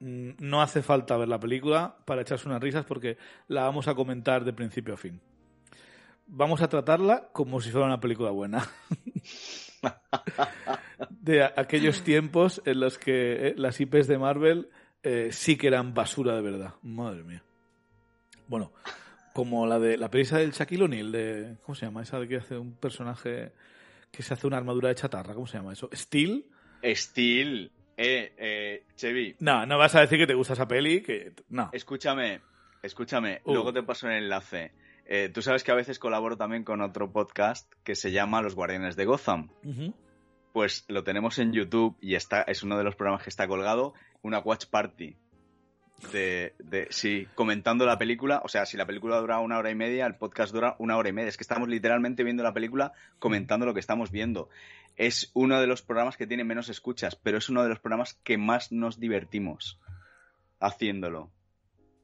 [0.00, 3.16] mm, no hace falta ver la película para echarse unas risas porque
[3.48, 5.22] la vamos a comentar de principio a fin.
[6.26, 8.62] Vamos a tratarla como si fuera una película buena.
[11.10, 14.68] de aquellos tiempos en los que eh, las IPs de Marvel
[15.02, 16.74] eh, sí que eran basura de verdad.
[16.82, 17.42] Madre mía.
[18.48, 18.72] Bueno,
[19.32, 22.02] como la de la película del Shaquille O'Neal, de, ¿cómo se llama?
[22.02, 23.52] Esa de que hace un personaje
[24.10, 25.90] que se hace una armadura de chatarra, ¿cómo se llama eso?
[25.92, 26.46] ¿Steel?
[26.82, 27.70] Steel.
[27.96, 29.36] Eh, eh, Chevy.
[29.40, 31.70] No, no vas a decir que te gusta esa peli, que no.
[31.72, 32.40] Escúchame,
[32.82, 33.54] escúchame, Uh.
[33.54, 34.72] luego te paso el enlace.
[35.08, 38.56] Eh, tú sabes que a veces colaboro también con otro podcast que se llama Los
[38.56, 39.50] Guardianes de Gotham.
[40.52, 43.94] Pues lo tenemos en YouTube y está, es uno de los programas que está colgado,
[44.22, 45.16] una watch party.
[46.12, 48.42] De, de, sí, comentando la película.
[48.44, 51.08] O sea, si la película dura una hora y media, el podcast dura una hora
[51.08, 51.28] y media.
[51.28, 54.48] Es que estamos literalmente viendo la película, comentando lo que estamos viendo.
[54.96, 58.14] Es uno de los programas que tiene menos escuchas, pero es uno de los programas
[58.24, 59.78] que más nos divertimos
[60.58, 61.30] haciéndolo.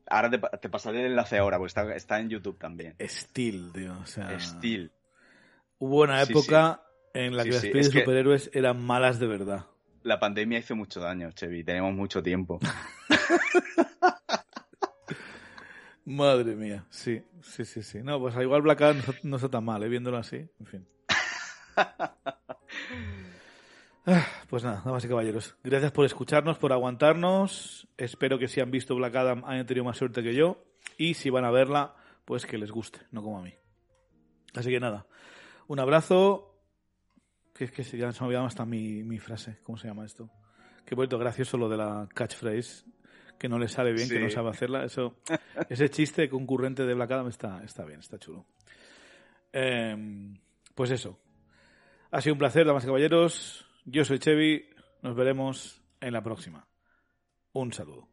[0.08, 2.94] Ahora te, te pasaré el enlace ahora, porque está, está en YouTube también.
[3.00, 3.98] Steel, tío.
[4.00, 4.90] O sea, Steel.
[5.78, 6.82] Hubo una Sí, época
[7.14, 9.66] en la Sí, que las sí, pelis es de superhéroes eran malas de verdad.
[10.02, 11.64] La pandemia hizo mucho daño, Chevy.
[11.64, 12.58] Tenemos mucho tiempo.
[16.04, 18.02] Madre mía, sí, sí, sí, sí.
[18.02, 19.88] No, pues igual Black Adam no no está tan mal, ¿eh?
[19.88, 20.86] viéndolo así, en fin.
[24.06, 27.86] Ah, Pues nada, damas y caballeros, gracias por escucharnos, por aguantarnos.
[27.96, 30.64] Espero que si han visto Black Adam hayan tenido más suerte que yo.
[30.98, 33.54] Y si van a verla, pues que les guste, no como a mí.
[34.54, 35.06] Así que nada,
[35.68, 36.48] un abrazo.
[37.54, 39.58] Que es que se- ya se me ha olvidado hasta mi, mi frase.
[39.62, 40.28] ¿Cómo se llama esto?
[40.84, 42.84] Qué bonito, gracioso lo de la catchphrase.
[43.38, 44.22] Que no le sale bien, que Sí.
[44.22, 44.84] no sabe hacerla.
[44.84, 45.16] Eso,
[45.68, 48.46] ese chiste concurrente de Black Adam está, está bien, está chulo.
[49.52, 50.38] Em,
[50.74, 51.18] pues eso.
[52.10, 53.66] Ha sido un placer, damas y caballeros.
[53.84, 54.64] Yo soy Chevy.
[55.02, 56.68] Nos veremos en la próxima.
[57.52, 58.11] Un saludo.